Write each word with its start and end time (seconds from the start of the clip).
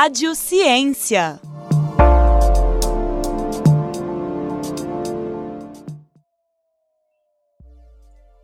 Rádio 0.00 0.32
Ciência. 0.36 1.40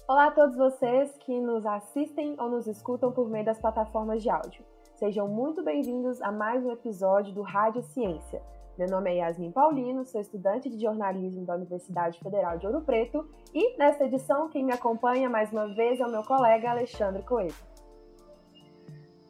Olá 0.09 0.27
a 0.27 0.31
todos 0.33 0.57
vocês 0.57 1.17
que 1.19 1.41
nos 1.41 1.65
assistem 1.65 2.35
ou 2.41 2.51
nos 2.51 2.67
escutam 2.67 3.13
por 3.13 3.31
meio 3.31 3.45
das 3.45 3.61
plataformas 3.61 4.21
de 4.21 4.31
áudio. 4.31 4.65
Sejam 4.97 5.29
muito 5.29 5.63
bem-vindos 5.63 6.21
a 6.23 6.33
mais 6.33 6.67
um 6.67 6.73
episódio 6.73 7.33
do 7.33 7.43
Rádio 7.43 7.85
Ciência. 7.85 8.43
Meu 8.77 8.89
nome 8.89 9.13
é 9.13 9.19
Yasmin 9.19 9.53
Paulino, 9.53 10.05
sou 10.05 10.21
estudante 10.21 10.69
de 10.69 10.83
jornalismo 10.83 11.47
da 11.47 11.55
Universidade 11.55 12.19
Federal 12.19 12.59
de 12.59 12.67
Ouro 12.67 12.81
Preto 12.81 13.29
e, 13.55 13.79
nesta 13.79 14.07
edição, 14.07 14.49
quem 14.49 14.65
me 14.65 14.73
acompanha 14.73 15.31
mais 15.31 15.53
uma 15.53 15.73
vez 15.73 16.01
é 16.01 16.05
o 16.05 16.11
meu 16.11 16.25
colega 16.25 16.73
Alexandre 16.73 17.23
Coelho. 17.23 17.55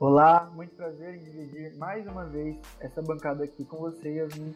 Olá, 0.07 0.51
muito 0.55 0.77
prazer 0.77 1.15
em 1.15 1.23
dividir 1.23 1.79
mais 1.79 2.07
uma 2.07 2.27
vez 2.27 2.61
essa 2.79 3.01
bancada 3.01 3.43
aqui 3.43 3.65
com 3.65 3.79
você, 3.79 4.17
Yasmin. 4.17 4.55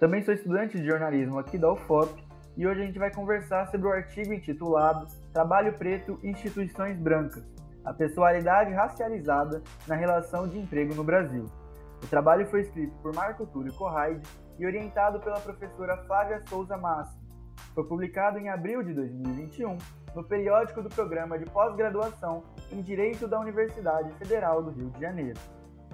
Também 0.00 0.24
sou 0.24 0.34
estudante 0.34 0.76
de 0.76 0.84
jornalismo 0.84 1.38
aqui 1.38 1.56
da 1.56 1.72
UFOP 1.72 2.20
e 2.56 2.66
hoje 2.66 2.82
a 2.82 2.84
gente 2.84 2.98
vai 2.98 3.14
conversar 3.14 3.70
sobre 3.70 3.86
o 3.86 3.92
artigo 3.92 4.34
intitulado 4.34 5.06
Trabalho 5.32 5.72
Preto 5.74 6.18
Instituições 6.24 6.98
Brancas, 6.98 7.44
a 7.84 7.94
pessoalidade 7.94 8.72
racializada 8.72 9.62
na 9.86 9.94
relação 9.94 10.48
de 10.48 10.58
emprego 10.58 10.92
no 10.96 11.04
Brasil. 11.04 11.46
O 12.02 12.06
trabalho 12.08 12.44
foi 12.48 12.62
escrito 12.62 12.96
por 13.00 13.14
Marco 13.14 13.46
Túlio 13.46 13.72
Corraide 13.74 14.28
e 14.58 14.66
orientado 14.66 15.20
pela 15.20 15.38
professora 15.38 15.96
Flávia 16.08 16.42
Souza 16.48 16.76
Massa. 16.76 17.16
Foi 17.72 17.84
publicado 17.84 18.36
em 18.40 18.48
abril 18.48 18.82
de 18.82 18.92
2021 18.94 19.78
no 20.14 20.24
periódico 20.24 20.82
do 20.82 20.88
programa 20.88 21.38
de 21.38 21.44
pós-graduação 21.46 22.42
em 22.72 22.82
Direito 22.82 23.26
da 23.26 23.38
Universidade 23.40 24.12
Federal 24.14 24.62
do 24.62 24.70
Rio 24.70 24.90
de 24.90 25.00
Janeiro. 25.00 25.38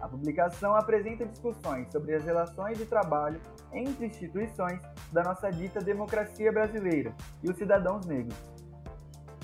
A 0.01 0.09
publicação 0.09 0.75
apresenta 0.75 1.25
discussões 1.25 1.91
sobre 1.91 2.15
as 2.15 2.25
relações 2.25 2.77
de 2.77 2.85
trabalho 2.85 3.41
entre 3.73 4.07
instituições 4.07 4.81
da 5.13 5.23
nossa 5.23 5.51
dita 5.51 5.81
democracia 5.81 6.53
brasileira 6.53 7.15
e 7.43 7.51
os 7.51 7.57
cidadãos 7.57 8.05
negros. 8.07 8.37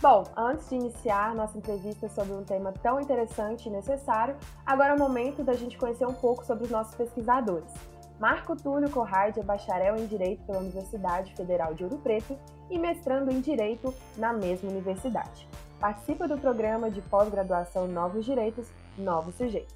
Bom, 0.02 0.24
antes 0.36 0.68
de 0.70 0.76
iniciar 0.76 1.34
nossa 1.34 1.58
entrevista 1.58 2.08
sobre 2.08 2.32
um 2.32 2.42
tema 2.42 2.72
tão 2.72 2.98
interessante 3.00 3.68
e 3.68 3.72
necessário, 3.72 4.34
agora 4.64 4.92
é 4.92 4.96
o 4.96 4.98
momento 4.98 5.44
da 5.44 5.52
gente 5.52 5.76
conhecer 5.76 6.06
um 6.06 6.14
pouco 6.14 6.44
sobre 6.44 6.64
os 6.64 6.70
nossos 6.70 6.94
pesquisadores. 6.94 7.72
Marco 8.18 8.56
Túlio 8.56 8.90
Corraide 8.90 9.40
é 9.40 9.42
bacharel 9.42 9.96
em 9.96 10.06
Direito 10.06 10.42
pela 10.44 10.58
Universidade 10.58 11.34
Federal 11.34 11.74
de 11.74 11.84
Ouro 11.84 11.98
Preto 11.98 12.36
e 12.70 12.78
mestrando 12.78 13.30
em 13.30 13.40
Direito 13.40 13.92
na 14.16 14.32
mesma 14.32 14.70
universidade. 14.70 15.48
Participa 15.78 16.28
do 16.28 16.38
programa 16.38 16.90
de 16.90 17.02
pós-graduação 17.02 17.88
Novos 17.88 18.24
Direitos, 18.24 18.70
Novos 18.96 19.34
Sujeitos. 19.34 19.74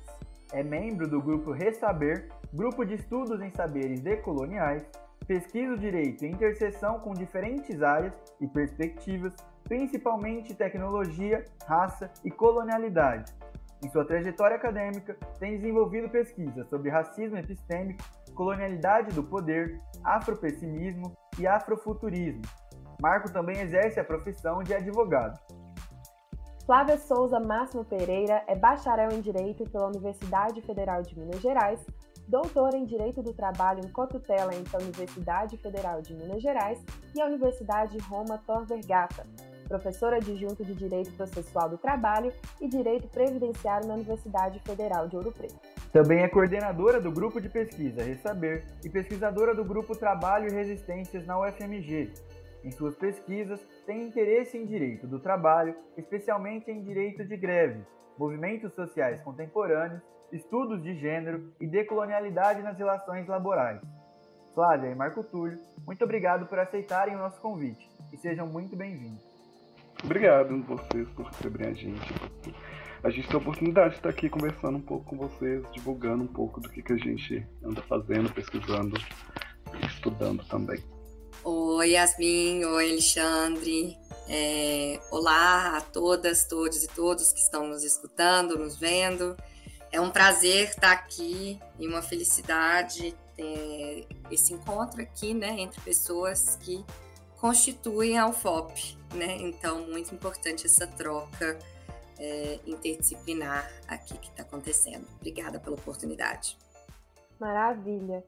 É 0.53 0.63
membro 0.63 1.09
do 1.09 1.21
grupo 1.21 1.51
Ressaber, 1.51 2.29
grupo 2.53 2.85
de 2.85 2.95
estudos 2.95 3.41
em 3.41 3.51
saberes 3.51 4.01
decoloniais, 4.01 4.85
pesquisa 5.27 5.73
o 5.73 5.79
direito 5.79 6.25
em 6.25 6.33
interseção 6.33 7.01
com 7.01 7.13
diferentes 7.13 7.83
áreas 7.83 8.13
e 8.41 8.47
perspectivas, 8.47 9.35
principalmente 9.65 10.55
tecnologia, 10.55 11.45
raça 11.67 12.11
e 12.23 12.31
colonialidade. 12.31 13.33
Em 13.83 13.91
sua 13.91 14.05
trajetória 14.05 14.57
acadêmica, 14.57 15.17
tem 15.39 15.57
desenvolvido 15.57 16.09
pesquisas 16.09 16.69
sobre 16.69 16.91
racismo 16.91 17.37
epistêmico, 17.37 18.03
colonialidade 18.35 19.15
do 19.15 19.23
poder, 19.23 19.81
afropessimismo 20.03 21.15
e 21.39 21.47
afrofuturismo. 21.47 22.43
Marco 23.05 23.31
também 23.31 23.61
exerce 23.61 24.01
a 24.01 24.05
profissão 24.05 24.63
de 24.63 24.73
advogado. 24.73 25.39
Flávia 26.65 26.97
Souza 26.97 27.39
Máximo 27.39 27.85
Pereira 27.85 28.43
é 28.47 28.57
bacharel 28.57 29.11
em 29.13 29.21
Direito 29.21 29.69
pela 29.69 29.89
Universidade 29.89 30.63
Federal 30.63 31.03
de 31.03 31.19
Minas 31.19 31.43
Gerais, 31.43 31.85
doutora 32.27 32.79
em 32.79 32.87
Direito 32.87 33.23
do 33.23 33.35
Trabalho 33.35 33.85
em 33.85 33.93
Cotutela 33.93 34.55
entre 34.55 34.75
a 34.75 34.81
Universidade 34.81 35.59
Federal 35.59 36.01
de 36.01 36.15
Minas 36.15 36.41
Gerais 36.41 36.83
e 37.15 37.21
a 37.21 37.27
Universidade 37.27 37.99
Roma 38.09 38.39
Tor 38.47 38.65
Vergata, 38.65 39.27
professora 39.69 40.17
adjunta 40.17 40.65
de 40.65 40.75
Direito 40.75 41.13
Processual 41.13 41.69
do 41.69 41.77
Trabalho 41.77 42.33
e 42.59 42.67
Direito 42.67 43.07
Previdenciário 43.09 43.87
na 43.87 43.97
Universidade 43.97 44.59
Federal 44.61 45.09
de 45.09 45.17
Ouro 45.17 45.31
Preto. 45.31 45.61
Também 45.93 46.21
é 46.23 46.29
coordenadora 46.29 46.99
do 47.03 47.13
grupo 47.13 47.39
de 47.39 47.51
pesquisa 47.51 48.03
Ressaber 48.03 48.65
e 48.83 48.89
pesquisadora 48.89 49.55
do 49.55 49.63
grupo 49.63 49.95
Trabalho 49.95 50.49
e 50.49 50.55
Resistências 50.55 51.27
na 51.27 51.39
UFMG. 51.39 52.11
Em 52.65 52.71
suas 52.71 52.97
pesquisas, 52.97 53.61
tem 53.85 54.07
interesse 54.07 54.57
em 54.57 54.65
direito 54.65 55.07
do 55.07 55.21
trabalho, 55.21 55.77
especialmente 55.99 56.71
em 56.71 56.83
direito 56.83 57.23
de 57.23 57.37
greve, 57.37 57.85
movimentos 58.19 58.73
sociais 58.73 59.21
contemporâneos, 59.21 60.01
estudos 60.33 60.83
de 60.83 60.99
gênero 60.99 61.53
e 61.61 61.67
decolonialidade 61.67 62.63
nas 62.63 62.79
relações 62.79 63.29
laborais. 63.29 63.83
Flávia 64.55 64.89
e 64.89 64.95
Marco 64.95 65.23
Túlio, 65.23 65.59
muito 65.87 66.03
obrigado 66.05 66.47
por 66.47 66.59
aceitarem 66.59 67.15
o 67.15 67.19
nosso 67.19 67.39
convite 67.39 67.87
e 68.11 68.17
sejam 68.17 68.47
muito 68.47 68.75
bem-vindos. 68.75 69.23
Obrigado 70.03 70.55
a 70.55 70.75
vocês 70.75 71.07
por 71.11 71.27
receberem 71.27 71.69
a 71.69 71.75
gente. 71.75 72.15
A 73.03 73.11
gente 73.11 73.29
tem 73.29 73.37
a 73.37 73.41
oportunidade 73.43 73.91
de 73.91 73.97
estar 73.97 74.09
aqui 74.09 74.31
conversando 74.31 74.79
um 74.79 74.83
pouco 74.83 75.05
com 75.05 75.19
vocês, 75.19 75.63
divulgando 75.73 76.25
um 76.25 76.33
pouco 76.33 76.61
do 76.61 76.71
que, 76.71 76.83
que 76.83 76.95
a 76.95 76.97
gente 76.97 77.47
anda 77.63 77.83
fazendo, 77.83 78.33
pesquisando 78.33 78.97
e 79.75 79.87
estudando 79.87 80.43
também. 80.49 80.94
Oi, 81.47 81.91
Yasmin. 81.91 82.65
Oi, 82.65 82.91
Alexandre. 82.93 83.99
É, 84.27 84.99
olá 85.11 85.77
a 85.77 85.81
todas, 85.83 86.47
todos 86.47 86.83
e 86.83 86.89
todos 86.89 87.33
que 87.33 87.41
estão 87.41 87.69
nos 87.69 87.85
escutando, 87.85 88.59
nos 88.59 88.79
vendo. 88.79 89.37
É 89.93 90.01
um 90.01 90.11
prazer 90.11 90.71
estar 90.71 90.93
aqui 90.93 91.61
e 91.79 91.87
uma 91.87 92.01
felicidade 92.01 93.15
ter 93.37 94.09
esse 94.31 94.55
encontro 94.55 95.03
aqui, 95.03 95.35
né, 95.35 95.61
entre 95.61 95.79
pessoas 95.83 96.57
que 96.63 96.83
constituem 97.39 98.17
a 98.17 98.27
UFOP, 98.27 98.97
né? 99.13 99.37
Então, 99.41 99.87
muito 99.87 100.15
importante 100.15 100.65
essa 100.65 100.87
troca 100.87 101.59
é, 102.19 102.59
interdisciplinar 102.65 103.71
aqui 103.87 104.17
que 104.17 104.31
está 104.31 104.45
acontecendo. 104.45 105.07
Obrigada 105.17 105.61
pela 105.61 105.77
oportunidade. 105.77 106.57
Maravilha. 107.39 108.25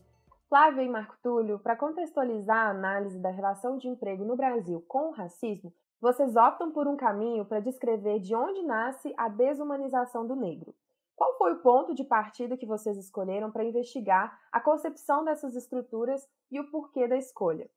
Flávia 0.49 0.84
e 0.84 0.89
Marco 0.89 1.17
Túlio, 1.21 1.59
para 1.59 1.75
contextualizar 1.75 2.69
a 2.69 2.71
análise 2.71 3.19
da 3.19 3.31
relação 3.31 3.77
de 3.77 3.89
emprego 3.89 4.25
no 4.25 4.37
Brasil 4.37 4.81
com 4.87 5.09
o 5.09 5.11
racismo, 5.11 5.75
vocês 6.01 6.37
optam 6.37 6.71
por 6.71 6.87
um 6.87 6.97
caminho 6.97 7.45
para 7.45 7.59
descrever 7.59 8.21
de 8.21 8.33
onde 8.33 8.62
nasce 8.62 9.12
a 9.17 9.29
desumanização 9.29 10.25
do 10.25 10.37
negro. 10.37 10.73
Qual 11.17 11.37
foi 11.37 11.55
o 11.55 11.62
ponto 11.62 11.95
de 11.95 12.05
partida 12.05 12.56
que 12.56 12.67
vocês 12.67 12.97
escolheram 12.97 13.51
para 13.51 13.65
investigar 13.65 14.39
a 14.53 14.61
concepção 14.61 15.25
dessas 15.25 15.56
estruturas 15.56 16.23
e 16.49 16.61
o 16.61 16.71
porquê 16.71 17.09
da 17.09 17.17
escolha? 17.17 17.69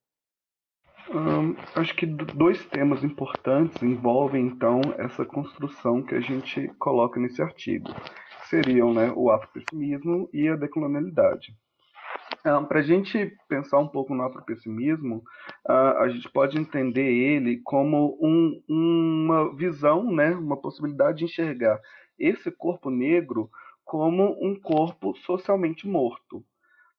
Acho 1.76 1.96
que 1.96 2.06
dois 2.06 2.64
temas 2.68 3.04
importantes 3.04 3.82
envolvem 3.82 4.46
então 4.46 4.82
essa 5.00 5.26
construção 5.26 6.04
que 6.04 6.14
a 6.14 6.20
gente 6.20 6.68
coloca 6.78 7.20
nesse 7.20 7.42
artigo. 7.42 7.90
Seriam 8.44 8.94
né, 8.94 9.12
o 9.16 9.32
afropessimismo 9.32 10.30
e 10.32 10.48
a 10.48 10.56
decolonialidade. 10.56 11.58
Um, 12.46 12.66
Para 12.66 12.80
a 12.80 12.84
gente 12.84 13.36
pensar 13.48 13.80
um 13.80 13.88
pouco 13.88 14.14
no 14.14 14.24
afropessimismo, 14.24 15.24
uh, 15.68 15.98
a 16.00 16.10
gente 16.10 16.30
pode 16.30 16.58
entender 16.58 17.12
ele 17.12 17.62
como 17.64 18.18
um, 18.22 18.62
uma 18.68 19.56
visão, 19.56 20.12
né, 20.12 20.32
uma 20.32 20.58
possibilidade 20.58 21.20
de 21.20 21.26
enxergar 21.26 21.80
esse 22.18 22.50
corpo 22.52 22.90
negro 22.90 23.50
como 23.84 24.38
um 24.42 24.60
corpo 24.60 25.16
socialmente 25.26 25.88
morto. 25.88 26.44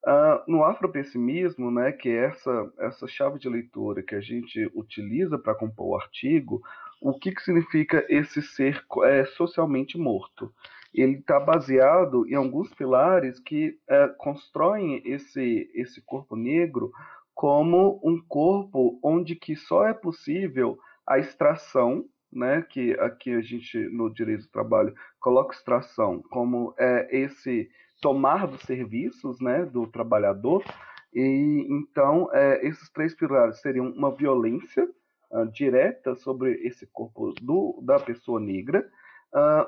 Uh, 0.07 0.41
no 0.51 0.65
afropessimismo, 0.65 1.71
né, 1.71 1.93
que 1.93 2.09
é 2.09 2.27
essa, 2.27 2.73
essa 2.79 3.07
chave 3.07 3.39
de 3.39 3.49
leitura 3.49 4.03
que 4.03 4.15
a 4.15 4.21
gente 4.21 4.71
utiliza 4.75 5.39
para 5.39 5.55
compor 5.55 5.89
o 5.89 5.97
artigo, 5.97 6.63
o 7.01 7.19
que, 7.19 7.33
que 7.33 7.43
significa 7.43 8.05
esse 8.09 8.43
ser 8.43 8.83
é, 9.05 9.25
socialmente 9.25 9.97
morto? 9.99 10.53
Ele 10.93 11.19
está 11.19 11.39
baseado 11.39 12.27
em 12.29 12.35
alguns 12.35 12.73
pilares 12.75 13.39
que 13.39 13.79
é, 13.89 14.09
constroem 14.19 15.03
esse, 15.05 15.71
esse 15.75 16.01
corpo 16.03 16.35
negro 16.37 16.91
como 17.35 18.01
um 18.05 18.21
corpo 18.29 18.99
onde 19.03 19.35
que 19.35 19.57
só 19.57 19.87
é 19.87 19.95
possível 19.95 20.79
a 21.07 21.19
extração, 21.19 22.05
né, 22.33 22.63
que 22.63 22.93
aqui 23.01 23.33
a 23.33 23.41
gente 23.41 23.79
no 23.91 24.13
direito 24.13 24.43
do 24.43 24.51
trabalho 24.51 24.95
coloca 25.19 25.55
extração 25.55 26.23
como 26.31 26.75
é, 26.79 27.09
esse 27.11 27.69
tomar 28.01 28.47
dos 28.47 28.61
serviços 28.63 29.41
né, 29.41 29.65
do 29.65 29.87
trabalhador. 29.87 30.63
E 31.13 31.67
então 31.71 32.29
é, 32.33 32.67
esses 32.67 32.91
três 32.91 33.15
pilares 33.15 33.61
seriam 33.61 33.91
uma 33.91 34.15
violência 34.15 34.89
uh, 35.31 35.47
direta 35.51 36.15
sobre 36.15 36.53
esse 36.67 36.87
corpo 36.87 37.33
do, 37.41 37.81
da 37.83 37.99
pessoa 37.99 38.41
negra, 38.41 38.89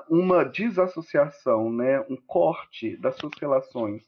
uma 0.09 0.43
desassociação, 0.43 1.71
né, 1.71 1.99
um 2.09 2.17
corte 2.17 2.97
das 2.97 3.15
suas 3.15 3.33
relações 3.39 4.03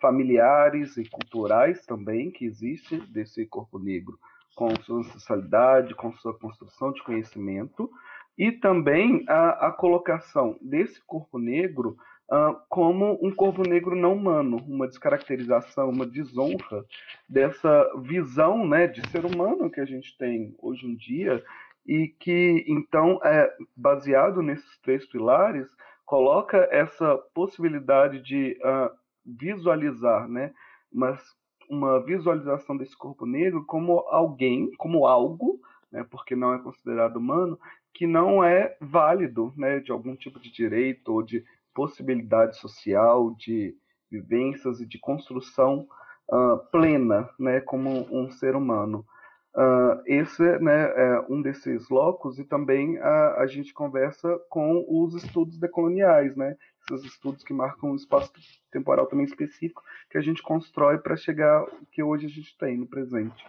familiares 0.00 0.96
e 0.96 1.08
culturais 1.08 1.84
também 1.84 2.30
que 2.30 2.44
existe 2.44 2.98
desse 3.12 3.44
corpo 3.46 3.78
negro 3.78 4.18
com 4.54 4.74
sua 4.82 5.00
ancestralidade, 5.00 5.94
com 5.94 6.12
sua 6.14 6.38
construção 6.38 6.92
de 6.92 7.02
conhecimento, 7.02 7.90
e 8.36 8.52
também 8.52 9.24
a, 9.28 9.68
a 9.68 9.72
colocação 9.72 10.58
desse 10.60 11.00
corpo 11.06 11.38
negro 11.38 11.96
uh, 12.30 12.56
como 12.68 13.18
um 13.22 13.30
corpo 13.30 13.68
negro 13.68 13.94
não 13.94 14.14
humano, 14.14 14.56
uma 14.66 14.86
descaracterização, 14.86 15.90
uma 15.90 16.06
desonra 16.06 16.84
dessa 17.28 17.90
visão 18.02 18.66
né, 18.66 18.86
de 18.86 19.06
ser 19.10 19.24
humano 19.24 19.70
que 19.70 19.80
a 19.80 19.84
gente 19.84 20.16
tem 20.16 20.54
hoje 20.58 20.86
em 20.86 20.94
dia 20.94 21.42
e 21.90 22.06
que, 22.06 22.64
então, 22.68 23.18
é 23.24 23.52
baseado 23.76 24.40
nesses 24.42 24.78
três 24.78 25.04
pilares, 25.06 25.66
coloca 26.06 26.68
essa 26.70 27.18
possibilidade 27.34 28.22
de 28.22 28.56
uh, 28.62 28.96
visualizar, 29.26 30.28
né, 30.28 30.54
mas 30.92 31.20
uma 31.68 32.00
visualização 32.00 32.76
desse 32.76 32.96
corpo 32.96 33.26
negro 33.26 33.66
como 33.66 34.04
alguém, 34.08 34.70
como 34.78 35.04
algo, 35.04 35.60
né, 35.90 36.06
porque 36.08 36.36
não 36.36 36.54
é 36.54 36.60
considerado 36.60 37.16
humano, 37.16 37.58
que 37.92 38.06
não 38.06 38.44
é 38.44 38.76
válido, 38.80 39.52
né, 39.56 39.80
de 39.80 39.90
algum 39.90 40.14
tipo 40.14 40.38
de 40.38 40.52
direito 40.52 41.12
ou 41.12 41.24
de 41.24 41.44
possibilidade 41.74 42.56
social, 42.56 43.34
de 43.34 43.74
vivências 44.08 44.80
e 44.80 44.86
de 44.86 45.00
construção 45.00 45.88
uh, 46.32 46.56
plena, 46.70 47.28
né, 47.36 47.60
como 47.60 48.06
um 48.16 48.30
ser 48.30 48.54
humano. 48.54 49.04
Uh, 49.52 50.00
esse 50.06 50.42
né, 50.60 50.92
é 50.96 51.26
um 51.28 51.42
desses 51.42 51.88
locos 51.88 52.38
e 52.38 52.44
também 52.44 52.98
a, 52.98 53.40
a 53.40 53.46
gente 53.48 53.74
conversa 53.74 54.38
com 54.48 54.84
os 54.88 55.14
estudos 55.14 55.58
decoloniais, 55.58 56.36
né, 56.36 56.56
esses 56.88 57.04
estudos 57.04 57.42
que 57.42 57.52
marcam 57.52 57.90
um 57.90 57.96
espaço 57.96 58.32
temporal 58.70 59.06
também 59.06 59.26
específico 59.26 59.82
que 60.08 60.16
a 60.16 60.20
gente 60.20 60.40
constrói 60.40 60.98
para 60.98 61.16
chegar 61.16 61.58
ao 61.58 61.70
que 61.90 62.00
hoje 62.00 62.26
a 62.26 62.30
gente 62.30 62.56
tem 62.58 62.76
no 62.76 62.86
presente. 62.86 63.44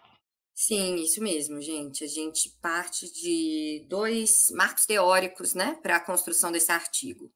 Sim, 0.53 0.95
isso 0.95 1.21
mesmo, 1.21 1.61
gente. 1.61 2.03
A 2.03 2.07
gente 2.07 2.49
parte 2.61 3.11
de 3.11 3.85
dois 3.87 4.51
marcos 4.51 4.85
teóricos 4.85 5.53
né, 5.53 5.77
para 5.81 5.95
a 5.95 5.99
construção 5.99 6.51
desse 6.51 6.71
artigo. 6.71 7.31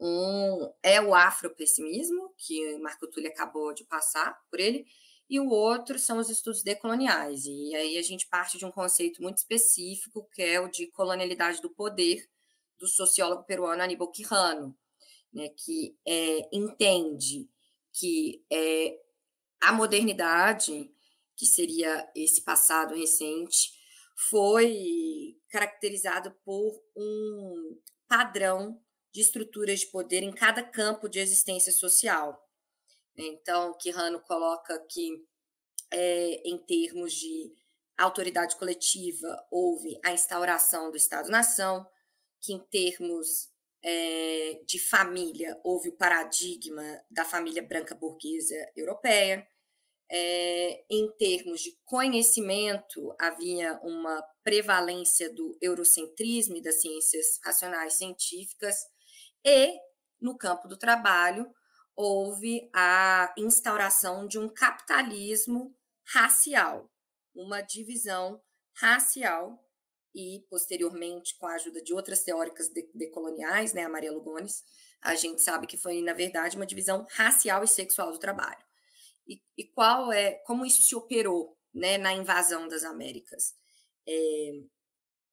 Um 0.00 0.70
é 0.82 1.00
o 1.00 1.14
afropessimismo, 1.14 2.32
que 2.36 2.78
Marco 2.78 3.08
Túlio 3.08 3.30
acabou 3.30 3.72
de 3.72 3.84
passar 3.84 4.38
por 4.50 4.60
ele, 4.60 4.86
e 5.28 5.38
o 5.38 5.48
outro 5.48 5.98
são 5.98 6.18
os 6.18 6.30
estudos 6.30 6.62
decoloniais. 6.62 7.44
E 7.44 7.74
aí 7.74 7.98
a 7.98 8.02
gente 8.02 8.26
parte 8.28 8.56
de 8.56 8.64
um 8.64 8.70
conceito 8.70 9.22
muito 9.22 9.38
específico, 9.38 10.28
que 10.32 10.42
é 10.42 10.60
o 10.60 10.68
de 10.68 10.86
colonialidade 10.88 11.60
do 11.60 11.70
poder, 11.70 12.28
do 12.78 12.88
sociólogo 12.88 13.44
peruano 13.44 13.82
Aníbal 13.82 14.10
Quijano, 14.10 14.76
né, 15.32 15.48
que 15.50 15.96
é, 16.06 16.48
entende 16.52 17.48
que 17.92 18.44
é, 18.50 18.98
a 19.60 19.72
modernidade, 19.72 20.90
que 21.36 21.44
seria 21.44 22.08
esse 22.14 22.42
passado 22.42 22.94
recente, 22.94 23.72
foi 24.30 25.36
caracterizado 25.50 26.34
por 26.44 26.82
um 26.96 27.78
padrão 28.08 28.80
de 29.12 29.20
estruturas 29.20 29.80
de 29.80 29.86
poder 29.86 30.22
em 30.22 30.32
cada 30.32 30.62
campo 30.62 31.08
de 31.08 31.18
existência 31.18 31.72
social. 31.72 32.47
Então, 33.18 33.74
Quirrano 33.74 34.20
coloca 34.20 34.78
que, 34.88 35.24
é, 35.90 36.48
em 36.48 36.56
termos 36.58 37.12
de 37.12 37.52
autoridade 37.96 38.56
coletiva, 38.56 39.44
houve 39.50 39.98
a 40.04 40.12
instauração 40.12 40.90
do 40.90 40.96
Estado-nação, 40.96 41.84
que, 42.40 42.52
em 42.52 42.58
termos 42.58 43.50
é, 43.82 44.60
de 44.64 44.78
família, 44.78 45.58
houve 45.64 45.88
o 45.88 45.96
paradigma 45.96 46.82
da 47.10 47.24
família 47.24 47.62
branca 47.62 47.94
burguesa 47.94 48.56
europeia. 48.76 49.46
É, 50.10 50.84
em 50.88 51.10
termos 51.18 51.60
de 51.60 51.76
conhecimento, 51.84 53.14
havia 53.18 53.78
uma 53.82 54.22
prevalência 54.42 55.30
do 55.34 55.58
eurocentrismo 55.60 56.56
e 56.56 56.62
das 56.62 56.80
ciências 56.80 57.38
racionais 57.44 57.94
científicas, 57.94 58.76
e 59.44 59.78
no 60.20 60.36
campo 60.36 60.66
do 60.66 60.78
trabalho, 60.78 61.52
houve 61.98 62.70
a 62.72 63.34
instauração 63.36 64.24
de 64.28 64.38
um 64.38 64.48
capitalismo 64.48 65.76
racial, 66.06 66.88
uma 67.34 67.60
divisão 67.60 68.40
racial 68.72 69.58
e 70.14 70.46
posteriormente 70.48 71.36
com 71.36 71.48
a 71.48 71.54
ajuda 71.54 71.82
de 71.82 71.92
outras 71.92 72.22
teóricas 72.22 72.70
decoloniais, 72.94 73.72
né, 73.72 73.82
a 73.82 73.88
Maria 73.88 74.12
Lugones, 74.12 74.62
a 75.02 75.16
gente 75.16 75.42
sabe 75.42 75.66
que 75.66 75.76
foi 75.76 76.00
na 76.00 76.12
verdade 76.12 76.54
uma 76.54 76.66
divisão 76.66 77.04
racial 77.10 77.64
e 77.64 77.68
sexual 77.68 78.12
do 78.12 78.18
trabalho. 78.20 78.64
E, 79.26 79.42
e 79.56 79.64
qual 79.64 80.12
é, 80.12 80.34
como 80.46 80.64
isso 80.64 80.82
se 80.82 80.94
operou, 80.94 81.58
né, 81.74 81.98
na 81.98 82.12
invasão 82.12 82.68
das 82.68 82.84
Américas? 82.84 83.56
É, 84.08 84.52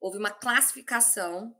houve 0.02 0.18
uma 0.18 0.32
classificação 0.32 1.56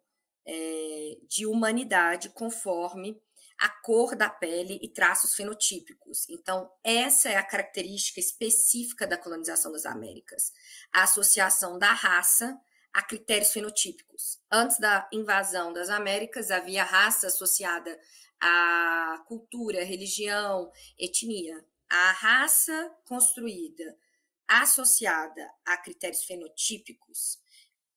é, 0.48 1.18
de 1.30 1.46
humanidade 1.46 2.30
conforme 2.30 3.22
a 3.60 3.70
cor 3.70 4.16
da 4.16 4.30
pele 4.30 4.80
e 4.82 4.90
traços 4.90 5.34
fenotípicos. 5.34 6.28
Então, 6.30 6.70
essa 6.84 7.30
é 7.30 7.36
a 7.36 7.44
característica 7.44 8.20
específica 8.20 9.08
da 9.08 9.18
colonização 9.18 9.72
das 9.72 9.86
Américas, 9.86 10.52
a 10.92 11.04
associação 11.04 11.80
da 11.80 11.94
raça 11.94 12.60
a 12.96 13.04
critérios 13.04 13.52
fenotípicos. 13.52 14.40
Antes 14.50 14.80
da 14.80 15.06
invasão 15.12 15.74
das 15.74 15.90
Américas, 15.90 16.50
havia 16.50 16.82
raça 16.82 17.28
associada 17.28 18.00
à 18.40 19.22
cultura, 19.28 19.84
religião, 19.84 20.72
etnia. 20.98 21.62
A 21.90 22.12
raça 22.14 22.96
construída 23.04 23.98
associada 24.48 25.52
a 25.66 25.76
critérios 25.76 26.24
fenotípicos, 26.24 27.38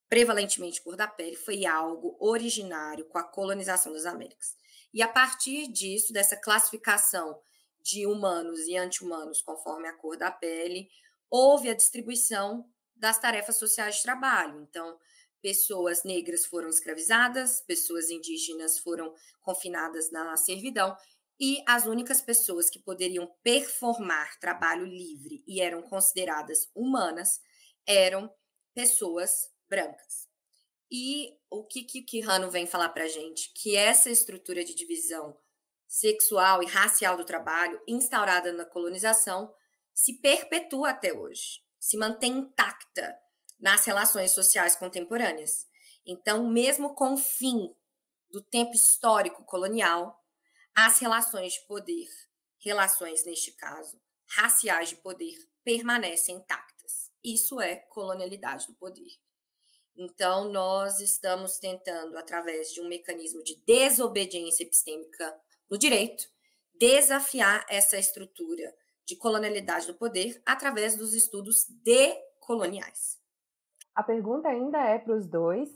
prevalentemente 0.08 0.82
cor 0.82 0.96
da 0.96 1.06
pele, 1.06 1.36
foi 1.36 1.64
algo 1.64 2.16
originário 2.18 3.04
com 3.04 3.18
a 3.18 3.22
colonização 3.22 3.92
das 3.92 4.04
Américas. 4.04 4.56
E 4.92 5.02
a 5.02 5.08
partir 5.08 5.68
disso, 5.68 6.12
dessa 6.12 6.36
classificação 6.36 7.40
de 7.80 8.06
humanos 8.06 8.66
e 8.66 8.76
anti-humanos 8.76 9.40
conforme 9.40 9.88
a 9.88 9.92
cor 9.94 10.16
da 10.16 10.30
pele, 10.30 10.88
houve 11.30 11.68
a 11.70 11.74
distribuição 11.74 12.68
das 12.96 13.18
tarefas 13.18 13.56
sociais 13.56 13.96
de 13.96 14.02
trabalho. 14.02 14.60
Então, 14.62 14.98
pessoas 15.40 16.02
negras 16.04 16.44
foram 16.44 16.68
escravizadas, 16.68 17.60
pessoas 17.60 18.10
indígenas 18.10 18.78
foram 18.78 19.14
confinadas 19.40 20.10
na 20.10 20.36
servidão, 20.36 20.96
e 21.40 21.62
as 21.66 21.86
únicas 21.86 22.20
pessoas 22.20 22.68
que 22.68 22.80
poderiam 22.80 23.32
performar 23.44 24.38
trabalho 24.40 24.84
livre 24.84 25.44
e 25.46 25.60
eram 25.60 25.82
consideradas 25.82 26.68
humanas 26.74 27.40
eram 27.86 28.28
pessoas 28.74 29.48
brancas. 29.68 30.27
E 30.90 31.38
o 31.50 31.64
que 31.64 31.82
que 31.84 32.02
Quijano 32.02 32.50
vem 32.50 32.66
falar 32.66 32.88
para 32.90 33.06
gente? 33.08 33.52
Que 33.54 33.76
essa 33.76 34.10
estrutura 34.10 34.64
de 34.64 34.74
divisão 34.74 35.38
sexual 35.86 36.62
e 36.62 36.66
racial 36.66 37.16
do 37.16 37.24
trabalho, 37.24 37.80
instaurada 37.86 38.52
na 38.52 38.64
colonização, 38.64 39.54
se 39.94 40.14
perpetua 40.20 40.90
até 40.90 41.12
hoje, 41.12 41.62
se 41.78 41.96
mantém 41.96 42.38
intacta 42.38 43.18
nas 43.58 43.84
relações 43.84 44.30
sociais 44.32 44.76
contemporâneas. 44.76 45.66
Então, 46.06 46.48
mesmo 46.48 46.94
com 46.94 47.14
o 47.14 47.18
fim 47.18 47.74
do 48.30 48.42
tempo 48.42 48.72
histórico 48.72 49.44
colonial, 49.44 50.22
as 50.74 50.98
relações 51.00 51.54
de 51.54 51.66
poder, 51.66 52.08
relações 52.60 53.24
neste 53.24 53.52
caso, 53.52 54.00
raciais 54.26 54.90
de 54.90 54.96
poder, 54.96 55.36
permanecem 55.64 56.36
intactas. 56.36 57.10
Isso 57.24 57.60
é 57.60 57.76
colonialidade 57.76 58.66
do 58.66 58.74
poder. 58.74 59.10
Então, 60.00 60.44
nós 60.52 61.00
estamos 61.00 61.58
tentando, 61.58 62.16
através 62.16 62.72
de 62.72 62.80
um 62.80 62.88
mecanismo 62.88 63.42
de 63.42 63.60
desobediência 63.66 64.62
epistêmica 64.62 65.36
no 65.68 65.76
direito, 65.76 66.24
desafiar 66.78 67.66
essa 67.68 67.98
estrutura 67.98 68.72
de 69.04 69.16
colonialidade 69.16 69.88
do 69.88 69.94
poder 69.94 70.40
através 70.46 70.96
dos 70.96 71.14
estudos 71.14 71.66
decoloniais. 71.82 73.18
A 73.92 74.04
pergunta 74.04 74.48
ainda 74.48 74.78
é 74.78 75.00
para 75.00 75.16
os 75.16 75.26
dois, 75.26 75.68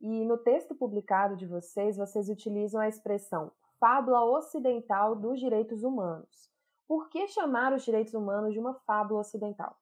e 0.00 0.24
no 0.24 0.38
texto 0.38 0.72
publicado 0.76 1.36
de 1.36 1.44
vocês, 1.44 1.96
vocês 1.96 2.28
utilizam 2.28 2.80
a 2.80 2.88
expressão 2.88 3.50
fábula 3.80 4.24
ocidental 4.24 5.16
dos 5.16 5.40
direitos 5.40 5.82
humanos. 5.82 6.48
Por 6.86 7.08
que 7.08 7.26
chamar 7.26 7.72
os 7.72 7.84
direitos 7.84 8.14
humanos 8.14 8.52
de 8.52 8.60
uma 8.60 8.74
fábula 8.86 9.22
ocidental? 9.22 9.76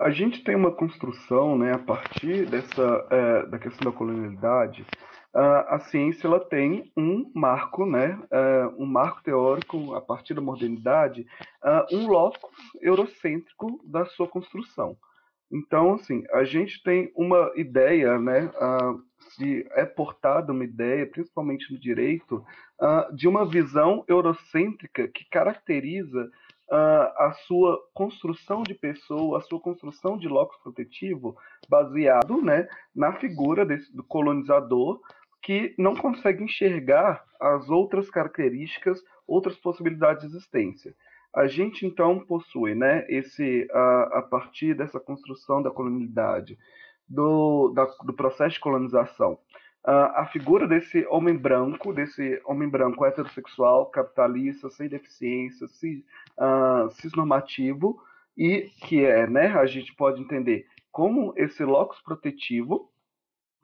A 0.00 0.10
gente 0.10 0.42
tem 0.42 0.56
uma 0.56 0.72
construção, 0.72 1.58
né, 1.58 1.74
a 1.74 1.78
partir 1.78 2.46
dessa 2.46 3.06
é, 3.10 3.46
da 3.46 3.58
questão 3.58 3.92
da 3.92 3.96
colonialidade, 3.96 4.86
a 5.32 5.78
ciência 5.78 6.26
ela 6.26 6.40
tem 6.40 6.90
um 6.96 7.30
marco, 7.34 7.84
né, 7.84 8.18
é, 8.32 8.66
um 8.78 8.86
marco 8.86 9.22
teórico 9.22 9.94
a 9.94 10.00
partir 10.00 10.32
da 10.32 10.40
modernidade, 10.40 11.24
um 11.92 12.08
locus 12.08 12.50
eurocêntrico 12.80 13.78
da 13.84 14.06
sua 14.06 14.26
construção. 14.26 14.96
Então, 15.52 15.94
assim, 15.94 16.24
a 16.32 16.44
gente 16.44 16.82
tem 16.82 17.12
uma 17.14 17.52
ideia, 17.54 18.18
né, 18.18 18.50
se 19.36 19.66
é 19.72 19.84
portada 19.84 20.50
uma 20.50 20.64
ideia, 20.64 21.06
principalmente 21.06 21.72
no 21.72 21.78
direito, 21.78 22.42
de 23.14 23.28
uma 23.28 23.44
visão 23.44 24.02
eurocêntrica 24.08 25.06
que 25.08 25.28
caracteriza 25.30 26.28
uh, 26.70 27.12
a 27.16 27.32
sua 27.46 27.78
construção 27.92 28.62
de 28.62 28.74
pessoa, 28.74 29.38
a 29.38 29.42
sua 29.42 29.60
construção 29.60 30.16
de 30.16 30.28
locus 30.28 30.56
protetivo, 30.62 31.36
baseado 31.68 32.40
né, 32.40 32.68
na 32.94 33.12
figura 33.14 33.66
desse, 33.66 33.94
do 33.94 34.04
colonizador, 34.04 35.00
que 35.42 35.74
não 35.78 35.94
consegue 35.94 36.44
enxergar 36.44 37.24
as 37.40 37.68
outras 37.68 38.10
características, 38.10 39.02
outras 39.26 39.56
possibilidades 39.56 40.22
de 40.22 40.36
existência. 40.36 40.94
A 41.34 41.46
gente 41.46 41.86
então 41.86 42.18
possui, 42.20 42.74
né, 42.74 43.06
esse 43.08 43.68
a, 43.72 44.18
a 44.18 44.22
partir 44.22 44.74
dessa 44.74 44.98
construção 44.98 45.62
da 45.62 45.70
colonialidade, 45.70 46.58
do, 47.08 47.72
da, 47.74 47.84
do 48.04 48.12
processo 48.12 48.54
de 48.54 48.60
colonização, 48.60 49.38
a, 49.84 50.22
a 50.22 50.26
figura 50.26 50.66
desse 50.66 51.06
homem 51.06 51.36
branco, 51.36 51.92
desse 51.92 52.40
homem 52.44 52.68
branco 52.68 53.04
heterossexual, 53.04 53.86
capitalista, 53.86 54.70
sem 54.70 54.88
deficiência, 54.88 55.66
cis, 55.68 56.04
uh, 56.38 56.90
cisnormativo, 56.92 58.00
e 58.36 58.70
que 58.82 59.04
é, 59.04 59.26
né, 59.26 59.48
a 59.48 59.66
gente 59.66 59.94
pode 59.94 60.20
entender 60.20 60.66
como 60.90 61.32
esse 61.36 61.64
locus 61.64 62.00
protetivo 62.02 62.90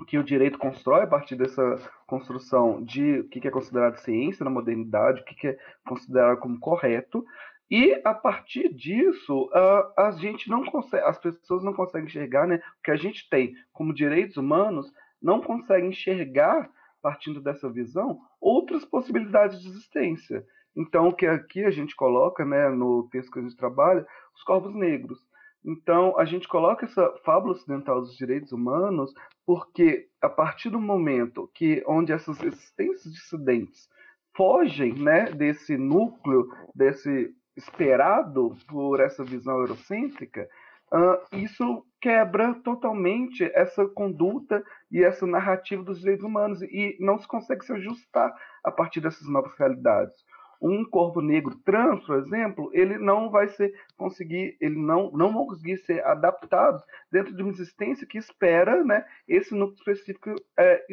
que 0.06 0.18
o 0.18 0.24
direito 0.24 0.58
constrói 0.58 1.04
a 1.04 1.06
partir 1.06 1.36
dessa 1.36 1.80
construção 2.06 2.82
de 2.82 3.20
o 3.20 3.28
que 3.28 3.48
é 3.48 3.50
considerado 3.50 3.96
ciência 3.96 4.44
na 4.44 4.50
modernidade, 4.50 5.22
o 5.22 5.24
que 5.24 5.48
é 5.48 5.58
considerado 5.86 6.38
como 6.38 6.60
correto, 6.60 7.24
e 7.70 8.00
a 8.04 8.14
partir 8.14 8.72
disso, 8.72 9.46
uh, 9.46 10.00
a 10.00 10.12
gente 10.12 10.48
não 10.48 10.64
consegue, 10.64 11.04
as 11.04 11.18
pessoas 11.18 11.64
não 11.64 11.72
conseguem 11.72 12.06
enxergar, 12.06 12.46
né? 12.46 12.56
O 12.78 12.82
que 12.84 12.92
a 12.92 12.96
gente 12.96 13.28
tem 13.28 13.54
como 13.72 13.92
direitos 13.92 14.36
humanos 14.36 14.92
não 15.22 15.40
consegue 15.40 15.86
enxergar, 15.86 16.70
partindo 17.02 17.40
dessa 17.40 17.70
visão, 17.70 18.18
outras 18.40 18.84
possibilidades 18.84 19.60
de 19.60 19.68
existência. 19.68 20.44
Então, 20.76 21.08
o 21.08 21.14
que 21.14 21.26
aqui 21.26 21.64
a 21.64 21.70
gente 21.70 21.96
coloca, 21.96 22.44
né, 22.44 22.68
no 22.68 23.08
texto 23.10 23.30
que 23.30 23.38
a 23.38 23.42
gente 23.42 23.56
trabalha, 23.56 24.06
os 24.34 24.42
corpos 24.42 24.74
negros. 24.74 25.18
Então, 25.64 26.16
a 26.18 26.24
gente 26.24 26.46
coloca 26.46 26.84
essa 26.84 27.12
fábula 27.24 27.54
ocidental 27.54 28.00
dos 28.00 28.16
direitos 28.16 28.52
humanos 28.52 29.12
porque, 29.44 30.08
a 30.20 30.28
partir 30.28 30.70
do 30.70 30.80
momento 30.80 31.50
que 31.54 31.82
onde 31.86 32.12
essas 32.12 32.40
existências 32.42 33.12
dissidentes 33.12 33.88
fogem 34.36 34.92
né, 34.94 35.24
desse 35.32 35.76
núcleo, 35.76 36.48
desse 36.74 37.34
esperado 37.56 38.54
por 38.68 39.00
essa 39.00 39.24
visão 39.24 39.58
eurocêntrica, 39.60 40.46
uh, 40.92 41.36
isso 41.36 41.84
quebra 42.06 42.54
totalmente 42.62 43.50
essa 43.52 43.84
conduta 43.84 44.62
e 44.92 45.02
essa 45.02 45.26
narrativa 45.26 45.82
dos 45.82 45.98
direitos 45.98 46.24
humanos 46.24 46.62
e 46.62 46.96
não 47.00 47.18
se 47.18 47.26
consegue 47.26 47.64
se 47.64 47.72
ajustar 47.72 48.32
a 48.62 48.70
partir 48.70 49.00
dessas 49.00 49.26
novas 49.26 49.52
realidades. 49.58 50.14
Um 50.62 50.88
corpo 50.88 51.20
negro 51.20 51.58
trans, 51.64 52.06
por 52.06 52.18
exemplo, 52.18 52.70
ele 52.72 52.96
não 52.96 53.28
vai 53.28 53.48
ser 53.48 53.74
conseguir, 53.96 54.56
ele 54.60 54.76
não 54.76 55.10
não 55.10 55.32
vão 55.32 55.48
conseguir 55.48 55.78
ser 55.78 56.00
adaptados 56.06 56.80
dentro 57.10 57.34
de 57.34 57.42
uma 57.42 57.50
existência 57.50 58.06
que 58.06 58.18
espera, 58.18 58.84
né, 58.84 59.04
esse 59.26 59.52
núcleo 59.52 59.76
específico, 59.76 60.32
é, 60.56 60.86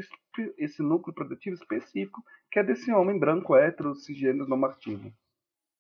esse 0.58 0.82
núcleo 0.82 1.14
produtivo 1.14 1.56
específico 1.56 2.24
que 2.52 2.58
é 2.58 2.64
desse 2.64 2.92
homem 2.92 3.20
branco, 3.20 3.56
hétero, 3.56 3.94
cisgênero, 3.94 4.50
normativo 4.50 5.14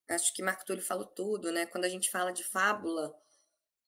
acho 0.10 0.34
que 0.34 0.44
Marco 0.44 0.66
Túlio 0.66 0.84
falou 0.84 1.06
tudo, 1.06 1.52
né? 1.52 1.66
Quando 1.66 1.86
a 1.86 1.90
gente 1.90 2.12
fala 2.12 2.32
de 2.32 2.44
fábula 2.44 3.14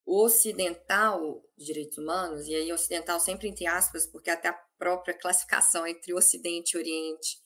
ocidental 0.06 1.44
de 1.58 1.66
direitos 1.66 1.98
humanos, 1.98 2.48
e 2.48 2.56
aí 2.56 2.72
ocidental 2.72 3.20
sempre 3.20 3.48
entre 3.48 3.66
aspas, 3.66 4.06
porque 4.06 4.30
até 4.30 4.50
a 4.50 4.54
própria 4.78 5.18
classificação 5.18 5.88
entre 5.88 6.14
Ocidente 6.14 6.76
e 6.76 6.78
Oriente 6.78 7.40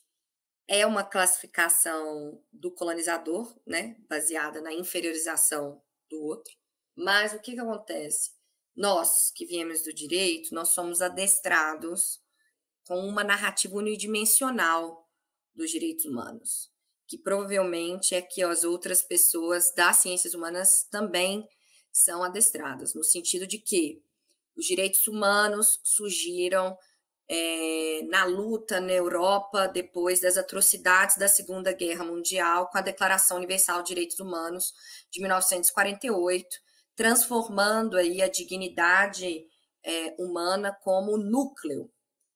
é 0.68 0.86
uma 0.86 1.04
classificação 1.04 2.44
do 2.52 2.72
colonizador, 2.72 3.60
né? 3.66 3.96
Baseada 4.08 4.62
na 4.62 4.74
inferiorização 4.74 5.82
do 6.10 6.22
outro. 6.22 6.54
Mas 6.96 7.34
o 7.34 7.40
que, 7.40 7.54
que 7.54 7.60
acontece? 7.60 8.32
Nós 8.76 9.32
que 9.32 9.46
viemos 9.46 9.82
do 9.82 9.94
direito, 9.94 10.54
nós 10.54 10.70
somos 10.70 11.02
adestrados 11.02 12.22
com 12.86 13.00
uma 13.00 13.24
narrativa 13.24 13.76
unidimensional 13.76 15.08
dos 15.56 15.72
direitos 15.72 16.06
humanos 16.06 16.72
que 17.10 17.18
provavelmente 17.18 18.14
é 18.14 18.22
que 18.22 18.44
as 18.44 18.64
outras 18.64 19.02
pessoas 19.02 19.74
das 19.74 19.98
ciências 19.98 20.36
humanas 20.36 20.88
também 20.92 21.44
são 21.92 22.24
adestradas, 22.24 22.94
no 22.94 23.04
sentido 23.04 23.46
de 23.46 23.58
que 23.58 24.02
os 24.56 24.66
direitos 24.66 25.08
humanos 25.08 25.80
surgiram 25.84 26.78
é, 27.30 28.02
na 28.10 28.26
luta 28.26 28.82
na 28.82 28.92
Europa 28.92 29.68
depois 29.68 30.20
das 30.20 30.36
atrocidades 30.36 31.18
da 31.18 31.28
Segunda 31.28 31.72
Guerra 31.72 32.04
Mundial, 32.04 32.68
com 32.70 32.78
a 32.78 32.82
Declaração 32.82 33.38
Universal 33.38 33.84
de 33.84 33.90
Direitos 33.90 34.20
Humanos 34.20 34.74
de 35.12 35.20
1948, 35.22 36.48
transformando 36.96 37.98
aí 37.98 38.22
a 38.22 38.28
dignidade 38.28 39.46
é, 39.84 40.16
humana 40.18 40.76
como 40.84 41.18
núcleo 41.18 41.90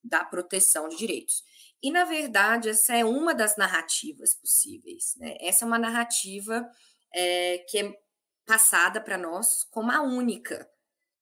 da 0.04 0.24
proteção 0.24 0.88
de 0.88 0.98
direitos. 0.98 1.44
E, 1.82 1.92
na 1.92 2.06
verdade, 2.06 2.70
essa 2.70 2.96
é 2.96 3.04
uma 3.04 3.34
das 3.34 3.58
narrativas 3.58 4.36
possíveis. 4.36 5.16
Né? 5.18 5.36
Essa 5.42 5.66
é 5.66 5.68
uma 5.68 5.80
narrativa 5.80 6.70
é, 7.14 7.58
que 7.70 7.78
é 7.78 8.03
passada 8.46 9.02
para 9.02 9.18
nós 9.18 9.64
como 9.72 9.92
a 9.92 10.02
única. 10.02 10.70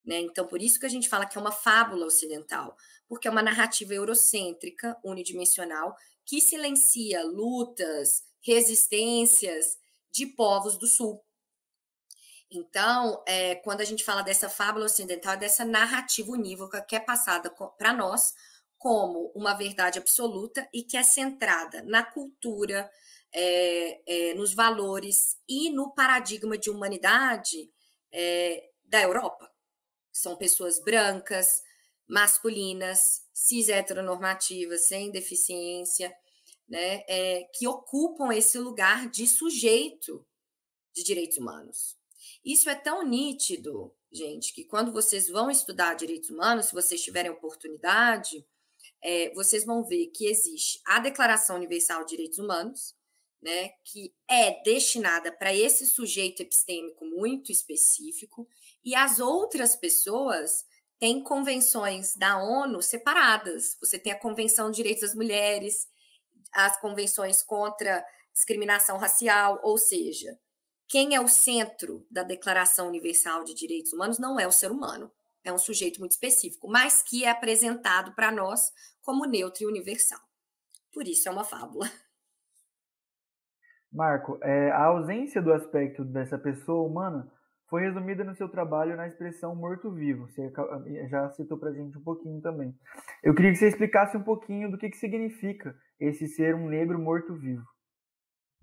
Né? 0.04 0.20
Então, 0.20 0.46
por 0.46 0.60
isso 0.60 0.80
que 0.80 0.86
a 0.86 0.88
gente 0.88 1.08
fala 1.08 1.26
que 1.26 1.38
é 1.38 1.40
uma 1.40 1.52
fábula 1.52 2.06
ocidental, 2.06 2.76
porque 3.08 3.28
é 3.28 3.30
uma 3.30 3.42
narrativa 3.42 3.94
eurocêntrica, 3.94 4.98
unidimensional, 5.04 5.94
que 6.24 6.40
silencia 6.40 7.24
lutas, 7.24 8.22
resistências 8.40 9.76
de 10.10 10.26
povos 10.26 10.76
do 10.76 10.86
Sul. 10.86 11.24
Então, 12.50 13.22
é, 13.26 13.54
quando 13.56 13.80
a 13.80 13.84
gente 13.84 14.04
fala 14.04 14.22
dessa 14.22 14.48
fábula 14.48 14.84
ocidental, 14.84 15.34
é 15.34 15.38
dessa 15.38 15.64
narrativa 15.64 16.30
unívoca 16.30 16.82
que 16.82 16.94
é 16.94 17.00
passada 17.00 17.50
para 17.78 17.94
nós 17.94 18.34
como 18.76 19.32
uma 19.34 19.54
verdade 19.54 19.98
absoluta 19.98 20.68
e 20.72 20.82
que 20.82 20.96
é 20.96 21.02
centrada 21.02 21.82
na 21.84 22.02
cultura, 22.02 22.90
é, 23.34 24.30
é, 24.30 24.34
nos 24.34 24.54
valores 24.54 25.38
e 25.48 25.70
no 25.70 25.94
paradigma 25.94 26.58
de 26.58 26.70
humanidade 26.70 27.70
é, 28.12 28.70
da 28.84 29.00
Europa. 29.00 29.50
São 30.12 30.36
pessoas 30.36 30.78
brancas, 30.78 31.62
masculinas, 32.06 33.22
cis 33.32 33.68
heteronormativas, 33.68 34.86
sem 34.86 35.10
deficiência, 35.10 36.14
né, 36.68 37.02
é, 37.08 37.44
que 37.54 37.66
ocupam 37.66 38.32
esse 38.32 38.58
lugar 38.58 39.08
de 39.08 39.26
sujeito 39.26 40.26
de 40.94 41.02
direitos 41.02 41.38
humanos. 41.38 41.96
Isso 42.44 42.68
é 42.68 42.74
tão 42.74 43.06
nítido, 43.06 43.94
gente, 44.10 44.52
que 44.52 44.64
quando 44.64 44.92
vocês 44.92 45.28
vão 45.28 45.50
estudar 45.50 45.94
direitos 45.94 46.30
humanos, 46.30 46.66
se 46.66 46.74
vocês 46.74 47.02
tiverem 47.02 47.30
oportunidade, 47.30 48.46
é, 49.02 49.32
vocês 49.34 49.64
vão 49.64 49.82
ver 49.82 50.08
que 50.08 50.26
existe 50.26 50.80
a 50.86 50.98
Declaração 50.98 51.56
Universal 51.56 52.04
de 52.04 52.10
Direitos 52.10 52.38
Humanos, 52.38 52.94
né, 53.42 53.70
que 53.84 54.14
é 54.28 54.62
destinada 54.62 55.32
para 55.32 55.54
esse 55.54 55.86
sujeito 55.86 56.42
epistêmico 56.42 57.04
muito 57.04 57.50
específico, 57.50 58.48
e 58.84 58.94
as 58.94 59.18
outras 59.18 59.74
pessoas 59.74 60.64
têm 60.98 61.22
convenções 61.22 62.14
da 62.14 62.38
ONU 62.38 62.80
separadas. 62.80 63.76
Você 63.80 63.98
tem 63.98 64.12
a 64.12 64.18
Convenção 64.18 64.70
de 64.70 64.76
Direitos 64.76 65.02
das 65.02 65.14
Mulheres, 65.14 65.88
as 66.52 66.80
convenções 66.80 67.42
contra 67.42 68.04
discriminação 68.32 68.98
racial, 68.98 69.60
ou 69.64 69.76
seja, 69.76 70.38
quem 70.86 71.14
é 71.14 71.20
o 71.20 71.26
centro 71.26 72.06
da 72.10 72.22
Declaração 72.22 72.86
Universal 72.86 73.44
de 73.44 73.54
Direitos 73.54 73.92
Humanos 73.92 74.18
não 74.18 74.38
é 74.38 74.46
o 74.46 74.52
ser 74.52 74.70
humano, 74.70 75.10
é 75.42 75.52
um 75.52 75.58
sujeito 75.58 75.98
muito 75.98 76.12
específico, 76.12 76.68
mas 76.68 77.02
que 77.02 77.24
é 77.24 77.30
apresentado 77.30 78.14
para 78.14 78.30
nós 78.30 78.70
como 79.00 79.24
neutro 79.24 79.64
e 79.64 79.66
universal. 79.66 80.20
Por 80.92 81.08
isso 81.08 81.28
é 81.28 81.32
uma 81.32 81.44
fábula. 81.44 81.90
Marco, 83.92 84.38
é, 84.42 84.70
a 84.70 84.84
ausência 84.84 85.42
do 85.42 85.52
aspecto 85.52 86.04
dessa 86.04 86.38
pessoa 86.38 86.88
humana 86.88 87.28
foi 87.68 87.82
resumida 87.82 88.24
no 88.24 88.34
seu 88.34 88.48
trabalho 88.48 88.96
na 88.96 89.06
expressão 89.06 89.54
morto-vivo. 89.54 90.28
Você 90.28 90.52
já 91.08 91.30
citou 91.30 91.58
para 91.58 91.72
gente 91.72 91.96
um 91.96 92.02
pouquinho 92.02 92.40
também. 92.40 92.74
Eu 93.22 93.34
queria 93.34 93.50
que 93.50 93.58
você 93.58 93.68
explicasse 93.68 94.16
um 94.16 94.22
pouquinho 94.22 94.70
do 94.70 94.78
que, 94.78 94.90
que 94.90 94.96
significa 94.96 95.74
esse 96.00 96.26
ser 96.26 96.54
um 96.54 96.68
negro 96.68 96.98
morto-vivo. 96.98 97.64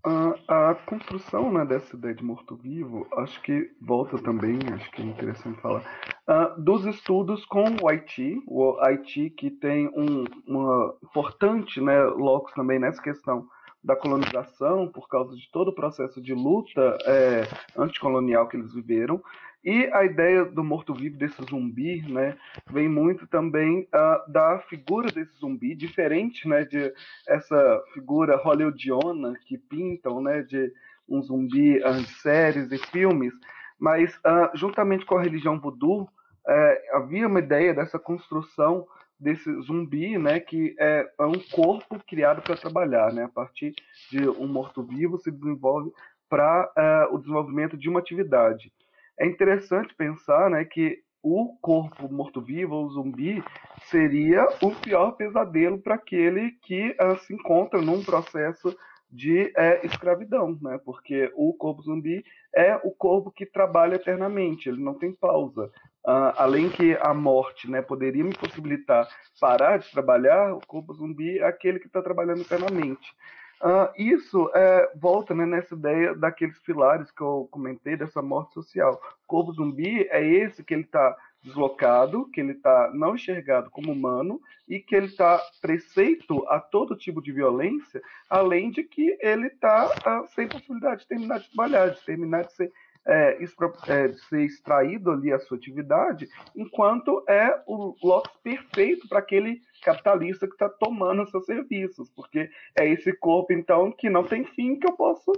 A, 0.06 0.70
a 0.72 0.76
construção 0.76 1.52
né, 1.52 1.66
dessa 1.66 1.96
ideia 1.96 2.16
de 2.16 2.24
morto-vivo, 2.24 3.06
acho 3.18 3.42
que 3.42 3.70
volta 3.82 4.18
também, 4.18 4.58
acho 4.74 4.90
que 4.92 5.02
é 5.02 5.06
interessante 5.06 5.60
falar, 5.60 5.84
uh, 6.28 6.62
dos 6.62 6.86
estudos 6.86 7.44
com 7.46 7.66
o 7.82 7.90
Haiti, 7.90 8.42
o 8.48 8.80
Haiti 8.80 9.30
que 9.32 9.52
tem 9.52 9.88
um 9.90 10.24
uma 10.48 10.96
importante 11.04 11.82
né, 11.82 12.02
locus 12.02 12.54
também 12.54 12.80
nessa 12.80 13.02
questão 13.02 13.46
da 13.84 13.96
colonização, 13.96 14.88
por 14.88 15.08
causa 15.08 15.36
de 15.36 15.50
todo 15.52 15.70
o 15.70 15.76
processo 15.76 16.22
de 16.22 16.34
luta 16.34 16.98
é, 17.06 17.44
anticolonial 17.78 18.48
que 18.48 18.58
eles 18.58 18.74
viveram, 18.74 19.22
e 19.64 19.90
a 19.92 20.06
ideia 20.06 20.46
do 20.46 20.64
morto-vivo, 20.64 21.18
desse 21.18 21.42
zumbi, 21.44 22.02
né, 22.10 22.38
vem 22.72 22.88
muito 22.88 23.28
também 23.28 23.82
uh, 23.94 24.32
da 24.32 24.60
figura 24.70 25.12
desse 25.12 25.38
zumbi, 25.38 25.76
diferente 25.76 26.48
né, 26.48 26.64
de 26.64 26.94
essa 27.28 27.84
figura 27.94 28.38
hollywoodiana 28.38 29.34
que 29.46 29.58
pintam 29.58 30.22
né, 30.22 30.44
de 30.44 30.72
um 31.10 31.22
zumbi 31.22 31.78
uh, 31.80 31.94
de 31.94 32.08
séries 32.22 32.72
e 32.72 32.78
filmes, 32.78 33.34
mas 33.78 34.16
uh, 34.18 34.56
juntamente 34.56 35.06
com 35.06 35.18
a 35.18 35.22
religião 35.22 35.60
voodoo, 35.60 36.04
uh, 36.04 36.96
havia 36.96 37.28
uma 37.28 37.40
ideia 37.40 37.74
dessa 37.74 38.00
construção 38.00 38.88
desse 39.20 39.52
zumbi, 39.62 40.18
né, 40.18 40.40
que 40.40 40.76
é, 40.80 41.10
é 41.20 41.26
um 41.26 41.40
corpo 41.52 42.00
criado 42.08 42.42
para 42.42 42.56
trabalhar, 42.56 43.12
né, 43.14 43.24
a 43.24 43.30
partir 43.30 43.74
de 44.10 44.30
um 44.30 44.48
morto-vivo 44.48 45.18
se 45.18 45.30
desenvolve 45.30 45.92
para 46.30 46.72
é, 46.78 47.08
o 47.12 47.18
desenvolvimento 47.18 47.76
de 47.76 47.90
uma 47.90 48.00
atividade. 48.00 48.72
É 49.20 49.26
interessante 49.26 49.94
pensar, 49.96 50.50
né, 50.50 50.64
que 50.64 51.04
o 51.22 51.58
corpo 51.62 52.12
morto-vivo, 52.12 52.76
o 52.76 52.90
zumbi, 52.90 53.44
seria 53.84 54.48
o 54.62 54.72
pior 54.72 55.12
pesadelo 55.12 55.78
para 55.80 55.96
aquele 55.96 56.52
que 56.62 56.92
uh, 56.92 57.18
se 57.20 57.34
encontra 57.34 57.82
num 57.82 58.04
processo 58.04 58.76
de 59.12 59.52
é, 59.58 59.86
escravidão, 59.86 60.58
né? 60.62 60.80
Porque 60.86 61.32
o 61.36 61.54
corpo 61.54 61.82
zumbi 61.82 62.24
é 62.56 62.76
o 62.84 62.92
corpo 62.92 63.32
que 63.32 63.46
trabalha 63.46 63.96
eternamente, 63.96 64.70
ele 64.70 64.82
não 64.82 64.94
tem 64.94 65.12
pausa. 65.12 65.72
Uh, 66.10 66.34
além 66.38 66.72
que 66.72 66.98
a 67.02 67.14
morte, 67.14 67.70
né, 67.70 67.84
poderia 67.84 68.24
me 68.24 68.34
possibilitar 68.34 69.08
parar 69.40 69.78
de 69.78 69.92
trabalhar, 69.92 70.56
o 70.56 70.60
corpo 70.66 70.92
zumbi 70.92 71.38
é 71.38 71.46
aquele 71.46 71.78
que 71.78 71.86
está 71.86 72.02
trabalhando 72.02 72.42
eternamente. 72.42 73.14
Uh, 73.62 73.94
isso 73.96 74.50
é, 74.56 74.92
volta 74.96 75.36
né, 75.36 75.46
nessa 75.46 75.76
ideia 75.76 76.16
daqueles 76.16 76.58
pilares 76.60 77.12
que 77.12 77.22
eu 77.22 77.48
comentei 77.52 77.96
dessa 77.96 78.24
morte 78.24 78.56
social. 78.56 79.00
O 79.24 79.28
corpo 79.28 79.52
zumbi 79.52 80.08
é 80.10 80.26
esse 80.26 80.64
que 80.64 80.74
ele 80.74 80.82
está 80.82 81.16
deslocado, 81.44 82.28
que 82.32 82.42
ele 82.42 82.54
está 82.54 82.90
não 82.92 83.14
enxergado 83.14 83.70
como 83.70 83.92
humano 83.92 84.42
e 84.68 84.80
que 84.80 84.96
ele 84.96 85.06
está 85.06 85.40
preceito 85.62 86.44
a 86.48 86.60
todo 86.60 86.98
tipo 86.98 87.22
de 87.22 87.32
violência, 87.32 88.02
além 88.28 88.72
de 88.72 88.84
que 88.84 89.16
ele 89.22 89.46
está 89.46 89.86
uh, 89.86 90.28
sem 90.34 90.48
possibilidade 90.48 91.02
de 91.02 91.08
terminar 91.08 91.40
de 91.40 91.50
trabalhar, 91.50 91.90
de 91.90 92.02
terminar 92.04 92.46
de 92.46 92.54
ser, 92.54 92.72
é, 93.08 93.38
é, 93.88 94.14
ser 94.14 94.42
extraído 94.42 95.12
ali 95.12 95.32
a 95.32 95.40
sua 95.40 95.58
atividade, 95.58 96.28
enquanto 96.56 97.24
é 97.28 97.62
o 97.66 97.96
locus 98.04 98.32
perfeito 98.44 99.08
para 99.08 99.20
aquele 99.20 99.62
capitalista 99.82 100.48
que 100.48 100.54
está 100.54 100.70
tomando 100.70 101.24
os 101.24 101.32
seus 101.32 101.46
serviços, 101.46 102.10
porque 102.12 102.50
é 102.78 102.88
esse 102.88 103.14
corpo, 103.14 103.54
então, 103.54 103.92
que 103.92 104.10
não 104.10 104.24
tem 104.24 104.44
fim, 104.46 104.78
que 104.78 104.88
eu 104.88 104.94
posso 104.94 105.32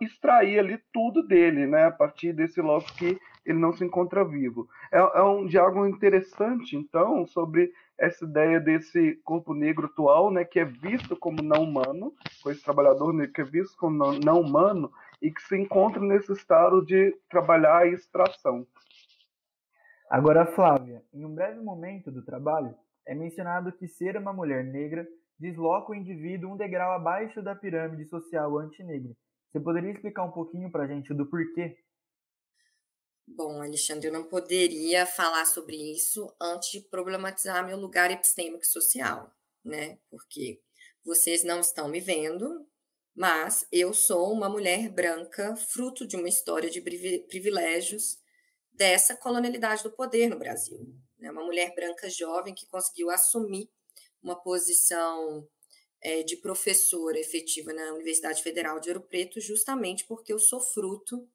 extrair 0.00 0.58
ali 0.58 0.78
tudo 0.92 1.22
dele, 1.22 1.66
né, 1.66 1.84
a 1.84 1.90
partir 1.90 2.32
desse 2.32 2.60
locus 2.60 2.90
que 2.92 3.18
ele 3.44 3.58
não 3.58 3.72
se 3.72 3.84
encontra 3.84 4.24
vivo. 4.24 4.68
É, 4.90 4.98
é 4.98 5.22
um 5.22 5.46
diálogo 5.46 5.86
interessante, 5.86 6.76
então, 6.76 7.26
sobre 7.26 7.72
essa 7.98 8.24
ideia 8.24 8.60
desse 8.60 9.18
corpo 9.24 9.54
negro 9.54 9.86
atual, 9.86 10.30
né, 10.30 10.44
que 10.44 10.58
é 10.58 10.64
visto 10.64 11.16
como 11.16 11.42
não 11.42 11.62
humano, 11.62 12.12
com 12.42 12.50
esse 12.50 12.62
trabalhador 12.62 13.12
negro 13.12 13.32
que 13.32 13.40
é 13.40 13.44
visto 13.44 13.76
como 13.76 13.96
não, 13.96 14.12
não 14.18 14.40
humano 14.40 14.90
e 15.20 15.30
que 15.30 15.42
se 15.42 15.56
encontra 15.56 16.00
nesse 16.00 16.32
estado 16.32 16.84
de 16.84 17.16
trabalhar 17.28 17.78
a 17.78 17.86
extração. 17.86 18.66
Agora, 20.10 20.46
Flávia, 20.46 21.02
em 21.12 21.24
um 21.24 21.34
breve 21.34 21.60
momento 21.60 22.12
do 22.12 22.24
trabalho, 22.24 22.74
é 23.06 23.14
mencionado 23.14 23.72
que 23.72 23.88
ser 23.88 24.16
uma 24.16 24.32
mulher 24.32 24.64
negra 24.64 25.06
desloca 25.38 25.92
o 25.92 25.94
indivíduo 25.94 26.52
um 26.52 26.56
degrau 26.56 26.92
abaixo 26.92 27.42
da 27.42 27.54
pirâmide 27.54 28.08
social 28.08 28.58
antinegra. 28.58 29.14
Você 29.50 29.60
poderia 29.60 29.90
explicar 29.90 30.24
um 30.24 30.32
pouquinho 30.32 30.70
para 30.70 30.84
a 30.84 30.86
gente 30.86 31.12
do 31.14 31.26
porquê? 31.26 31.76
Bom, 33.26 33.60
Alexandre, 33.60 34.08
eu 34.08 34.12
não 34.12 34.24
poderia 34.24 35.04
falar 35.04 35.44
sobre 35.46 35.76
isso 35.76 36.32
antes 36.40 36.70
de 36.70 36.80
problematizar 36.88 37.66
meu 37.66 37.76
lugar 37.76 38.10
epistêmico 38.10 38.64
social, 38.64 39.32
né? 39.64 39.98
Porque 40.08 40.60
vocês 41.04 41.42
não 41.42 41.60
estão 41.60 41.88
me 41.88 42.00
vendo, 42.00 42.66
mas 43.16 43.66
eu 43.72 43.94
sou 43.94 44.30
uma 44.30 44.46
mulher 44.46 44.90
branca, 44.90 45.56
fruto 45.56 46.06
de 46.06 46.16
uma 46.16 46.28
história 46.28 46.68
de 46.68 46.82
privilégios 46.82 48.18
dessa 48.70 49.16
colonialidade 49.16 49.82
do 49.82 49.90
poder 49.90 50.28
no 50.28 50.38
Brasil. 50.38 50.94
Né? 51.18 51.30
Uma 51.30 51.42
mulher 51.42 51.74
branca 51.74 52.10
jovem 52.10 52.54
que 52.54 52.66
conseguiu 52.66 53.08
assumir 53.08 53.70
uma 54.22 54.36
posição 54.36 55.48
é, 56.02 56.22
de 56.22 56.36
professora 56.36 57.18
efetiva 57.18 57.72
na 57.72 57.94
Universidade 57.94 58.42
Federal 58.42 58.78
de 58.78 58.90
Ouro 58.90 59.00
Preto, 59.00 59.40
justamente 59.40 60.04
porque 60.06 60.30
eu 60.30 60.38
sou 60.38 60.60
fruto 60.60 61.26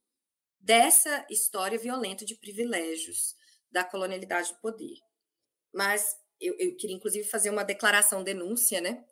dessa 0.59 1.25
história 1.31 1.79
violenta 1.79 2.23
de 2.23 2.35
privilégios 2.35 3.35
da 3.71 3.83
colonialidade 3.83 4.53
do 4.53 4.59
poder. 4.59 4.99
Mas 5.73 6.15
eu, 6.39 6.55
eu 6.59 6.75
queria, 6.75 6.95
inclusive, 6.95 7.27
fazer 7.27 7.49
uma 7.49 7.63
declaração 7.63 8.23
denúncia, 8.23 8.79
né? 8.79 9.03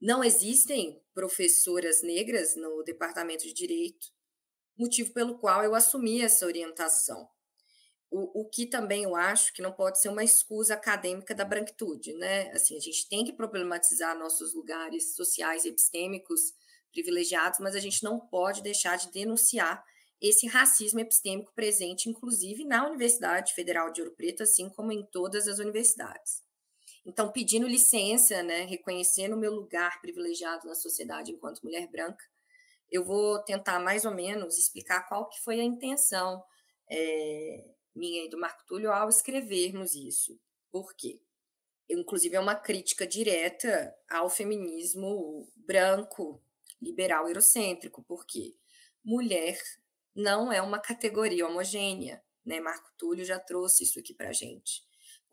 Não 0.00 0.22
existem 0.22 1.02
professoras 1.14 2.02
negras 2.02 2.54
no 2.54 2.82
departamento 2.82 3.44
de 3.44 3.52
direito, 3.54 4.08
motivo 4.76 5.12
pelo 5.12 5.38
qual 5.38 5.64
eu 5.64 5.74
assumi 5.74 6.20
essa 6.20 6.44
orientação. 6.44 7.28
O, 8.10 8.42
o, 8.42 8.48
que 8.48 8.66
também 8.66 9.02
eu 9.02 9.16
acho 9.16 9.52
que 9.52 9.62
não 9.62 9.72
pode 9.72 10.00
ser 10.00 10.08
uma 10.10 10.22
escusa 10.22 10.74
acadêmica 10.74 11.34
da 11.34 11.44
branquitude, 11.44 12.12
né? 12.14 12.50
Assim, 12.52 12.76
a 12.76 12.80
gente 12.80 13.08
tem 13.08 13.24
que 13.24 13.32
problematizar 13.32 14.16
nossos 14.16 14.54
lugares 14.54 15.14
sociais 15.16 15.64
e 15.64 15.70
epistêmicos 15.70 16.54
privilegiados, 16.92 17.58
mas 17.58 17.74
a 17.74 17.80
gente 17.80 18.04
não 18.04 18.20
pode 18.20 18.62
deixar 18.62 18.96
de 18.96 19.10
denunciar 19.10 19.84
esse 20.20 20.46
racismo 20.46 21.00
epistêmico 21.00 21.52
presente, 21.54 22.08
inclusive 22.08 22.64
na 22.64 22.86
Universidade 22.86 23.52
Federal 23.54 23.92
de 23.92 24.00
Ouro 24.00 24.14
Preto, 24.14 24.42
assim 24.42 24.68
como 24.70 24.92
em 24.92 25.04
todas 25.04 25.48
as 25.48 25.58
universidades. 25.58 26.45
Então, 27.06 27.30
pedindo 27.30 27.68
licença, 27.68 28.42
né, 28.42 28.62
reconhecendo 28.62 29.34
o 29.34 29.38
meu 29.38 29.54
lugar 29.54 30.00
privilegiado 30.00 30.66
na 30.66 30.74
sociedade 30.74 31.30
enquanto 31.30 31.62
mulher 31.62 31.86
branca, 31.86 32.24
eu 32.90 33.04
vou 33.04 33.38
tentar 33.44 33.78
mais 33.78 34.04
ou 34.04 34.12
menos 34.12 34.58
explicar 34.58 35.08
qual 35.08 35.28
que 35.28 35.40
foi 35.40 35.60
a 35.60 35.64
intenção 35.64 36.42
é, 36.90 37.64
minha 37.94 38.24
e 38.24 38.28
do 38.28 38.38
Marco 38.38 38.64
Túlio 38.66 38.92
ao 38.92 39.08
escrevermos 39.08 39.94
isso. 39.94 40.38
Por 40.70 40.94
quê? 40.96 41.20
Inclusive, 41.88 42.34
é 42.34 42.40
uma 42.40 42.56
crítica 42.56 43.06
direta 43.06 43.96
ao 44.10 44.28
feminismo 44.28 45.48
branco, 45.54 46.42
liberal, 46.82 47.28
eurocêntrico, 47.28 48.02
porque 48.02 48.56
mulher 49.04 49.56
não 50.14 50.52
é 50.52 50.60
uma 50.60 50.80
categoria 50.80 51.46
homogênea, 51.46 52.22
né? 52.44 52.58
Marco 52.60 52.90
Túlio 52.98 53.24
já 53.24 53.38
trouxe 53.38 53.84
isso 53.84 54.00
aqui 54.00 54.12
para 54.12 54.32
gente. 54.32 54.85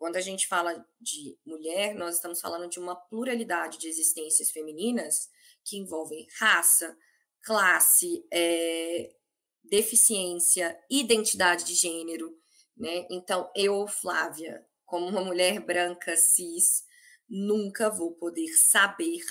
Quando 0.04 0.16
a 0.16 0.20
gente 0.20 0.46
fala 0.46 0.86
de 1.00 1.38
mulher, 1.46 1.94
nós 1.94 2.16
estamos 2.16 2.38
falando 2.38 2.68
de 2.68 2.78
uma 2.78 2.94
pluralidade 2.94 3.78
de 3.78 3.88
existências 3.88 4.50
femininas 4.50 5.30
que 5.64 5.78
envolvem 5.78 6.26
raça, 6.38 6.94
classe, 7.40 8.22
é, 8.30 9.14
deficiência, 9.62 10.78
identidade 10.90 11.64
de 11.64 11.72
gênero, 11.72 12.38
né? 12.76 13.06
Então, 13.10 13.50
eu, 13.56 13.86
Flávia, 13.86 14.68
como 14.84 15.06
uma 15.06 15.24
mulher 15.24 15.58
branca 15.58 16.14
cis, 16.18 16.84
nunca 17.26 17.88
vou 17.88 18.12
poder 18.12 18.48
saber 18.48 19.24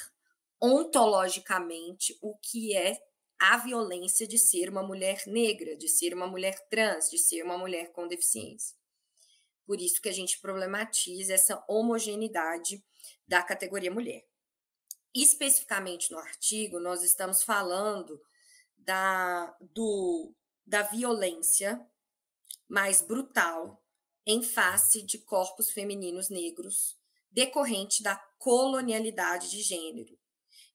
ontologicamente 0.59 2.17
o 2.19 2.35
que 2.39 2.75
é 2.75 2.99
a 3.39 3.57
violência 3.57 4.25
de 4.25 4.39
ser 4.39 4.71
uma 4.71 4.81
mulher 4.81 5.21
negra, 5.27 5.77
de 5.77 5.87
ser 5.87 6.15
uma 6.15 6.25
mulher 6.25 6.67
trans, 6.67 7.11
de 7.11 7.19
ser 7.19 7.43
uma 7.43 7.59
mulher 7.59 7.91
com 7.91 8.07
deficiência. 8.07 8.75
Por 9.65 9.79
isso 9.79 10.01
que 10.01 10.09
a 10.09 10.13
gente 10.13 10.39
problematiza 10.39 11.33
essa 11.33 11.63
homogeneidade 11.67 12.83
da 13.27 13.41
categoria 13.41 13.91
mulher. 13.91 14.25
Especificamente 15.13 16.11
no 16.11 16.17
artigo, 16.17 16.79
nós 16.79 17.03
estamos 17.03 17.43
falando 17.43 18.19
da, 18.77 19.55
do, 19.61 20.33
da 20.65 20.81
violência 20.81 21.79
mais 22.67 23.01
brutal 23.01 23.81
em 24.25 24.41
face 24.41 25.01
de 25.01 25.17
corpos 25.19 25.71
femininos 25.71 26.29
negros 26.29 26.97
decorrente 27.33 28.03
da 28.03 28.15
colonialidade 28.37 29.49
de 29.49 29.61
gênero. 29.61 30.17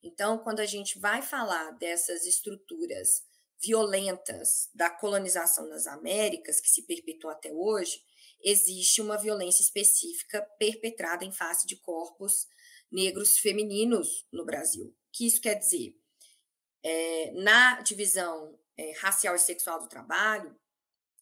Então, 0.03 0.37
quando 0.37 0.59
a 0.59 0.65
gente 0.65 0.99
vai 0.99 1.21
falar 1.21 1.71
dessas 1.71 2.25
estruturas 2.25 3.23
violentas 3.61 4.69
da 4.73 4.89
colonização 4.89 5.67
nas 5.67 5.87
Américas, 5.87 6.59
que 6.59 6.69
se 6.69 6.83
perpetua 6.83 7.33
até 7.33 7.51
hoje, 7.51 8.01
existe 8.43 9.01
uma 9.01 9.17
violência 9.17 9.61
específica 9.61 10.41
perpetrada 10.57 11.25
em 11.25 11.31
face 11.31 11.67
de 11.67 11.75
corpos 11.77 12.47
negros 12.91 13.37
femininos 13.37 14.25
no 14.31 14.45
Brasil. 14.45 14.85
O 14.85 14.95
que 15.11 15.27
isso 15.27 15.41
quer 15.41 15.55
dizer? 15.55 15.95
É, 16.83 17.31
na 17.33 17.81
divisão 17.81 18.57
é, 18.77 18.91
racial 18.99 19.35
e 19.35 19.39
sexual 19.39 19.79
do 19.79 19.89
trabalho, 19.89 20.55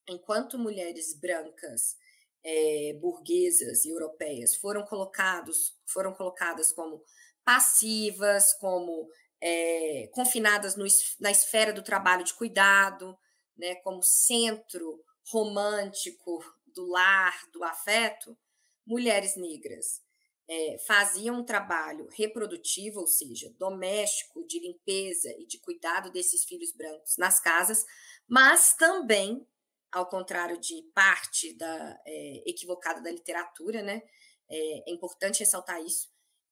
enquanto 0.08 0.60
mulheres 0.60 1.14
brancas, 1.20 1.98
é, 2.44 2.94
burguesas 3.02 3.84
e 3.84 3.90
europeias 3.90 4.56
foram 4.56 4.86
colocados, 4.86 5.76
foram 5.86 6.14
colocadas 6.14 6.72
como 6.72 7.04
passivas, 7.44 8.54
como 8.54 9.10
é, 9.42 10.10
confinadas 10.14 10.76
no, 10.76 10.86
na 11.20 11.32
esfera 11.32 11.74
do 11.74 11.84
trabalho 11.84 12.24
de 12.24 12.34
cuidado, 12.34 13.18
né, 13.58 13.76
como 13.76 14.04
centro 14.04 15.04
romântico 15.30 16.44
do 16.78 16.86
lar, 16.86 17.36
do 17.52 17.64
afeto, 17.64 18.38
mulheres 18.86 19.36
negras 19.36 20.02
é, 20.50 20.78
faziam 20.88 21.40
um 21.40 21.44
trabalho 21.44 22.08
reprodutivo, 22.16 23.02
ou 23.02 23.08
seja, 23.08 23.54
doméstico, 23.58 24.46
de 24.48 24.60
limpeza 24.60 25.30
e 25.38 25.46
de 25.46 25.60
cuidado 25.60 26.12
desses 26.12 26.46
filhos 26.46 26.72
brancos 26.72 27.18
nas 27.18 27.40
casas, 27.40 27.84
mas 28.28 28.74
também, 28.76 29.46
ao 29.92 30.08
contrário 30.08 30.58
de 30.60 30.82
parte 30.94 31.54
da 31.58 32.00
é, 32.06 32.44
equivocada 32.46 33.02
da 33.02 33.12
literatura, 33.12 33.82
né, 33.82 34.02
é, 34.50 34.90
é 34.90 34.94
importante 34.94 35.40
ressaltar 35.40 35.82
isso, 35.82 36.10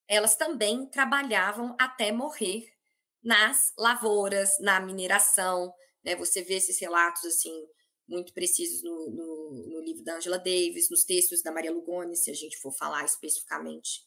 elas 0.08 0.36
também 0.36 0.86
trabalhavam 0.88 1.76
até 1.80 2.12
morrer 2.12 2.68
nas 3.24 3.74
lavouras, 3.78 4.60
na 4.60 4.80
mineração. 4.80 5.74
Né? 6.04 6.16
Você 6.16 6.44
vê 6.44 6.56
esses 6.56 6.80
relatos 6.80 7.26
assim 7.26 7.66
muito 8.08 8.34
precisos 8.34 8.84
no, 8.84 9.10
no, 9.10 9.35
no, 9.52 9.82
livro 9.82 10.04
da 10.04 10.18
Angela 10.18 10.38
Davis, 10.38 10.90
nos 10.90 11.04
textos 11.04 11.42
da 11.42 11.52
Maria 11.52 11.72
Lugones, 11.72 12.24
se 12.24 12.32
a 12.32 12.34
gente 12.34 12.58
for 12.58 12.72
falar 12.72 13.06
especificamente 13.06 14.04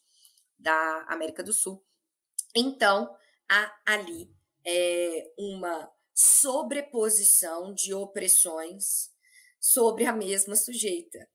da 0.58 1.04
América 1.08 1.42
do 1.42 1.52
Sul. 1.52 1.84
Então, 2.54 3.14
há 3.48 3.80
ali 3.86 4.30
é, 4.66 5.32
uma 5.38 5.90
sobreposição 6.14 7.72
de 7.72 7.94
opressões 7.94 9.10
sobre 9.60 10.04
a 10.04 10.12
mesma 10.12 10.56
sujeita, 10.56 11.28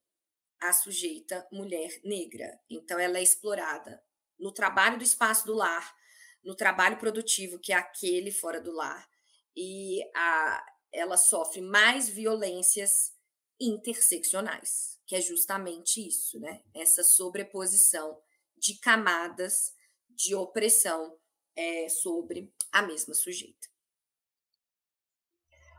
a 0.62 0.74
sujeita 0.74 1.48
mulher 1.52 2.00
negra. 2.04 2.60
Então, 2.70 3.00
ela 3.00 3.18
é 3.18 3.24
explorada 3.24 4.04
no 4.40 4.52
trabalho 4.52 4.98
do 4.98 5.04
espaço 5.04 5.46
do 5.46 5.54
lar, 5.54 5.96
no 6.44 6.56
trabalho 6.56 6.98
produtivo, 6.98 7.60
que 7.60 7.72
é 7.72 7.76
aquele 7.76 8.32
fora 8.32 8.60
do 8.60 8.72
lar, 8.72 9.08
e 9.56 10.02
a, 10.16 10.66
ela 10.92 11.18
sofre 11.18 11.62
mais 11.62 12.10
violências 12.10 13.14
interseccionais, 13.60 15.00
que 15.06 15.16
é 15.16 15.22
justamente 15.22 16.06
isso, 16.06 16.40
né? 16.40 16.62
Essa 16.74 17.04
sobreposição 17.04 18.20
de 18.58 18.80
camadas 18.80 19.74
de 20.10 20.36
opressão 20.36 21.18
é, 21.56 21.88
sobre 21.90 22.52
a 22.72 22.82
mesma 22.82 23.14
sujeita. 23.14 23.68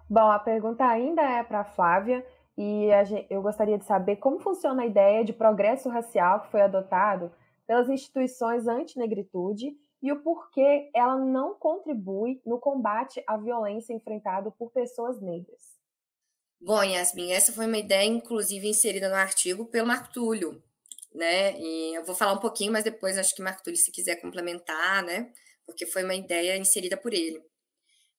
Bom, 0.09 0.31
a 0.31 0.39
pergunta 0.39 0.85
ainda 0.85 1.23
é 1.23 1.43
para 1.43 1.65
Flávia 1.65 2.25
e 2.57 2.89
gente, 3.07 3.27
eu 3.31 3.43
gostaria 3.43 3.79
de 3.79 3.85
saber 3.85 4.17
como 4.17 4.39
funciona 4.39 4.83
a 4.83 4.87
ideia 4.87 5.25
de 5.25 5.33
progresso 5.33 5.89
racial 5.89 6.43
que 6.43 6.51
foi 6.51 6.61
adotado 6.61 7.33
pelas 7.67 7.89
instituições 7.89 8.69
anti-negritude 8.69 9.77
e 10.03 10.13
o 10.13 10.23
porquê 10.23 10.91
ela 10.95 11.17
não 11.17 11.55
contribui 11.55 12.41
no 12.45 12.61
combate 12.61 13.25
à 13.27 13.39
violência 13.39 13.95
enfrentada 13.95 14.51
por 14.51 14.71
pessoas 14.71 15.21
negras. 15.21 15.74
Bom, 16.61 16.83
Yasmin, 16.83 17.33
essa 17.33 17.53
foi 17.53 17.67
uma 17.67 17.79
ideia, 17.79 18.07
inclusive, 18.07 18.67
inserida 18.69 19.09
no 19.09 19.15
artigo 19.15 19.67
pelo 19.67 19.87
Marco 19.87 20.13
Túlio, 20.13 20.63
né? 21.15 21.59
E 21.61 21.95
eu 21.95 22.05
vou 22.05 22.15
falar 22.15 22.33
um 22.33 22.39
pouquinho, 22.41 22.73
mas 22.73 22.85
depois 22.85 23.19
acho 23.19 23.35
que 23.35 23.43
Marco 23.43 23.63
Túlio, 23.63 23.79
se 23.79 23.93
quiser 23.93 24.17
complementar, 24.17 25.03
né? 25.03 25.31
Porque 25.67 25.87
foi 25.87 26.05
uma 26.05 26.15
ideia 26.15 26.57
inserida 26.57 26.97
por 26.97 27.13
ele. 27.13 27.43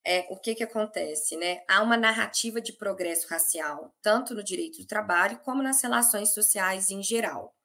É, 0.06 0.28
o 0.30 0.39
que 0.39 0.54
que 0.54 0.63
acontece, 0.63 1.36
né? 1.36 1.63
Há 1.67 1.82
uma 1.82 1.98
narrativa 1.98 2.62
de 2.62 2.74
progresso 2.74 3.28
racial, 3.28 3.95
tanto 4.04 4.36
no 4.36 4.43
direito 4.43 4.78
do 4.78 4.86
trabalho 4.86 5.39
como 5.39 5.63
nas 5.63 5.82
relações 5.82 6.32
sociais 6.32 6.91
em 6.91 7.02
geral. 7.02 7.56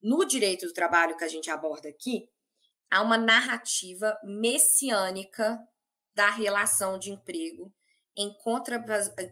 No 0.00 0.24
direito 0.24 0.66
do 0.66 0.72
trabalho 0.72 1.16
que 1.16 1.24
a 1.24 1.28
gente 1.28 1.50
aborda 1.50 1.88
aqui, 1.88 2.28
há 2.88 3.02
uma 3.02 3.18
narrativa 3.18 4.16
messiânica 4.22 5.58
da 6.14 6.30
relação 6.30 6.96
de 6.96 7.10
emprego 7.10 7.74
em, 8.16 8.32
contra, 8.38 8.82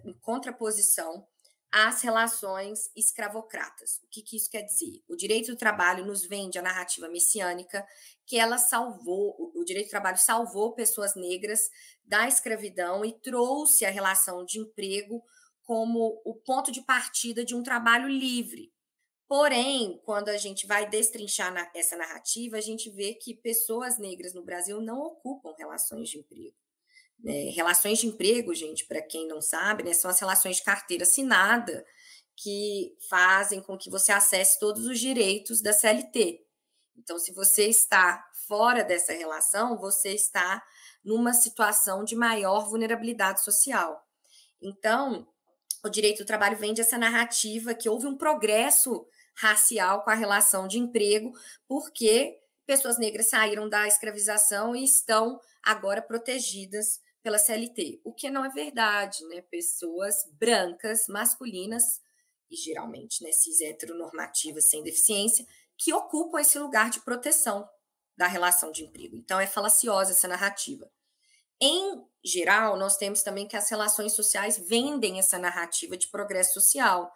em 0.04 0.12
contraposição 0.14 1.26
às 1.70 2.02
relações 2.02 2.90
escravocratas. 2.94 3.98
O 4.04 4.08
que, 4.10 4.22
que, 4.22 4.36
isso 4.36 4.50
quer 4.50 4.62
dizer? 4.62 5.02
O 5.08 5.16
direito 5.16 5.52
do 5.52 5.56
trabalho 5.56 6.04
nos 6.04 6.24
vende 6.26 6.58
a 6.58 6.62
narrativa 6.62 7.08
messiânica 7.08 7.86
que 8.26 8.38
ela 8.38 8.58
salvou, 8.58 9.52
o 9.54 9.64
direito 9.64 9.86
do 9.86 9.90
trabalho 9.90 10.18
salvou 10.18 10.74
pessoas 10.74 11.14
negras 11.14 11.70
da 12.04 12.28
escravidão 12.28 13.04
e 13.04 13.12
trouxe 13.20 13.84
a 13.84 13.90
relação 13.90 14.44
de 14.44 14.58
emprego 14.58 15.22
como 15.62 16.20
o 16.24 16.34
ponto 16.34 16.70
de 16.70 16.82
partida 16.82 17.44
de 17.44 17.54
um 17.54 17.62
trabalho 17.62 18.08
livre, 18.08 18.72
Porém, 19.34 19.98
quando 20.04 20.28
a 20.28 20.36
gente 20.36 20.66
vai 20.66 20.86
destrinchar 20.86 21.70
essa 21.74 21.96
narrativa, 21.96 22.58
a 22.58 22.60
gente 22.60 22.90
vê 22.90 23.14
que 23.14 23.34
pessoas 23.34 23.96
negras 23.98 24.34
no 24.34 24.44
Brasil 24.44 24.78
não 24.78 25.00
ocupam 25.00 25.54
relações 25.56 26.10
de 26.10 26.18
emprego. 26.18 26.54
É, 27.24 27.50
relações 27.54 27.98
de 27.98 28.06
emprego, 28.06 28.54
gente, 28.54 28.84
para 28.86 29.00
quem 29.00 29.28
não 29.28 29.40
sabe, 29.40 29.84
né, 29.84 29.92
são 29.92 30.10
as 30.10 30.18
relações 30.18 30.56
de 30.56 30.64
carteira 30.64 31.04
assinada 31.04 31.84
que 32.36 32.96
fazem 33.08 33.60
com 33.60 33.78
que 33.78 33.90
você 33.90 34.10
acesse 34.10 34.58
todos 34.58 34.86
os 34.86 34.98
direitos 34.98 35.60
da 35.60 35.72
CLT. 35.72 36.40
Então, 36.96 37.18
se 37.18 37.32
você 37.32 37.68
está 37.68 38.24
fora 38.48 38.82
dessa 38.82 39.12
relação, 39.12 39.78
você 39.78 40.10
está 40.10 40.62
numa 41.04 41.32
situação 41.32 42.04
de 42.04 42.14
maior 42.16 42.68
vulnerabilidade 42.68 43.42
social. 43.42 44.02
Então, 44.60 45.26
o 45.84 45.88
direito 45.88 46.18
do 46.18 46.26
trabalho 46.26 46.56
vende 46.56 46.80
essa 46.80 46.98
narrativa 46.98 47.74
que 47.74 47.88
houve 47.88 48.06
um 48.06 48.16
progresso 48.16 49.06
racial 49.34 50.04
com 50.04 50.10
a 50.10 50.14
relação 50.14 50.68
de 50.68 50.78
emprego, 50.78 51.32
porque 51.66 52.38
pessoas 52.66 52.98
negras 52.98 53.28
saíram 53.28 53.68
da 53.68 53.88
escravização 53.88 54.76
e 54.76 54.84
estão 54.84 55.40
agora 55.62 56.00
protegidas 56.00 57.00
pela 57.22 57.38
CLT, 57.38 58.00
o 58.04 58.12
que 58.12 58.30
não 58.30 58.44
é 58.44 58.48
verdade, 58.48 59.24
né? 59.28 59.42
Pessoas 59.42 60.16
brancas, 60.32 61.06
masculinas 61.08 62.00
e 62.50 62.56
geralmente, 62.56 63.22
né, 63.22 63.32
cis 63.32 63.60
heteronormativas 63.60 64.68
sem 64.68 64.82
deficiência, 64.82 65.46
que 65.78 65.92
ocupam 65.94 66.38
esse 66.40 66.58
lugar 66.58 66.90
de 66.90 67.00
proteção 67.00 67.66
da 68.16 68.26
relação 68.26 68.70
de 68.70 68.84
emprego. 68.84 69.16
Então 69.16 69.40
é 69.40 69.46
falaciosa 69.46 70.12
essa 70.12 70.28
narrativa. 70.28 70.90
Em 71.60 72.04
geral, 72.24 72.76
nós 72.76 72.96
temos 72.96 73.22
também 73.22 73.48
que 73.48 73.56
as 73.56 73.70
relações 73.70 74.12
sociais 74.12 74.58
vendem 74.58 75.18
essa 75.18 75.38
narrativa 75.38 75.96
de 75.96 76.08
progresso 76.08 76.54
social 76.54 77.12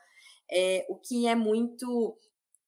é, 0.50 0.86
o 0.88 0.96
que 0.96 1.26
é 1.26 1.34
muito 1.34 2.16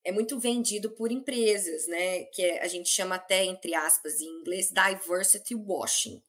é 0.05 0.13
muito 0.13 0.39
vendido 0.39 0.91
por 0.93 1.13
empresas, 1.13 1.87
né? 1.87 2.25
Que 2.25 2.43
é, 2.43 2.63
a 2.63 2.69
gente 2.69 2.89
chama 2.89 3.17
até, 3.17 3.45
entre 3.45 3.75
aspas, 3.75 4.21
em 4.21 4.27
inglês, 4.27 4.73
diversity 4.73 5.55
washing, 5.55 6.23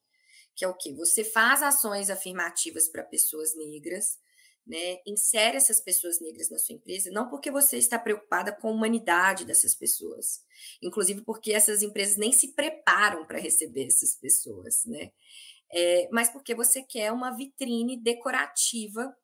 que 0.59 0.65
é 0.65 0.67
o 0.67 0.73
que? 0.73 0.93
Você 0.93 1.23
faz 1.23 1.63
ações 1.63 2.09
afirmativas 2.09 2.89
para 2.89 3.01
pessoas 3.01 3.55
negras, 3.55 4.19
né? 4.67 4.97
Insere 5.07 5.55
essas 5.55 5.79
pessoas 5.79 6.19
negras 6.19 6.49
na 6.49 6.59
sua 6.59 6.75
empresa, 6.75 7.09
não 7.11 7.29
porque 7.29 7.49
você 7.49 7.77
está 7.77 7.97
preocupada 7.97 8.51
com 8.51 8.67
a 8.67 8.71
humanidade 8.71 9.45
dessas 9.45 9.73
pessoas, 9.73 10.43
inclusive 10.81 11.21
porque 11.21 11.53
essas 11.53 11.81
empresas 11.81 12.17
nem 12.17 12.33
se 12.33 12.49
preparam 12.49 13.25
para 13.25 13.39
receber 13.39 13.87
essas 13.87 14.15
pessoas, 14.15 14.83
né? 14.85 15.13
É, 15.71 16.09
mas 16.11 16.27
porque 16.29 16.53
você 16.53 16.83
quer 16.83 17.13
uma 17.13 17.31
vitrine 17.31 17.95
decorativa 17.95 19.15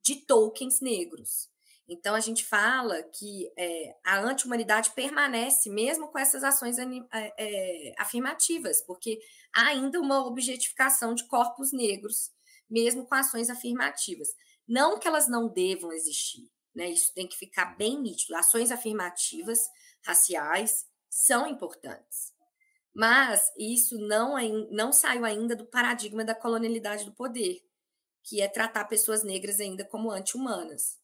de 0.00 0.16
tokens 0.24 0.80
negros. 0.80 1.50
Então, 1.86 2.14
a 2.14 2.20
gente 2.20 2.44
fala 2.44 3.02
que 3.02 3.52
é, 3.58 3.94
a 4.04 4.18
anti-humanidade 4.20 4.92
permanece 4.92 5.68
mesmo 5.68 6.08
com 6.08 6.18
essas 6.18 6.42
ações 6.42 6.78
é, 6.78 6.86
é, 7.12 7.94
afirmativas, 7.98 8.80
porque 8.82 9.20
há 9.54 9.66
ainda 9.66 10.00
uma 10.00 10.26
objetificação 10.26 11.14
de 11.14 11.24
corpos 11.24 11.72
negros, 11.72 12.30
mesmo 12.70 13.06
com 13.06 13.14
ações 13.14 13.50
afirmativas. 13.50 14.28
Não 14.66 14.98
que 14.98 15.06
elas 15.06 15.28
não 15.28 15.46
devam 15.46 15.92
existir, 15.92 16.50
né? 16.74 16.88
isso 16.88 17.12
tem 17.14 17.28
que 17.28 17.36
ficar 17.36 17.76
bem 17.76 18.00
nítido. 18.00 18.34
Ações 18.34 18.70
afirmativas 18.70 19.60
raciais 20.02 20.86
são 21.10 21.46
importantes. 21.46 22.32
Mas 22.94 23.52
isso 23.58 23.98
não, 23.98 24.36
não 24.70 24.92
saiu 24.92 25.24
ainda 25.24 25.54
do 25.54 25.66
paradigma 25.66 26.24
da 26.24 26.34
colonialidade 26.34 27.04
do 27.04 27.12
poder, 27.12 27.60
que 28.22 28.40
é 28.40 28.48
tratar 28.48 28.86
pessoas 28.86 29.22
negras 29.22 29.60
ainda 29.60 29.84
como 29.84 30.10
anti-humanas. 30.10 30.98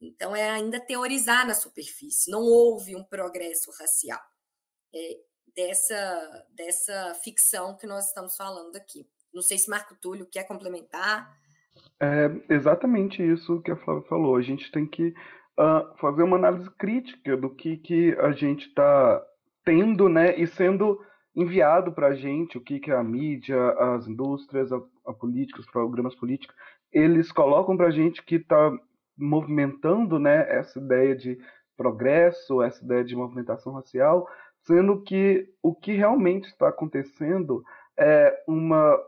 Então, 0.00 0.36
é 0.36 0.50
ainda 0.50 0.78
teorizar 0.78 1.46
na 1.46 1.54
superfície, 1.54 2.30
não 2.30 2.42
houve 2.42 2.94
um 2.94 3.04
progresso 3.04 3.70
racial 3.78 4.20
é, 4.94 5.18
dessa, 5.54 6.46
dessa 6.54 7.14
ficção 7.22 7.76
que 7.76 7.86
nós 7.86 8.08
estamos 8.08 8.36
falando 8.36 8.76
aqui. 8.76 9.06
Não 9.32 9.42
sei 9.42 9.58
se 9.58 9.70
Marco 9.70 9.96
Túlio 10.00 10.26
quer 10.26 10.44
complementar. 10.44 11.34
É 12.00 12.54
exatamente 12.54 13.22
isso 13.22 13.60
que 13.62 13.70
a 13.70 13.76
Flávia 13.76 14.08
falou. 14.08 14.36
A 14.36 14.42
gente 14.42 14.70
tem 14.70 14.86
que 14.86 15.08
uh, 15.58 15.96
fazer 15.98 16.22
uma 16.22 16.36
análise 16.36 16.70
crítica 16.70 17.36
do 17.36 17.54
que, 17.54 17.76
que 17.78 18.16
a 18.18 18.32
gente 18.32 18.66
está 18.68 19.22
tendo 19.64 20.08
né, 20.08 20.38
e 20.38 20.46
sendo 20.46 20.98
enviado 21.34 21.92
para 21.92 22.08
a 22.08 22.14
gente, 22.14 22.56
o 22.56 22.60
que, 22.62 22.80
que 22.80 22.90
a 22.90 23.02
mídia, 23.04 23.72
as 23.72 24.06
indústrias, 24.06 24.72
a, 24.72 24.80
a 25.06 25.12
política, 25.12 25.60
os 25.60 25.70
programas 25.70 26.14
políticos, 26.14 26.56
eles 26.90 27.30
colocam 27.30 27.76
para 27.76 27.88
a 27.88 27.90
gente 27.90 28.22
que 28.22 28.36
está 28.36 28.72
movimentando 29.16 30.18
né, 30.18 30.46
essa 30.48 30.78
ideia 30.78 31.14
de 31.14 31.38
progresso, 31.76 32.62
essa 32.62 32.84
ideia 32.84 33.04
de 33.04 33.14
movimentação 33.14 33.72
racial, 33.74 34.28
sendo 34.60 35.02
que 35.02 35.48
o 35.62 35.74
que 35.74 35.92
realmente 35.92 36.46
está 36.48 36.68
acontecendo 36.68 37.62
é 37.98 38.42
uma, 38.46 38.98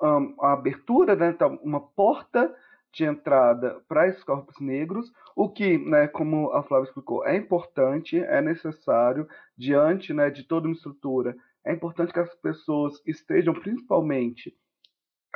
uma 0.00 0.52
abertura, 0.52 1.16
né, 1.16 1.30
então, 1.30 1.58
uma 1.62 1.80
porta 1.80 2.54
de 2.92 3.04
entrada 3.04 3.80
para 3.88 4.08
esses 4.08 4.24
corpos 4.24 4.58
negros, 4.60 5.12
o 5.36 5.48
que, 5.48 5.78
né, 5.78 6.08
como 6.08 6.50
a 6.52 6.62
Flávia 6.62 6.88
explicou, 6.88 7.24
é 7.26 7.36
importante, 7.36 8.18
é 8.18 8.40
necessário, 8.40 9.28
diante 9.56 10.12
né, 10.12 10.30
de 10.30 10.44
toda 10.44 10.66
uma 10.66 10.74
estrutura, 10.74 11.36
é 11.64 11.72
importante 11.72 12.12
que 12.12 12.20
as 12.20 12.34
pessoas 12.36 13.00
estejam 13.06 13.54
principalmente 13.54 14.56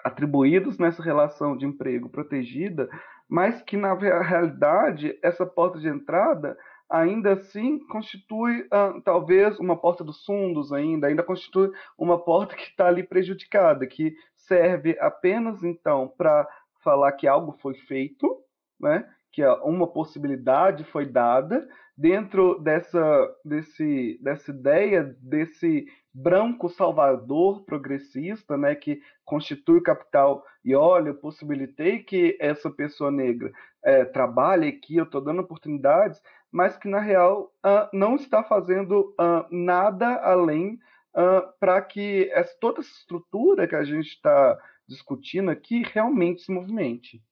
atribuídos 0.04 0.78
nessa 0.78 1.02
relação 1.02 1.56
de 1.56 1.66
emprego 1.66 2.08
protegida, 2.08 2.88
mas 3.28 3.62
que 3.62 3.76
na 3.76 3.94
realidade 3.94 5.18
essa 5.22 5.46
porta 5.46 5.78
de 5.78 5.88
entrada 5.88 6.56
ainda 6.90 7.32
assim 7.32 7.78
constitui 7.86 8.62
uh, 8.62 9.00
talvez 9.02 9.58
uma 9.58 9.76
porta 9.76 10.04
dos 10.04 10.22
fundos 10.24 10.72
ainda, 10.72 11.06
ainda 11.06 11.22
constitui 11.22 11.70
uma 11.96 12.22
porta 12.22 12.54
que 12.54 12.64
está 12.64 12.86
ali 12.86 13.02
prejudicada, 13.02 13.86
que 13.86 14.14
serve 14.36 14.98
apenas 15.00 15.62
então 15.64 16.12
para 16.18 16.46
falar 16.84 17.12
que 17.12 17.26
algo 17.26 17.56
foi 17.62 17.74
feito, 17.74 18.38
né? 18.78 19.08
Que 19.32 19.42
uma 19.62 19.86
possibilidade 19.86 20.84
foi 20.84 21.06
dada 21.06 21.66
dentro 21.96 22.58
dessa, 22.60 23.36
desse, 23.44 24.18
dessa 24.22 24.50
ideia 24.50 25.16
desse 25.20 25.86
branco 26.14 26.68
salvador 26.68 27.64
progressista, 27.64 28.56
né, 28.56 28.74
que 28.74 29.00
constitui 29.24 29.78
o 29.78 29.82
capital 29.82 30.44
e 30.64 30.74
olha, 30.74 31.08
eu 31.08 31.14
possibilitei 31.14 32.00
que 32.00 32.36
essa 32.38 32.70
pessoa 32.70 33.10
negra 33.10 33.50
é, 33.82 34.04
trabalhe 34.04 34.68
aqui, 34.68 34.96
eu 34.96 35.04
estou 35.04 35.20
dando 35.20 35.40
oportunidades, 35.40 36.20
mas 36.50 36.76
que 36.76 36.86
na 36.86 37.00
real 37.00 37.50
uh, 37.64 37.88
não 37.94 38.14
está 38.14 38.44
fazendo 38.44 39.14
uh, 39.18 39.46
nada 39.50 40.16
além 40.16 40.78
uh, 41.16 41.50
para 41.58 41.80
que 41.80 42.28
essa, 42.32 42.54
toda 42.60 42.80
essa 42.80 42.90
estrutura 42.90 43.66
que 43.66 43.74
a 43.74 43.82
gente 43.82 44.08
está 44.08 44.58
discutindo 44.86 45.50
aqui 45.50 45.82
realmente 45.82 46.42
se 46.42 46.52
movimente. 46.52 47.22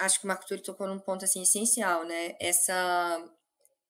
Acho 0.00 0.18
que 0.18 0.24
o 0.24 0.28
Marco 0.28 0.46
Túlio 0.46 0.64
tocou 0.64 0.86
num 0.86 0.98
ponto 0.98 1.24
assim 1.24 1.42
essencial, 1.42 2.04
né? 2.04 2.34
Essa, 2.40 3.22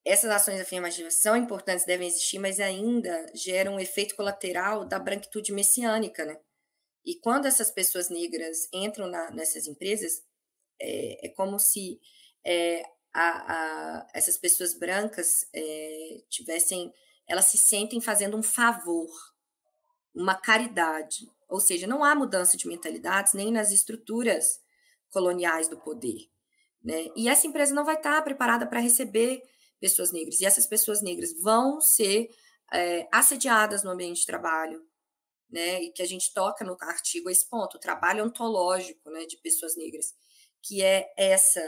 essas 0.05 0.29
ações 0.29 0.59
afirmativas 0.59 1.15
são 1.15 1.37
importantes, 1.37 1.85
devem 1.85 2.07
existir, 2.07 2.37
mas 2.37 2.59
ainda 2.59 3.25
geram 3.33 3.75
um 3.75 3.79
efeito 3.79 4.15
colateral 4.15 4.85
da 4.85 4.99
branquitude 4.99 5.53
messiânica, 5.53 6.25
né? 6.25 6.37
E 7.05 7.15
quando 7.15 7.45
essas 7.45 7.71
pessoas 7.71 8.09
negras 8.09 8.67
entram 8.73 9.07
na, 9.07 9.31
nessas 9.31 9.65
empresas, 9.67 10.21
é, 10.79 11.27
é 11.27 11.29
como 11.29 11.57
se 11.57 11.99
é, 12.45 12.83
a, 13.13 13.53
a, 13.53 14.07
essas 14.13 14.37
pessoas 14.37 14.73
brancas 14.73 15.47
é, 15.53 16.23
tivessem, 16.29 16.93
elas 17.27 17.45
se 17.45 17.57
sentem 17.57 18.01
fazendo 18.01 18.37
um 18.37 18.43
favor, 18.43 19.09
uma 20.13 20.35
caridade. 20.35 21.29
Ou 21.47 21.59
seja, 21.59 21.87
não 21.87 22.03
há 22.03 22.13
mudança 22.13 22.57
de 22.57 22.67
mentalidades 22.67 23.33
nem 23.33 23.51
nas 23.51 23.71
estruturas 23.71 24.60
coloniais 25.11 25.67
do 25.67 25.77
poder. 25.77 26.29
Né? 26.83 27.09
E 27.15 27.29
essa 27.29 27.45
empresa 27.45 27.73
não 27.73 27.85
vai 27.85 27.95
estar 27.95 28.21
preparada 28.23 28.65
para 28.65 28.79
receber 28.79 29.43
pessoas 29.79 30.11
negras. 30.11 30.41
E 30.41 30.45
essas 30.45 30.65
pessoas 30.65 31.01
negras 31.01 31.33
vão 31.39 31.79
ser 31.79 32.29
é, 32.73 33.07
assediadas 33.11 33.83
no 33.83 33.91
ambiente 33.91 34.21
de 34.21 34.25
trabalho. 34.25 34.83
Né? 35.49 35.83
E 35.83 35.91
que 35.91 36.01
a 36.01 36.07
gente 36.07 36.33
toca 36.33 36.63
no 36.63 36.77
artigo 36.81 37.29
esse 37.29 37.47
ponto, 37.47 37.75
o 37.75 37.79
trabalho 37.79 38.25
ontológico 38.25 39.09
né, 39.09 39.25
de 39.25 39.37
pessoas 39.37 39.75
negras, 39.75 40.13
que 40.61 40.81
é 40.81 41.13
essa 41.17 41.61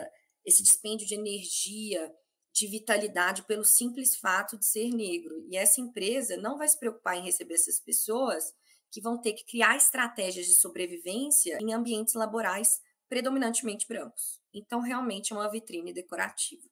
esse 0.45 0.62
dispêndio 0.62 1.08
de 1.08 1.15
energia, 1.15 2.13
de 2.51 2.67
vitalidade 2.67 3.43
pelo 3.43 3.65
simples 3.65 4.15
fato 4.15 4.58
de 4.58 4.65
ser 4.65 4.89
negro. 4.89 5.43
E 5.49 5.58
essa 5.58 5.82
empresa 5.82 6.38
não 6.38 6.58
vai 6.58 6.67
se 6.67 6.77
preocupar 6.77 7.17
em 7.17 7.23
receber 7.23 7.56
essas 7.56 7.79
pessoas 7.79 8.53
que 8.91 9.01
vão 9.01 9.19
ter 9.19 9.34
que 9.34 9.43
criar 9.45 9.75
estratégias 9.75 10.45
de 10.45 10.53
sobrevivência 10.53 11.58
em 11.60 11.73
ambientes 11.73 12.13
laborais 12.13 12.79
predominantemente 13.13 13.88
brancos. 13.88 14.41
Então, 14.52 14.82
realmente 14.82 15.32
é 15.32 15.36
uma 15.36 15.47
vitrine 15.47 15.93
decorativa. 15.93 16.63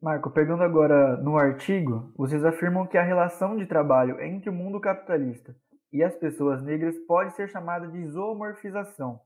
Marco, 0.00 0.30
pegando 0.30 0.62
agora 0.62 1.18
no 1.18 1.36
artigo, 1.36 2.10
vocês 2.16 2.42
afirmam 2.42 2.86
que 2.86 2.96
a 2.96 3.02
relação 3.02 3.54
de 3.54 3.66
trabalho 3.66 4.18
entre 4.22 4.48
o 4.48 4.52
mundo 4.52 4.80
capitalista 4.80 5.54
e 5.92 6.02
as 6.02 6.16
pessoas 6.16 6.62
negras 6.62 6.96
pode 7.00 7.34
ser 7.36 7.50
chamada 7.50 7.86
de 7.86 8.06
zoomorfização. 8.06 9.20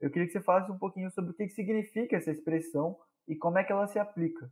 Eu 0.00 0.10
queria 0.10 0.26
que 0.26 0.32
você 0.32 0.40
falasse 0.40 0.72
um 0.72 0.78
pouquinho 0.78 1.10
sobre 1.10 1.32
o 1.32 1.34
que 1.34 1.46
significa 1.50 2.16
essa 2.16 2.30
expressão 2.30 2.96
e 3.28 3.36
como 3.36 3.58
é 3.58 3.64
que 3.64 3.72
ela 3.72 3.86
se 3.88 3.98
aplica. 3.98 4.50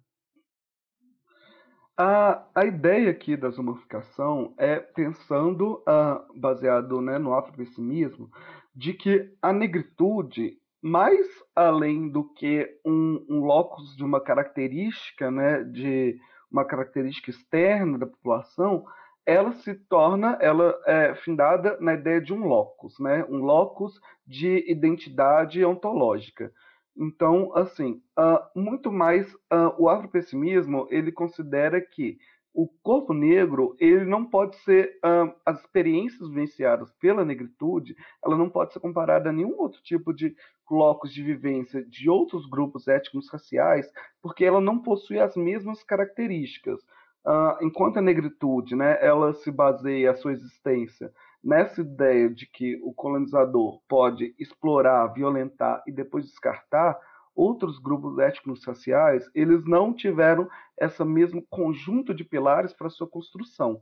A, 1.97 2.45
a 2.55 2.65
ideia 2.67 3.11
aqui 3.11 3.39
da 3.39 3.49
zoomificação 3.49 4.55
é 4.59 4.81
pensando, 4.81 5.83
uh, 5.89 6.39
baseado 6.39 7.01
né, 7.01 7.19
no 7.19 7.33
afropessimismo, 7.35 8.31
de 8.75 8.93
que 8.95 9.33
a 9.41 9.53
negritude, 9.53 10.59
mais 10.81 11.27
além 11.55 12.09
do 12.09 12.25
que 12.25 12.79
um, 12.85 13.25
um 13.29 13.45
locus 13.45 13.97
de 13.97 14.05
uma 14.05 14.21
característica, 14.21 15.31
né, 15.31 15.63
de 15.65 16.19
uma 16.51 16.65
característica 16.65 17.31
externa 17.31 17.99
da 17.99 18.07
população, 18.07 18.85
ela 19.25 19.53
se 19.53 19.75
torna, 19.75 20.37
ela 20.41 20.79
é 20.87 21.15
findada 21.15 21.79
na 21.81 21.95
ideia 21.95 22.21
de 22.21 22.33
um 22.33 22.45
locus, 22.45 22.99
né? 22.99 23.25
Um 23.29 23.39
locus 23.39 24.01
de 24.27 24.69
identidade 24.69 25.65
ontológica. 25.65 26.53
Então, 26.97 27.55
assim, 27.57 28.03
uh, 28.19 28.61
muito 28.61 28.91
mais 28.91 29.33
uh, 29.35 29.73
o 29.79 29.89
afropessimismo 29.89 30.87
ele 30.91 31.11
considera 31.11 31.81
que 31.81 32.19
o 32.55 32.69
corpo 32.83 33.15
negro 33.15 33.75
ele 33.79 34.05
não 34.05 34.25
pode 34.25 34.57
ser 34.57 34.99
uh, 35.05 35.33
as 35.45 35.61
experiências 35.61 36.29
vivenciadas 36.29 36.93
pela 37.01 37.25
negritude, 37.25 37.97
ela 38.25 38.37
não 38.37 38.49
pode 38.49 38.73
ser 38.73 38.81
comparada 38.81 39.31
a 39.31 39.33
nenhum 39.33 39.59
outro 39.59 39.81
tipo 39.83 40.13
de 40.13 40.35
locus 40.71 41.13
de 41.13 41.23
vivência 41.23 41.85
de 41.85 42.09
outros 42.09 42.49
grupos 42.49 42.89
étnicos 42.89 43.31
raciais, 43.31 43.91
porque 44.21 44.45
ela 44.45 44.61
não 44.61 44.79
possui 44.79 45.19
as 45.19 45.37
mesmas 45.37 45.83
características. 45.83 46.81
Uh, 47.25 47.65
enquanto 47.65 47.99
a 47.99 48.03
negritude, 48.03 48.75
né, 48.75 48.99
ela 49.01 49.33
se 49.33 49.51
baseia 49.51 50.11
a 50.11 50.15
sua 50.15 50.33
existência 50.33 51.13
nessa 51.43 51.81
ideia 51.81 52.31
de 52.31 52.47
que 52.47 52.81
o 52.83 52.93
colonizador 52.93 53.81
pode 53.89 54.35
explorar, 54.39 55.09
violentar 55.09 55.83
e 55.87 55.93
depois 55.93 56.27
descartar, 56.27 56.99
outros 57.35 57.79
grupos 57.79 58.19
étnicos 58.19 58.65
raciais, 58.65 59.29
eles 59.35 59.65
não 59.65 59.93
tiveram 59.93 60.49
esse 60.79 61.05
mesmo 61.05 61.43
conjunto 61.49 62.15
de 62.15 62.25
pilares 62.25 62.73
para 62.73 62.91
sua 62.91 63.07
construção. 63.07 63.81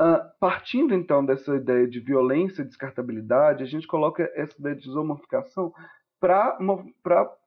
Uh, 0.00 0.22
partindo 0.38 0.94
então 0.94 1.26
dessa 1.26 1.56
ideia 1.56 1.86
de 1.86 1.98
violência 1.98 2.62
e 2.62 2.64
descartabilidade, 2.64 3.64
a 3.64 3.66
gente 3.66 3.86
coloca 3.86 4.30
essa 4.34 4.58
ideia 4.58 4.76
de 4.76 4.88
zoomorficação 4.88 5.72
para 6.20 6.56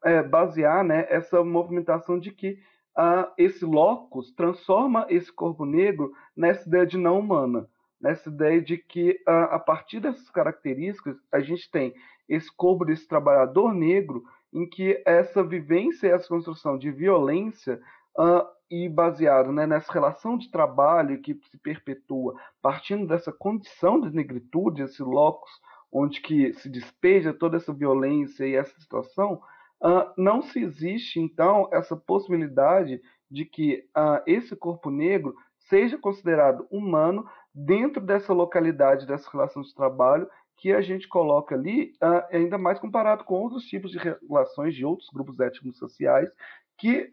é, 0.04 0.23
basear 0.23 0.84
né, 0.84 1.06
essa 1.10 1.43
movimentação 1.43 2.19
de 2.19 2.32
que 2.32 2.60
uh, 2.97 3.32
esse 3.38 3.65
locus 3.65 4.32
transforma 4.34 5.06
esse 5.10 5.32
corpo 5.32 5.65
negro 5.65 6.12
nessa 6.36 6.67
ideia 6.67 6.86
de 6.86 6.97
não 6.97 7.19
humana, 7.19 7.67
nessa 7.99 8.30
ideia 8.30 8.62
de 8.62 8.77
que 8.77 9.12
uh, 9.27 9.51
a 9.51 9.60
partir 9.60 9.99
dessas 9.99 10.30
características 10.30 11.17
a 11.32 11.39
gente 11.39 11.69
tem 11.69 11.93
esse 12.27 12.54
corpo 12.54 12.86
desse 12.86 13.08
trabalhador 13.08 13.73
negro 13.73 14.23
em 14.53 14.67
que 14.67 15.01
essa 15.05 15.43
vivência 15.43 16.07
e 16.07 16.11
essa 16.11 16.27
construção 16.27 16.77
de 16.77 16.91
violência 16.91 17.79
uh, 18.17 18.45
e 18.69 18.87
baseado 18.89 19.51
né, 19.51 19.65
nessa 19.65 19.91
relação 19.91 20.37
de 20.37 20.49
trabalho 20.49 21.21
que 21.21 21.39
se 21.49 21.57
perpetua 21.57 22.35
partindo 22.61 23.07
dessa 23.07 23.31
condição 23.31 23.99
de 23.99 24.15
negritude, 24.15 24.83
esse 24.83 25.01
locus 25.01 25.51
onde 25.91 26.21
que 26.21 26.53
se 26.53 26.69
despeja 26.69 27.33
toda 27.33 27.57
essa 27.57 27.73
violência 27.73 28.45
e 28.45 28.55
essa 28.55 28.77
situação, 28.79 29.41
Uh, 29.83 30.13
não 30.15 30.43
se 30.43 30.59
existe, 30.59 31.19
então, 31.19 31.67
essa 31.71 31.95
possibilidade 31.95 33.01
de 33.31 33.45
que 33.45 33.83
uh, 33.97 34.21
esse 34.27 34.55
corpo 34.55 34.91
negro 34.91 35.35
seja 35.57 35.97
considerado 35.97 36.67
humano 36.69 37.27
dentro 37.53 37.99
dessa 37.99 38.31
localidade, 38.31 39.07
dessa 39.07 39.27
relação 39.31 39.63
de 39.63 39.73
trabalho 39.73 40.29
que 40.62 40.71
a 40.71 40.80
gente 40.80 41.08
coloca 41.08 41.56
ali, 41.56 41.91
uh, 42.04 42.24
ainda 42.32 42.56
mais 42.56 42.78
comparado 42.78 43.24
com 43.24 43.34
outros 43.34 43.65
tipos 43.65 43.91
de 43.91 43.97
relações 43.97 44.76
de 44.76 44.86
outros 44.86 45.10
grupos 45.10 45.39
étnicos 45.39 45.78
sociais 45.78 46.32
que 46.78 47.12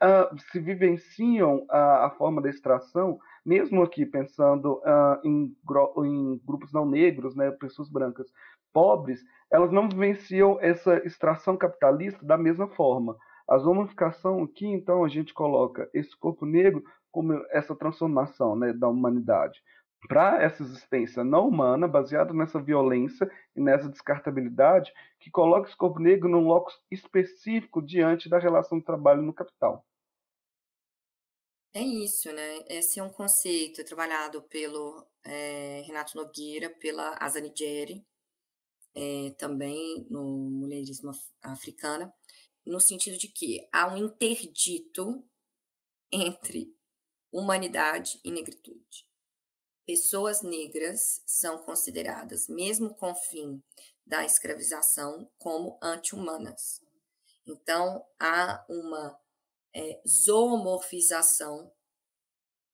se 0.51 0.59
vivenciam 0.59 1.67
a 1.69 2.11
forma 2.17 2.41
da 2.41 2.49
extração, 2.49 3.19
mesmo 3.45 3.83
aqui 3.83 4.07
pensando 4.07 4.81
em, 5.23 5.55
em, 6.07 6.41
grupos 6.43 6.73
não 6.73 6.87
negros, 6.87 7.37
né, 7.37 7.51
pessoas 7.51 7.87
brancas, 7.91 8.33
pobres, 8.73 9.23
elas 9.51 9.71
não 9.71 9.87
vivenciam 9.87 10.57
essa 10.63 10.97
extração 11.07 11.55
capitalista 11.55 12.25
da 12.25 12.39
mesma 12.39 12.67
forma. 12.69 13.15
A 13.47 13.59
zoomificação 13.59 14.43
aqui, 14.43 14.67
então, 14.67 15.05
a 15.05 15.09
gente 15.09 15.35
coloca 15.35 15.87
esse 15.93 16.17
corpo 16.17 16.47
negro 16.47 16.83
como 17.13 17.35
essa 17.51 17.77
transformação 17.77 18.57
né, 18.57 18.73
da 18.73 18.89
humanidade 18.89 19.61
para 20.07 20.43
essa 20.43 20.63
existência 20.63 21.25
não 21.25 21.49
humana, 21.49 21.89
baseada 21.89 22.33
nessa 22.33 22.61
violência 22.61 23.31
e 23.57 23.61
nessa 23.61 23.89
descartabilidade, 23.89 24.93
que 25.19 25.31
coloca 25.31 25.69
esse 25.69 25.77
corpo 25.77 25.99
negro 25.99 26.29
num 26.29 26.47
locus 26.47 26.79
específico 26.91 27.83
diante 27.83 28.29
da 28.29 28.39
relação 28.39 28.79
de 28.79 28.85
trabalho 28.85 29.23
no 29.23 29.33
capital. 29.33 29.85
É 31.75 31.83
isso, 31.83 32.33
né? 32.33 32.65
Esse 32.69 32.99
é 32.99 33.03
um 33.03 33.11
conceito 33.11 33.85
trabalhado 33.85 34.43
pelo 34.43 35.07
é, 35.25 35.83
Renato 35.87 36.17
Nogueira, 36.17 36.71
pela 36.71 37.17
Asa 37.21 37.41
Nigeri, 37.41 38.05
é, 38.95 39.31
também 39.39 40.07
no 40.11 40.23
mulherismo 40.51 41.13
africano, 41.43 42.13
no 42.65 42.81
sentido 42.81 43.19
de 43.19 43.29
que 43.29 43.69
há 43.73 43.87
um 43.87 43.97
interdito 43.97 45.25
entre 46.11 46.75
humanidade 47.31 48.19
e 48.25 48.31
negritude. 48.31 49.08
Pessoas 49.89 50.43
negras 50.43 51.23
são 51.25 51.65
consideradas, 51.65 52.47
mesmo 52.47 52.95
com 52.95 53.11
o 53.11 53.15
fim 53.15 53.63
da 54.05 54.23
escravização, 54.23 55.33
como 55.39 55.79
anti-humanas. 55.81 56.83
Então, 57.47 58.07
há 58.21 58.67
uma 58.69 59.19
é, 59.75 59.99
zoomorfização 60.07 61.73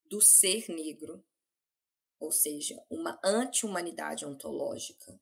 do 0.07 0.21
ser 0.21 0.69
negro, 0.69 1.25
ou 2.19 2.33
seja, 2.33 2.85
uma 2.91 3.21
anti-humanidade 3.23 4.27
ontológica 4.27 5.17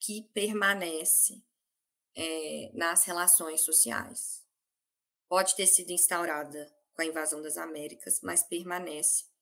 que 0.00 0.22
permanece 0.32 1.44
é, 2.14 2.70
nas 2.72 3.04
relações 3.04 3.60
sociais. 3.60 4.42
Pode 5.28 5.54
ter 5.56 5.66
sido 5.66 5.90
instaurada 5.90 6.74
com 6.94 7.02
a 7.02 7.04
invasão 7.04 7.42
das 7.42 7.58
Américas, 7.58 8.22
mas 8.22 8.42
permanece 8.42 9.35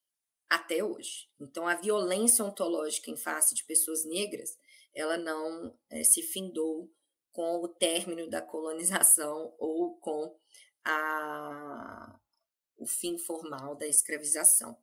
até 0.48 0.83
hoje. 0.83 1.28
Então, 1.40 1.66
a 1.66 1.74
violência 1.74 2.44
ontológica 2.44 3.11
em 3.11 3.16
face 3.16 3.54
de 3.54 3.64
pessoas 3.64 4.04
negras, 4.04 4.57
ela 4.94 5.16
não 5.16 5.76
é, 5.90 6.02
se 6.04 6.22
findou 6.22 6.90
com 7.33 7.62
o 7.62 7.68
término 7.68 8.28
da 8.28 8.40
colonização 8.40 9.54
ou 9.59 9.96
com 9.98 10.38
a, 10.85 12.18
o 12.76 12.87
fim 12.87 13.18
formal 13.18 13.74
da 13.74 13.87
escravização. 13.87 14.76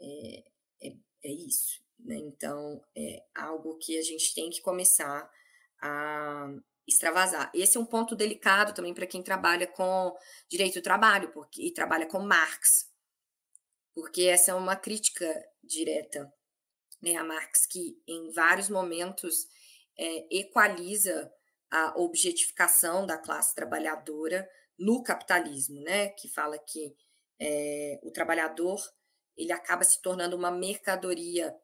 É, 0.00 0.44
é, 0.82 0.96
é 1.24 1.32
isso. 1.32 1.82
Né? 1.98 2.16
Então, 2.16 2.82
é 2.96 3.24
algo 3.34 3.78
que 3.78 3.98
a 3.98 4.02
gente 4.02 4.34
tem 4.34 4.50
que 4.50 4.60
começar 4.60 5.30
a 5.80 6.48
extravasar. 6.86 7.50
Esse 7.52 7.76
é 7.76 7.80
um 7.80 7.86
ponto 7.86 8.14
delicado 8.14 8.72
também 8.74 8.94
para 8.94 9.06
quem 9.06 9.22
trabalha 9.22 9.66
com 9.66 10.16
direito 10.48 10.74
do 10.74 10.82
trabalho 10.82 11.32
porque, 11.32 11.62
e 11.62 11.72
trabalha 11.72 12.06
com 12.06 12.20
Marx, 12.20 12.88
porque 13.96 14.24
essa 14.24 14.50
é 14.50 14.54
uma 14.54 14.76
crítica 14.76 15.26
direta 15.64 16.30
né, 17.00 17.16
a 17.16 17.24
Marx, 17.24 17.64
que 17.64 17.98
em 18.06 18.30
vários 18.30 18.68
momentos 18.68 19.48
é, 19.98 20.38
equaliza 20.38 21.32
a 21.70 21.98
objetificação 21.98 23.06
da 23.06 23.16
classe 23.16 23.54
trabalhadora 23.54 24.46
no 24.78 25.02
capitalismo, 25.02 25.80
né, 25.80 26.10
que 26.10 26.28
fala 26.28 26.58
que 26.58 26.94
é, 27.40 27.98
o 28.02 28.10
trabalhador 28.10 28.78
ele 29.34 29.50
acaba 29.50 29.82
se 29.82 30.02
tornando 30.02 30.36
uma 30.36 30.50
mercadoria 30.50 31.56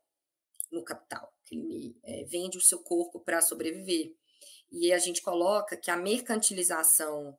no 0.70 0.82
capital, 0.82 1.34
ele 1.50 1.94
é, 2.02 2.24
vende 2.24 2.56
o 2.56 2.62
seu 2.62 2.78
corpo 2.78 3.20
para 3.20 3.42
sobreviver. 3.42 4.16
E 4.70 4.90
a 4.90 4.98
gente 4.98 5.20
coloca 5.20 5.76
que 5.76 5.90
a 5.90 5.96
mercantilização 5.96 7.38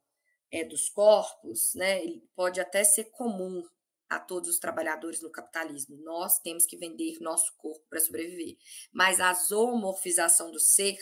é, 0.52 0.62
dos 0.62 0.88
corpos, 0.88 1.74
né, 1.74 2.00
pode 2.36 2.60
até 2.60 2.84
ser 2.84 3.06
comum 3.06 3.60
a 4.08 4.18
todos 4.18 4.48
os 4.48 4.58
trabalhadores 4.58 5.22
no 5.22 5.30
capitalismo. 5.30 5.96
Nós 5.96 6.38
temos 6.38 6.66
que 6.66 6.76
vender 6.76 7.18
nosso 7.20 7.54
corpo 7.56 7.84
para 7.88 8.00
sobreviver. 8.00 8.56
Mas 8.92 9.20
a 9.20 9.32
zoomorfização 9.32 10.50
do 10.50 10.60
ser 10.60 10.96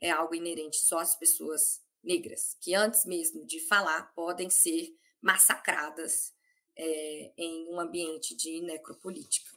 é 0.00 0.10
algo 0.10 0.34
inerente 0.34 0.76
só 0.78 0.98
às 0.98 1.14
pessoas 1.14 1.80
negras, 2.02 2.56
que 2.60 2.74
antes 2.74 3.04
mesmo 3.04 3.46
de 3.46 3.60
falar 3.68 4.12
podem 4.14 4.50
ser 4.50 4.88
massacradas 5.20 6.34
é, 6.76 7.32
em 7.36 7.72
um 7.72 7.78
ambiente 7.78 8.36
de 8.36 8.60
necropolítica. 8.62 9.50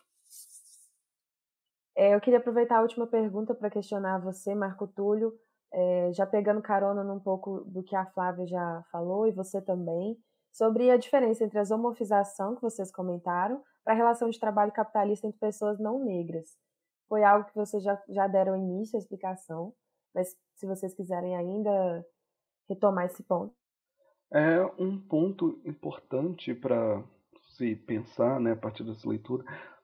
É, 1.95 2.13
eu 2.13 2.21
queria 2.21 2.39
aproveitar 2.39 2.78
a 2.78 2.82
última 2.82 3.08
pergunta 3.08 3.56
para 3.56 3.69
questionar 3.69 4.19
você, 4.19 4.54
Marco 4.54 4.86
Túlio, 4.86 5.34
é, 5.71 6.12
já 6.13 6.25
pegando 6.25 6.62
carona 6.62 7.04
num 7.04 7.19
pouco 7.19 7.62
do 7.62 7.82
que 7.84 7.95
a 7.95 8.06
Flávia 8.08 8.45
já 8.45 8.84
falou 8.91 9.28
e 9.28 9.32
você 9.32 9.62
também, 9.62 10.17
sobre 10.56 10.89
a 10.89 10.96
diferença 10.96 11.44
entre 11.44 11.60
a 11.60 11.63
zoomorfização 11.65 12.56
que 12.56 12.62
vocês 12.62 12.89
comentaram 12.89 13.62
para 13.84 13.94
a 13.94 13.98
relação 13.98 14.30
de 14.30 14.39
trabalho 14.39 14.72
capitalista 14.72 15.28
entre 15.28 15.38
pessoas 15.38 15.78
não 15.78 16.00
negras. 16.00 16.58
Foi 17.10 17.26
algo 17.26 17.46
que 17.46 17.56
vocês 17.56 17.84
já, 17.84 18.02
já 18.08 18.26
deram 18.26 18.56
início 18.56 18.96
à 18.96 19.00
explicação, 19.00 19.74
mas 20.13 20.34
se 20.56 20.65
vocês 20.65 20.94
quiserem 20.94 21.36
ainda 21.36 22.06
retomar 22.70 23.06
esse 23.06 23.22
ponto. 23.22 23.54
É 24.32 24.63
um 24.80 24.98
ponto 24.98 25.62
importante 25.65 26.54
para 26.54 27.04
se 27.50 27.76
pensar, 27.76 28.39
né, 28.39 28.54
a 28.54 28.56
partir 28.56 28.86
dessa 28.86 29.10
leitura, 29.10 29.44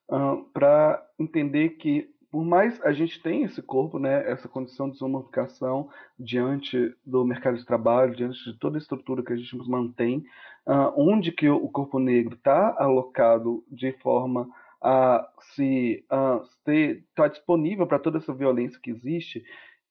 uh, 0.09 0.41
para 0.53 1.05
entender 1.19 1.71
que 1.71 2.10
por 2.31 2.45
mais 2.45 2.81
a 2.81 2.93
gente 2.93 3.21
tenha 3.21 3.45
esse 3.45 3.61
corpo, 3.61 3.99
né, 3.99 4.31
essa 4.31 4.47
condição 4.47 4.89
de 4.89 4.97
zoomorficação 4.97 5.89
diante 6.17 6.95
do 7.05 7.25
mercado 7.25 7.57
de 7.57 7.65
trabalho, 7.65 8.15
diante 8.15 8.41
de 8.45 8.57
toda 8.57 8.77
a 8.77 8.79
estrutura 8.79 9.21
que 9.21 9.33
a 9.33 9.35
gente 9.35 9.53
mantém, 9.69 10.25
uh, 10.65 10.93
onde 10.95 11.31
que 11.33 11.49
o 11.49 11.67
corpo 11.67 11.99
negro 11.99 12.35
está 12.35 12.73
alocado 12.79 13.63
de 13.69 13.91
forma 14.01 14.47
a 14.81 15.29
se 15.53 16.05
estar 17.09 17.27
disponível 17.27 17.85
para 17.85 17.99
toda 17.99 18.17
essa 18.17 18.33
violência 18.33 18.79
que 18.81 18.91
existe, 18.91 19.43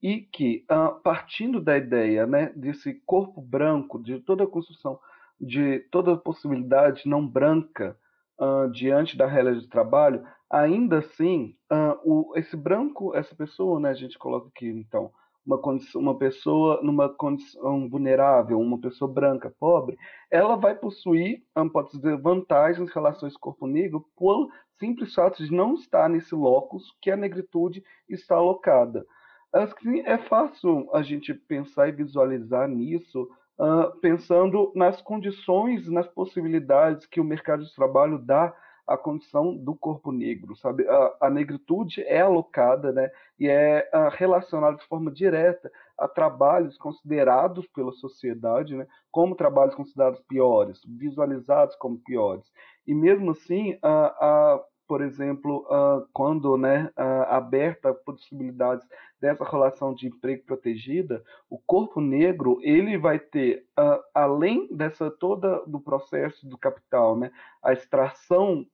e 0.02 0.22
que, 0.22 0.64
uh, 0.70 0.98
partindo 1.02 1.60
da 1.60 1.76
ideia 1.76 2.26
né, 2.26 2.50
desse 2.56 2.94
corpo 3.04 3.42
branco, 3.42 4.02
de 4.02 4.18
toda 4.18 4.44
a 4.44 4.46
construção, 4.46 4.98
de 5.38 5.80
toda 5.90 6.14
a 6.14 6.16
possibilidade 6.16 7.06
não 7.06 7.26
branca 7.26 7.96
uh, 8.40 8.70
diante 8.70 9.16
da 9.16 9.26
realidade 9.26 9.64
de 9.64 9.68
trabalho, 9.68 10.26
ainda 10.48 10.98
assim, 10.98 11.54
uh, 11.70 12.00
o, 12.04 12.32
esse 12.36 12.56
branco, 12.56 13.14
essa 13.14 13.34
pessoa, 13.34 13.78
né, 13.78 13.90
a 13.90 13.94
gente 13.94 14.18
coloca 14.18 14.48
aqui, 14.48 14.66
então, 14.66 15.12
uma, 15.44 15.58
condição, 15.58 16.00
uma 16.00 16.16
pessoa 16.16 16.80
numa 16.82 17.08
condição 17.08 17.88
vulnerável, 17.88 18.58
uma 18.58 18.80
pessoa 18.80 19.10
branca, 19.10 19.54
pobre, 19.58 19.98
ela 20.30 20.56
vai 20.56 20.74
possuir, 20.74 21.42
pode 21.72 21.92
dizer, 21.92 22.16
vantagens 22.20 22.88
em 22.88 22.92
relação 22.92 23.26
a 23.26 23.28
esse 23.28 23.38
corpo 23.38 23.66
negro 23.66 24.04
por 24.16 24.48
simples 24.78 25.14
fato 25.14 25.44
de 25.44 25.52
não 25.52 25.74
estar 25.74 26.08
nesse 26.08 26.34
locus 26.34 26.94
que 27.00 27.10
a 27.10 27.16
negritude 27.16 27.84
está 28.08 28.36
alocada. 28.36 29.04
Assim, 29.52 30.00
é 30.00 30.16
fácil 30.16 30.88
a 30.94 31.02
gente 31.02 31.34
pensar 31.34 31.88
e 31.88 31.92
visualizar 31.92 32.68
nisso, 32.68 33.28
uh, 33.60 33.94
pensando 34.00 34.72
nas 34.74 35.02
condições, 35.02 35.86
nas 35.88 36.08
possibilidades 36.08 37.04
que 37.06 37.20
o 37.20 37.24
mercado 37.24 37.62
de 37.62 37.74
trabalho 37.74 38.18
dá 38.18 38.54
à 38.86 38.96
condição 38.96 39.54
do 39.54 39.76
corpo 39.76 40.10
negro, 40.10 40.56
sabe? 40.56 40.88
A, 40.88 41.16
a 41.26 41.30
negritude 41.30 42.02
é 42.02 42.22
alocada, 42.22 42.90
né, 42.90 43.08
e 43.38 43.46
é 43.46 43.88
uh, 43.94 44.08
relacionada 44.16 44.78
de 44.78 44.86
forma 44.86 45.12
direta 45.12 45.70
a 45.96 46.08
trabalhos 46.08 46.76
considerados 46.78 47.68
pela 47.68 47.92
sociedade, 47.92 48.74
né, 48.74 48.86
como 49.12 49.36
trabalhos 49.36 49.74
considerados 49.74 50.20
piores, 50.22 50.80
visualizados 50.84 51.76
como 51.76 52.00
piores. 52.00 52.44
E 52.86 52.94
mesmo 52.94 53.32
assim, 53.32 53.78
a, 53.82 54.60
por 54.90 55.02
exemplo, 55.02 55.64
uh, 55.70 56.04
quando 56.12 56.56
né, 56.56 56.90
uh, 56.98 57.22
aberta 57.28 57.94
possibilidades 57.94 58.84
dessa 59.20 59.44
relação 59.44 59.94
de 59.94 60.08
emprego 60.08 60.42
protegida, 60.42 61.22
o 61.48 61.56
corpo 61.56 62.00
negro 62.00 62.58
ele 62.60 62.98
vai 62.98 63.16
ter, 63.16 63.64
uh, 63.78 64.02
além 64.12 64.66
dessa 64.74 65.08
toda 65.08 65.64
do 65.64 65.78
processo 65.78 66.44
do 66.44 66.58
capital, 66.58 67.16
né, 67.16 67.30
a 67.62 67.72
extração 67.72 68.66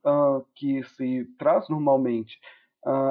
que 0.54 0.82
se 0.84 1.26
traz 1.38 1.68
normalmente 1.68 2.40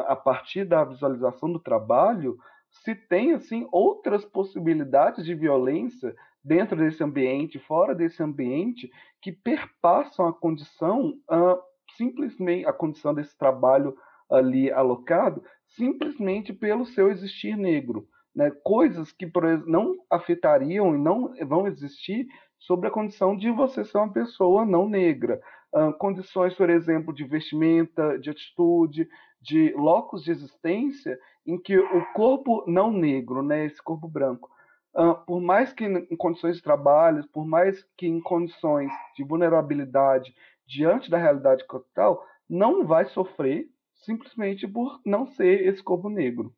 a 0.08 0.16
partir 0.16 0.66
da 0.66 0.84
visualização 0.84 1.52
do 1.52 1.60
trabalho, 1.60 2.40
se 2.72 2.96
tem 2.96 3.34
assim 3.34 3.68
outras 3.72 4.26
possibilidades 4.26 5.24
de 5.24 5.36
violência 5.36 6.16
dentro 6.44 6.76
desse 6.76 7.04
ambiente, 7.04 7.60
fora 7.60 7.94
desse 7.94 8.24
ambiente, 8.24 8.90
que 9.22 9.32
perpassam 9.32 10.28
a 10.28 10.34
condição 10.34 11.20
uh, 11.30 11.60
simplesmente 11.98 12.66
a 12.66 12.74
condição 12.74 13.14
desse 13.14 13.38
trabalho 13.38 13.96
ali 14.30 14.72
alocado, 14.72 15.44
simplesmente 15.68 16.54
pelo 16.54 16.86
seu 16.86 17.10
existir 17.10 17.56
negro. 17.56 18.08
Né? 18.36 18.52
Coisas 18.64 19.12
que 19.12 19.32
não 19.66 19.96
afetariam 20.10 20.96
e 20.96 20.98
não 20.98 21.34
vão 21.46 21.68
existir 21.68 22.28
sobre 22.60 22.88
a 22.88 22.92
condição 22.92 23.36
de 23.36 23.52
você 23.52 23.84
ser 23.84 23.98
uma 23.98 24.12
pessoa 24.12 24.66
não 24.66 24.90
negra. 24.90 25.40
Uh, 25.74 25.94
condições, 25.94 26.54
por 26.54 26.70
exemplo, 26.70 27.14
de 27.14 27.24
vestimenta, 27.24 28.18
de 28.18 28.30
atitude, 28.30 29.08
de 29.42 29.74
locos 29.74 30.24
de 30.24 30.32
existência 30.32 31.20
em 31.46 31.58
que 31.62 31.78
o 31.78 32.06
corpo 32.14 32.64
não 32.66 32.92
negro, 32.92 33.44
né, 33.44 33.66
esse 33.66 33.82
corpo 33.82 34.08
branco, 34.08 34.50
uh, 34.96 35.16
por 35.26 35.40
mais 35.40 35.72
que 35.72 35.86
em 35.86 36.16
condições 36.16 36.58
de 36.58 36.64
trabalho, 36.64 37.28
por 37.32 37.46
mais 37.46 37.86
que 37.96 38.08
em 38.08 38.20
condições 38.20 38.92
de 39.16 39.24
vulnerabilidade, 39.24 40.34
diante 40.66 41.10
da 41.10 41.18
realidade 41.18 41.66
capital, 41.68 42.26
não 42.50 42.86
vai 42.86 43.06
sofrer 43.06 43.70
simplesmente 44.04 44.68
por 44.68 45.02
não 45.06 45.26
ser 45.26 45.68
esse 45.68 45.82
corpo 45.84 46.10
negro. 46.10 46.54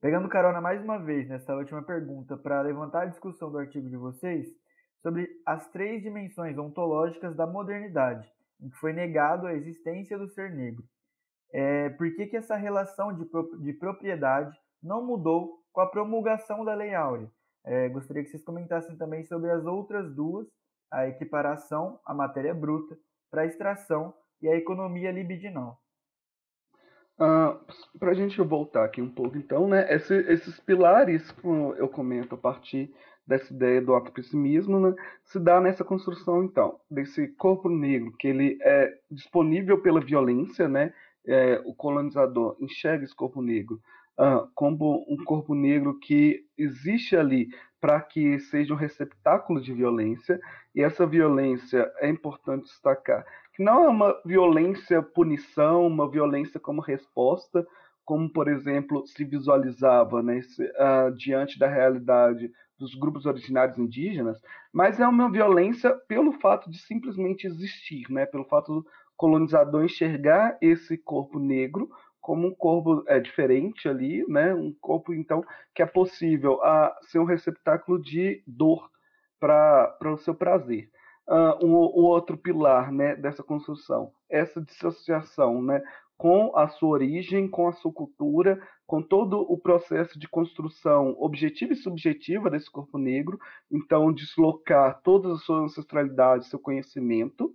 Pegando 0.00 0.28
carona 0.28 0.60
mais 0.60 0.82
uma 0.82 0.98
vez 0.98 1.28
nessa 1.28 1.54
última 1.54 1.82
pergunta 1.82 2.36
para 2.36 2.62
levantar 2.62 3.02
a 3.02 3.06
discussão 3.06 3.50
do 3.50 3.58
artigo 3.58 3.88
de 3.88 3.96
vocês 3.96 4.48
sobre 5.02 5.28
as 5.44 5.68
três 5.70 6.02
dimensões 6.02 6.56
ontológicas 6.56 7.36
da 7.36 7.46
modernidade, 7.46 8.30
em 8.60 8.70
que 8.70 8.76
foi 8.76 8.92
negado 8.92 9.46
a 9.46 9.54
existência 9.54 10.18
do 10.18 10.28
ser 10.28 10.50
negro. 10.50 10.84
É, 11.52 11.90
por 11.90 12.14
que, 12.14 12.26
que 12.26 12.36
essa 12.36 12.56
relação 12.56 13.12
de, 13.12 13.28
de 13.62 13.72
propriedade 13.72 14.56
não 14.82 15.04
mudou 15.04 15.58
com 15.72 15.80
a 15.80 15.86
promulgação 15.86 16.64
da 16.64 16.74
Lei 16.74 16.94
Áurea? 16.94 17.30
É, 17.64 17.88
gostaria 17.88 18.22
que 18.22 18.30
vocês 18.30 18.44
comentassem 18.44 18.96
também 18.96 19.24
sobre 19.24 19.50
as 19.50 19.66
outras 19.66 20.14
duas 20.14 20.46
a 20.90 21.06
equiparação 21.08 22.00
à 22.04 22.12
matéria 22.12 22.54
bruta 22.54 22.98
para 23.30 23.42
a 23.42 23.46
extração 23.46 24.12
e 24.42 24.48
a 24.48 24.56
economia 24.56 25.12
libidinal. 25.12 25.80
Uh, 27.18 27.60
para 27.98 28.12
a 28.12 28.14
gente 28.14 28.40
voltar 28.40 28.84
aqui 28.84 29.02
um 29.02 29.10
pouco, 29.10 29.36
então, 29.36 29.68
né, 29.68 29.86
esse, 29.94 30.14
esses 30.14 30.58
pilares, 30.60 31.30
como 31.32 31.74
eu 31.74 31.86
comento 31.86 32.34
a 32.34 32.38
partir 32.38 32.90
dessa 33.26 33.52
ideia 33.52 33.82
do 33.82 33.94
afropessimismo, 33.94 34.80
né, 34.80 34.94
se 35.22 35.38
dá 35.38 35.60
nessa 35.60 35.84
construção, 35.84 36.42
então, 36.42 36.80
desse 36.90 37.28
corpo 37.28 37.68
negro, 37.68 38.16
que 38.18 38.26
ele 38.26 38.58
é 38.62 38.98
disponível 39.10 39.82
pela 39.82 40.00
violência, 40.00 40.66
né, 40.66 40.94
é, 41.26 41.60
o 41.66 41.74
colonizador 41.74 42.56
enxerga 42.58 43.04
esse 43.04 43.14
corpo 43.14 43.42
negro 43.42 43.78
uh, 44.20 44.48
como 44.54 45.04
um 45.08 45.24
corpo 45.24 45.54
negro 45.54 45.98
que 45.98 46.44
existe 46.56 47.16
ali 47.16 47.48
para 47.80 48.00
que 48.00 48.38
seja 48.38 48.74
um 48.74 48.76
receptáculo 48.76 49.60
de 49.60 49.72
violência, 49.72 50.38
e 50.74 50.82
essa 50.82 51.06
violência 51.06 51.90
é 51.98 52.08
importante 52.08 52.64
destacar 52.64 53.24
que 53.60 53.62
não 53.62 53.84
é 53.84 53.88
uma 53.88 54.20
violência 54.24 55.02
punição, 55.02 55.86
uma 55.86 56.10
violência 56.10 56.58
como 56.58 56.80
resposta, 56.80 57.66
como, 58.04 58.28
por 58.28 58.48
exemplo, 58.48 59.06
se 59.06 59.24
visualizava 59.24 60.22
né, 60.22 60.40
uh, 60.40 61.14
diante 61.14 61.58
da 61.58 61.68
realidade 61.68 62.50
dos 62.78 62.94
grupos 62.94 63.26
originários 63.26 63.76
indígenas, 63.76 64.40
mas 64.72 64.98
é 64.98 65.06
uma 65.06 65.30
violência 65.30 65.94
pelo 66.08 66.32
fato 66.32 66.70
de 66.70 66.78
simplesmente 66.78 67.46
existir, 67.46 68.10
né, 68.10 68.24
pelo 68.24 68.44
fato 68.46 68.80
do 68.80 68.86
colonizador 69.14 69.84
enxergar 69.84 70.56
esse 70.62 70.96
corpo 70.96 71.38
negro 71.38 71.90
como 72.20 72.46
um 72.46 72.54
corpo 72.54 73.02
é, 73.06 73.18
diferente 73.18 73.88
ali, 73.88 74.24
né, 74.28 74.54
um 74.54 74.72
corpo 74.80 75.12
então 75.14 75.44
que 75.74 75.82
é 75.82 75.86
possível 75.86 76.62
a 76.62 76.96
ser 77.02 77.18
um 77.18 77.24
receptáculo 77.24 78.00
de 78.00 78.42
dor 78.46 78.90
para 79.38 79.96
o 80.04 80.18
seu 80.18 80.34
prazer. 80.34 80.90
Uh, 81.26 81.64
um, 81.64 81.74
outro 81.74 82.36
pilar 82.36 82.90
né, 82.90 83.14
dessa 83.14 83.42
construção, 83.42 84.10
essa 84.28 84.60
dissociação 84.60 85.62
né, 85.62 85.80
com 86.18 86.54
a 86.56 86.68
sua 86.68 86.88
origem, 86.88 87.48
com 87.48 87.68
a 87.68 87.72
sua 87.72 87.92
cultura, 87.92 88.60
com 88.86 89.00
todo 89.00 89.40
o 89.40 89.56
processo 89.56 90.18
de 90.18 90.28
construção 90.28 91.14
objetiva 91.18 91.72
e 91.72 91.76
subjetiva 91.76 92.50
desse 92.50 92.70
corpo 92.70 92.98
negro, 92.98 93.38
então 93.70 94.12
deslocar 94.12 95.00
todas 95.02 95.32
as 95.32 95.44
suas 95.44 95.62
ancestralidades, 95.62 96.48
seu 96.48 96.58
conhecimento, 96.58 97.54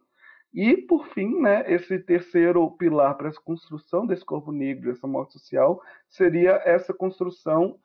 e, 0.56 0.78
por 0.78 1.06
fim, 1.10 1.42
né, 1.42 1.66
esse 1.68 2.00
terceiro 2.00 2.72
pilar 2.72 3.18
para 3.18 3.28
essa 3.28 3.42
construção 3.42 4.08
desse 4.08 4.24
corpo 4.24 4.54
negro, 4.54 4.90
dessa 4.90 5.06
morte 5.06 5.34
social, 5.34 5.82
seria 6.08 6.62
essa 6.64 6.94
construção 6.94 7.78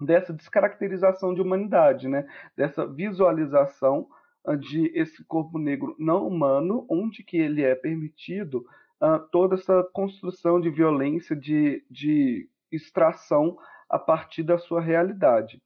dessa 0.00 0.32
descaracterização 0.32 1.34
de 1.34 1.40
humanidade, 1.40 2.06
né, 2.06 2.24
dessa 2.56 2.86
visualização 2.86 4.06
uh, 4.46 4.56
de 4.56 4.86
esse 4.94 5.24
corpo 5.24 5.58
negro 5.58 5.96
não 5.98 6.28
humano, 6.28 6.86
onde 6.88 7.24
que 7.24 7.38
ele 7.38 7.64
é 7.64 7.74
permitido 7.74 8.64
uh, 9.02 9.18
toda 9.32 9.56
essa 9.56 9.82
construção 9.92 10.60
de 10.60 10.70
violência, 10.70 11.34
de, 11.34 11.84
de 11.90 12.48
extração 12.70 13.58
a 13.90 13.98
partir 13.98 14.44
da 14.44 14.58
sua 14.58 14.80
realidade. 14.80 15.60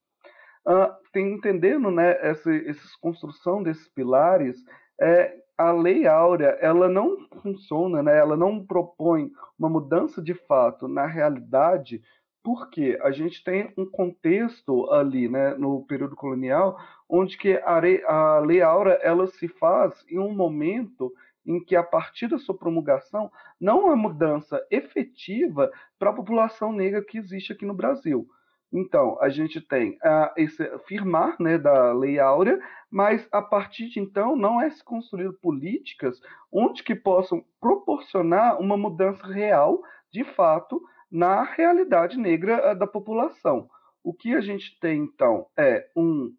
Uh, 0.66 0.90
tem 1.12 1.34
entendendo 1.34 1.90
né, 1.90 2.16
essa, 2.22 2.50
essa 2.50 2.80
construção 2.98 3.62
desses 3.62 3.88
pilares, 3.88 4.56
é, 4.98 5.39
a 5.60 5.72
lei 5.72 6.06
áurea 6.06 6.56
ela 6.60 6.88
não 6.88 7.18
funciona, 7.42 8.02
né, 8.02 8.16
ela 8.16 8.34
não 8.34 8.64
propõe 8.64 9.30
uma 9.58 9.68
mudança 9.68 10.22
de 10.22 10.32
fato 10.32 10.88
na 10.88 11.04
realidade, 11.04 12.02
porque 12.42 12.98
a 13.02 13.10
gente 13.10 13.44
tem 13.44 13.70
um 13.76 13.84
contexto 13.84 14.90
ali, 14.90 15.28
né, 15.28 15.54
no 15.56 15.84
período 15.84 16.16
colonial, 16.16 16.78
onde 17.06 17.36
que 17.36 17.60
a, 17.62 18.38
lei 18.38 18.62
áurea 18.62 18.98
ela 19.02 19.26
se 19.26 19.48
faz 19.48 20.02
em 20.08 20.18
um 20.18 20.34
momento 20.34 21.12
em 21.44 21.62
que, 21.62 21.76
a 21.76 21.82
partir 21.82 22.28
da 22.28 22.38
sua 22.38 22.56
promulgação, 22.56 23.30
não 23.60 23.90
há 23.90 23.96
mudança 23.96 24.66
efetiva 24.70 25.70
para 25.98 26.08
a 26.08 26.14
população 26.14 26.72
negra 26.72 27.04
que 27.04 27.18
existe 27.18 27.52
aqui 27.52 27.66
no 27.66 27.74
Brasil. 27.74 28.26
Então, 28.72 29.18
a 29.20 29.28
gente 29.28 29.60
tem 29.60 29.92
uh, 29.96 30.30
esse 30.36 30.64
firmar 30.86 31.36
né, 31.40 31.58
da 31.58 31.92
Lei 31.92 32.18
Áurea, 32.18 32.60
mas 32.90 33.26
a 33.32 33.42
partir 33.42 33.88
de 33.88 33.98
então 33.98 34.36
não 34.36 34.60
é 34.60 34.70
se 34.70 34.82
construir 34.84 35.32
políticas 35.40 36.20
onde 36.52 36.82
que 36.82 36.94
possam 36.94 37.44
proporcionar 37.60 38.60
uma 38.60 38.76
mudança 38.76 39.26
real, 39.26 39.82
de 40.12 40.24
fato, 40.24 40.80
na 41.10 41.42
realidade 41.42 42.16
negra 42.16 42.72
uh, 42.72 42.78
da 42.78 42.86
população. 42.86 43.68
O 44.04 44.14
que 44.14 44.34
a 44.34 44.40
gente 44.40 44.78
tem, 44.80 45.00
então, 45.02 45.46
é 45.56 45.88
um 45.96 46.32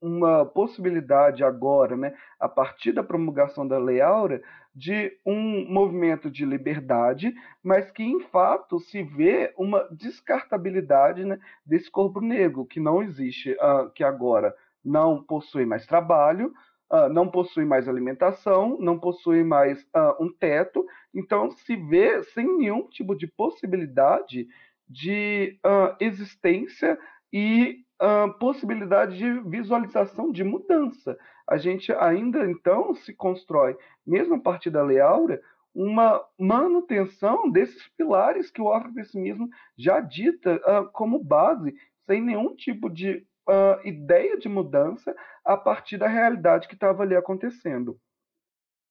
uma 0.00 0.44
possibilidade 0.46 1.42
agora, 1.42 1.96
né, 1.96 2.14
a 2.38 2.48
partir 2.48 2.92
da 2.92 3.02
promulgação 3.02 3.66
da 3.66 3.78
Lei 3.78 4.00
Áurea, 4.00 4.42
de 4.74 5.18
um 5.26 5.66
movimento 5.68 6.30
de 6.30 6.44
liberdade, 6.44 7.34
mas 7.62 7.90
que, 7.90 8.04
em 8.04 8.20
fato, 8.20 8.78
se 8.78 9.02
vê 9.02 9.52
uma 9.58 9.88
descartabilidade 9.90 11.24
né, 11.24 11.38
desse 11.66 11.90
corpo 11.90 12.20
negro, 12.20 12.64
que 12.64 12.78
não 12.78 13.02
existe, 13.02 13.52
uh, 13.54 13.90
que 13.90 14.04
agora 14.04 14.54
não 14.84 15.20
possui 15.24 15.66
mais 15.66 15.84
trabalho, 15.84 16.52
uh, 16.92 17.08
não 17.08 17.28
possui 17.28 17.64
mais 17.64 17.88
alimentação, 17.88 18.78
não 18.78 19.00
possui 19.00 19.42
mais 19.42 19.82
uh, 19.82 20.22
um 20.22 20.32
teto, 20.32 20.86
então 21.12 21.50
se 21.50 21.74
vê 21.74 22.22
sem 22.22 22.46
nenhum 22.58 22.86
tipo 22.88 23.16
de 23.16 23.26
possibilidade 23.26 24.46
de 24.88 25.58
existência 26.00 26.98
e 27.32 27.84
uh, 28.00 28.32
possibilidade 28.38 29.16
de 29.16 29.40
visualização 29.48 30.30
de 30.30 30.44
mudança. 30.44 31.18
A 31.46 31.56
gente 31.56 31.92
ainda 31.92 32.50
então 32.50 32.94
se 32.94 33.12
constrói, 33.14 33.76
mesmo 34.06 34.36
a 34.36 34.40
partir 34.40 34.70
da 34.70 34.82
Lei 34.82 35.00
Áurea, 35.00 35.40
uma 35.74 36.24
manutenção 36.38 37.50
desses 37.50 37.86
pilares 37.96 38.50
que 38.50 38.60
o 38.60 38.72
afropessimismo 38.72 39.48
já 39.76 40.00
dita 40.00 40.56
uh, 40.56 40.90
como 40.92 41.22
base, 41.22 41.74
sem 42.06 42.22
nenhum 42.22 42.54
tipo 42.54 42.90
de 42.90 43.24
uh, 43.48 43.86
ideia 43.86 44.36
de 44.38 44.48
mudança 44.48 45.14
a 45.44 45.56
partir 45.56 45.96
da 45.96 46.08
realidade 46.08 46.68
que 46.68 46.74
estava 46.74 47.02
ali 47.02 47.14
acontecendo. 47.14 47.98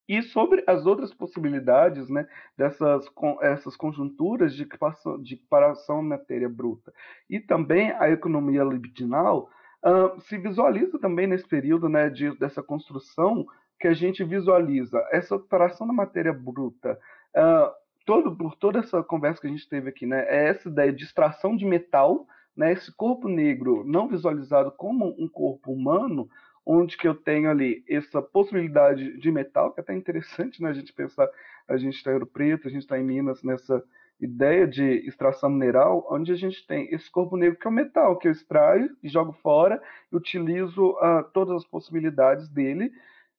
E 0.07 0.21
sobre 0.21 0.63
as 0.65 0.85
outras 0.85 1.13
possibilidades 1.13 2.09
né, 2.09 2.27
dessas 2.57 3.05
essas 3.41 3.75
conjunturas 3.75 4.55
de 4.55 4.63
equiparação, 4.63 5.21
de 5.21 5.33
equiparação 5.33 6.01
matéria 6.01 6.47
bruta 6.47 6.93
e 7.29 7.39
também 7.39 7.91
a 7.91 8.09
economia 8.09 8.63
libidinal, 8.63 9.49
uh, 9.83 10.19
se 10.21 10.37
visualiza 10.37 10.97
também 10.97 11.27
nesse 11.27 11.47
período 11.47 11.89
né, 11.89 12.09
de, 12.09 12.37
dessa 12.37 12.63
construção 12.63 13.45
que 13.79 13.87
a 13.87 13.93
gente 13.93 14.23
visualiza 14.23 15.05
essa 15.11 15.35
equiparação 15.35 15.85
da 15.85 15.93
matéria 15.93 16.33
bruta. 16.33 16.97
Uh, 17.35 17.71
todo, 18.05 18.35
por 18.35 18.55
toda 18.55 18.79
essa 18.79 19.03
conversa 19.03 19.41
que 19.41 19.47
a 19.47 19.49
gente 19.49 19.67
teve 19.67 19.89
aqui, 19.89 20.05
né, 20.05 20.25
é 20.27 20.47
essa 20.49 20.69
ideia 20.69 20.93
de 20.93 21.03
extração 21.03 21.55
de 21.55 21.65
metal, 21.65 22.25
né, 22.55 22.71
esse 22.71 22.91
corpo 22.91 23.27
negro 23.27 23.83
não 23.85 24.07
visualizado 24.07 24.71
como 24.71 25.13
um 25.19 25.27
corpo 25.27 25.71
humano, 25.71 26.27
onde 26.67 26.97
que 26.97 27.07
eu 27.07 27.15
tenho 27.15 27.49
ali 27.49 27.81
essa 27.87 28.21
possibilidade 28.21 29.17
de 29.17 29.31
metal, 29.31 29.71
que 29.71 29.79
é 29.79 29.83
até 29.83 29.93
interessante, 29.95 30.61
né? 30.61 30.69
A 30.69 30.73
gente 30.73 30.91
pensar, 30.91 31.29
a 31.67 31.77
gente 31.77 31.95
está 31.95 32.11
em 32.11 32.15
Ouro 32.15 32.27
Preto, 32.27 32.67
a 32.67 32.71
gente 32.71 32.81
está 32.81 32.99
em 32.99 33.03
Minas, 33.03 33.41
nessa 33.41 33.81
ideia 34.19 34.67
de 34.67 34.83
extração 35.07 35.49
mineral, 35.49 36.05
onde 36.09 36.31
a 36.31 36.35
gente 36.35 36.65
tem 36.67 36.93
esse 36.93 37.09
corpo 37.09 37.37
negro 37.37 37.57
que 37.57 37.67
é 37.67 37.69
o 37.69 37.73
metal, 37.73 38.17
que 38.17 38.27
eu 38.27 38.31
extraio 38.31 38.89
e 39.01 39.07
jogo 39.07 39.31
fora, 39.41 39.81
utilizo 40.11 40.91
uh, 40.91 41.23
todas 41.33 41.55
as 41.55 41.65
possibilidades 41.65 42.49
dele. 42.49 42.91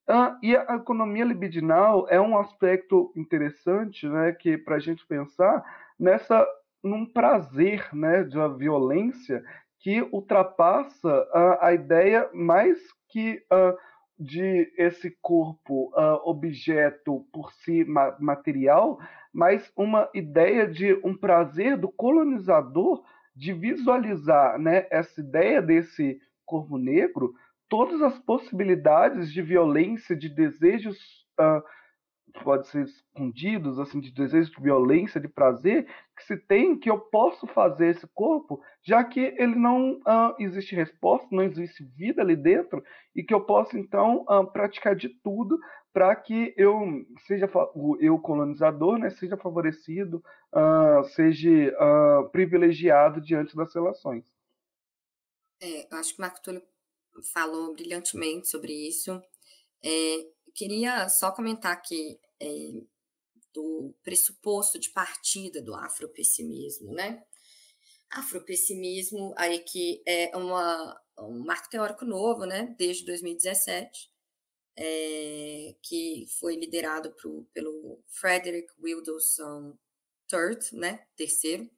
Uh, 0.08 0.38
e 0.42 0.56
a 0.56 0.76
economia 0.76 1.24
libidinal 1.24 2.06
é 2.08 2.18
um 2.18 2.38
aspecto 2.38 3.12
interessante, 3.14 4.08
né, 4.08 4.32
que 4.32 4.56
para 4.56 4.76
a 4.76 4.80
gente 4.80 5.06
pensar 5.06 5.62
nessa 5.98 6.46
num 6.82 7.04
prazer, 7.04 7.88
né, 7.92 8.22
de 8.22 8.36
uma 8.36 8.48
violência 8.48 9.44
que 9.80 10.02
ultrapassa 10.12 11.08
uh, 11.08 11.58
a 11.60 11.72
ideia 11.72 12.28
mais 12.34 12.78
que 13.08 13.42
uh, 13.52 13.76
de 14.18 14.72
esse 14.76 15.16
corpo 15.22 15.92
uh, 15.94 16.20
objeto 16.24 17.24
por 17.32 17.52
si 17.52 17.84
ma 17.84 18.16
material, 18.18 18.98
mas 19.32 19.70
uma 19.76 20.08
ideia 20.12 20.66
de 20.66 20.94
um 21.04 21.16
prazer 21.16 21.76
do 21.76 21.88
colonizador 21.88 23.02
de 23.34 23.52
visualizar 23.52 24.58
né, 24.58 24.86
essa 24.90 25.20
ideia 25.20 25.62
desse 25.62 26.20
corpo 26.44 26.76
negro, 26.76 27.32
todas 27.68 28.02
as 28.02 28.18
possibilidades 28.18 29.32
de 29.32 29.40
violência, 29.40 30.16
de 30.16 30.28
desejos 30.28 30.98
uh, 31.38 31.62
pode 32.44 32.68
ser 32.68 32.84
escondidos, 32.84 33.78
assim, 33.78 34.00
de 34.00 34.12
desejo 34.12 34.50
de 34.50 34.62
violência, 34.62 35.20
de 35.20 35.28
prazer, 35.28 35.86
que 36.16 36.24
se 36.24 36.36
tem 36.36 36.78
que 36.78 36.90
eu 36.90 36.98
posso 36.98 37.46
fazer 37.46 37.88
esse 37.88 38.06
corpo, 38.08 38.60
já 38.82 39.02
que 39.04 39.20
ele 39.20 39.54
não 39.54 39.94
uh, 40.00 40.34
existe 40.38 40.74
resposta, 40.74 41.26
não 41.30 41.42
existe 41.42 41.84
vida 41.84 42.22
ali 42.22 42.36
dentro, 42.36 42.82
e 43.14 43.22
que 43.22 43.34
eu 43.34 43.40
posso 43.40 43.76
então 43.76 44.24
uh, 44.28 44.46
praticar 44.46 44.94
de 44.94 45.08
tudo 45.08 45.58
para 45.92 46.14
que 46.14 46.54
eu 46.56 47.04
seja 47.26 47.50
eu 47.98 48.18
colonizador, 48.18 48.98
né, 48.98 49.10
seja 49.10 49.36
favorecido, 49.36 50.22
uh, 50.52 51.02
seja 51.14 51.72
privilegiado 52.30 53.20
diante 53.20 53.56
das 53.56 53.74
relações. 53.74 54.24
É, 55.60 55.92
eu 55.92 55.98
acho 55.98 56.14
que 56.14 56.20
o 56.20 56.22
Marco 56.22 56.40
Túlio 56.40 56.62
falou 57.32 57.74
brilhantemente 57.74 58.48
sobre 58.48 58.72
isso. 58.72 59.20
É, 59.82 60.26
queria 60.58 61.08
só 61.08 61.30
comentar 61.30 61.72
aqui 61.72 62.18
é, 62.40 62.48
do 63.54 63.94
pressuposto 64.02 64.76
de 64.76 64.90
partida 64.90 65.62
do 65.62 65.72
afropessimismo, 65.72 66.92
né? 66.92 67.24
Afropessimismo 68.10 69.32
aí 69.36 69.60
que 69.60 70.02
é 70.04 70.36
uma, 70.36 71.00
um 71.16 71.44
marco 71.44 71.70
teórico 71.70 72.04
novo, 72.04 72.44
né, 72.44 72.74
desde 72.76 73.04
2017, 73.04 74.10
é, 74.76 75.76
que 75.80 76.26
foi 76.40 76.56
liderado 76.56 77.12
pro, 77.12 77.46
pelo 77.52 78.02
Frederick 78.08 78.72
Wilderson 78.82 79.78
III, 80.32 80.78
né, 80.78 81.06
terceiro, 81.14 81.70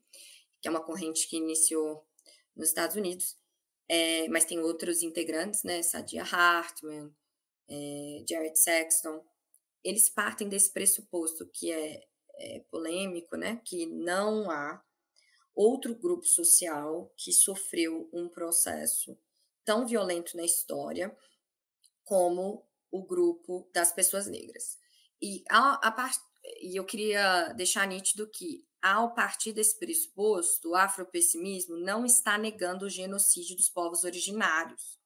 que 0.62 0.68
é 0.68 0.70
uma 0.70 0.82
corrente 0.82 1.28
que 1.28 1.36
iniciou 1.36 2.06
nos 2.56 2.68
Estados 2.68 2.96
Unidos, 2.96 3.36
é, 3.88 4.26
mas 4.28 4.44
tem 4.46 4.60
outros 4.60 5.02
integrantes, 5.02 5.64
né, 5.64 5.82
Sadia 5.82 6.22
Hartman, 6.22 7.12
é, 7.70 8.24
Jared 8.28 8.58
Sexton, 8.58 9.24
eles 9.82 10.10
partem 10.10 10.48
desse 10.48 10.72
pressuposto 10.72 11.46
que 11.46 11.70
é, 11.70 12.06
é 12.36 12.60
polêmico, 12.70 13.36
né, 13.36 13.60
que 13.64 13.86
não 13.86 14.50
há 14.50 14.82
outro 15.54 15.94
grupo 15.94 16.26
social 16.26 17.12
que 17.16 17.32
sofreu 17.32 18.08
um 18.12 18.28
processo 18.28 19.16
tão 19.64 19.86
violento 19.86 20.36
na 20.36 20.44
história 20.44 21.16
como 22.04 22.66
o 22.90 23.04
grupo 23.04 23.70
das 23.72 23.92
pessoas 23.92 24.26
negras. 24.26 24.78
E, 25.22 25.44
a, 25.48 25.74
a 25.86 25.92
part... 25.92 26.18
e 26.60 26.76
eu 26.76 26.84
queria 26.84 27.52
deixar 27.52 27.86
nítido 27.86 28.28
que, 28.28 28.66
ao 28.82 29.14
partir 29.14 29.52
desse 29.52 29.78
pressuposto, 29.78 30.70
o 30.70 30.74
afropessimismo 30.74 31.76
não 31.76 32.04
está 32.04 32.36
negando 32.36 32.86
o 32.86 32.90
genocídio 32.90 33.56
dos 33.56 33.68
povos 33.68 34.02
originários. 34.02 34.99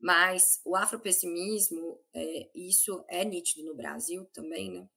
Mas 0.00 0.60
o 0.64 0.74
afropessimismo, 0.74 2.00
é, 2.14 2.50
isso 2.54 3.04
é 3.08 3.24
nítido 3.24 3.64
no 3.64 3.74
Brasil 3.74 4.24
também, 4.32 4.70
né? 4.70 4.88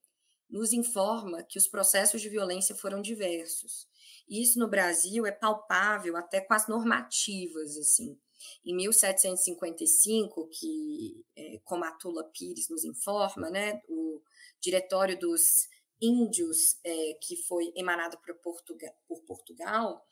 nos 0.50 0.72
informa 0.72 1.44
que 1.44 1.58
os 1.58 1.68
processos 1.68 2.22
de 2.22 2.30
violência 2.30 2.76
foram 2.76 3.02
diversos. 3.02 3.88
Isso 4.30 4.60
no 4.60 4.70
Brasil 4.70 5.26
é 5.26 5.32
palpável 5.32 6.16
até 6.16 6.40
com 6.40 6.54
as 6.54 6.68
normativas, 6.68 7.76
assim. 7.76 8.18
Em 8.64 8.76
1755, 8.76 10.48
que, 10.50 11.26
é, 11.36 11.60
como 11.64 11.84
a 11.84 11.92
Tula 11.92 12.24
Pires 12.26 12.70
nos 12.70 12.84
informa, 12.84 13.50
né, 13.50 13.82
o 13.90 14.22
Diretório 14.60 15.20
dos 15.20 15.68
Índios, 16.00 16.78
é, 16.84 17.18
que 17.22 17.36
foi 17.36 17.74
emanado 17.76 18.18
por, 18.20 18.36
Portugal, 18.36 18.94
por 19.08 19.22
Portugal 19.24 20.06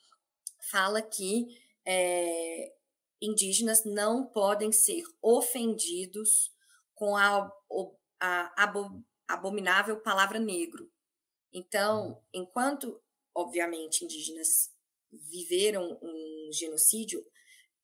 fala 0.69 1.01
que 1.01 1.47
é, 1.85 2.71
indígenas 3.21 3.85
não 3.85 4.25
podem 4.25 4.71
ser 4.71 5.03
ofendidos 5.21 6.51
com 6.95 7.15
a, 7.15 7.51
a, 8.19 8.73
abominável 9.27 10.01
palavra 10.01 10.39
negro. 10.39 10.91
Então, 11.53 12.23
enquanto, 12.33 13.01
obviamente, 13.35 14.03
indígenas 14.03 14.71
viveram 15.11 15.99
um 16.01 16.49
genocídio, 16.51 17.23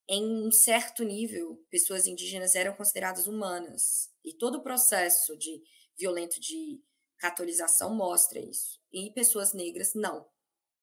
em 0.09 0.23
um 0.47 0.51
certo 0.51 1.03
nível, 1.03 1.61
pessoas 1.69 2.07
indígenas 2.07 2.55
eram 2.55 2.73
consideradas 2.75 3.27
humanas. 3.27 4.09
E 4.23 4.33
todo 4.33 4.59
o 4.59 4.63
processo 4.63 5.37
de 5.37 5.61
violento 5.97 6.39
de 6.39 6.81
catolização 7.17 7.93
mostra 7.93 8.39
isso. 8.39 8.79
E 8.91 9.11
pessoas 9.11 9.53
negras 9.53 9.93
não. 9.93 10.25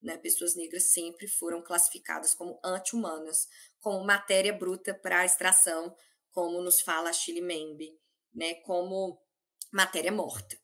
Né? 0.04 0.18
Pessoas 0.18 0.54
negras 0.54 0.92
sempre 0.92 1.26
foram 1.26 1.62
classificadas 1.62 2.34
como 2.34 2.60
anti-humanas, 2.62 3.48
como 3.80 4.04
matéria 4.04 4.52
bruta 4.52 4.92
para 4.92 5.24
extração, 5.24 5.96
como 6.30 6.60
nos 6.60 6.82
fala 6.82 7.12
Chile 7.12 7.40
Membe, 7.40 7.98
né? 8.34 8.54
como 8.56 9.18
matéria 9.72 10.12
morta. 10.12 10.60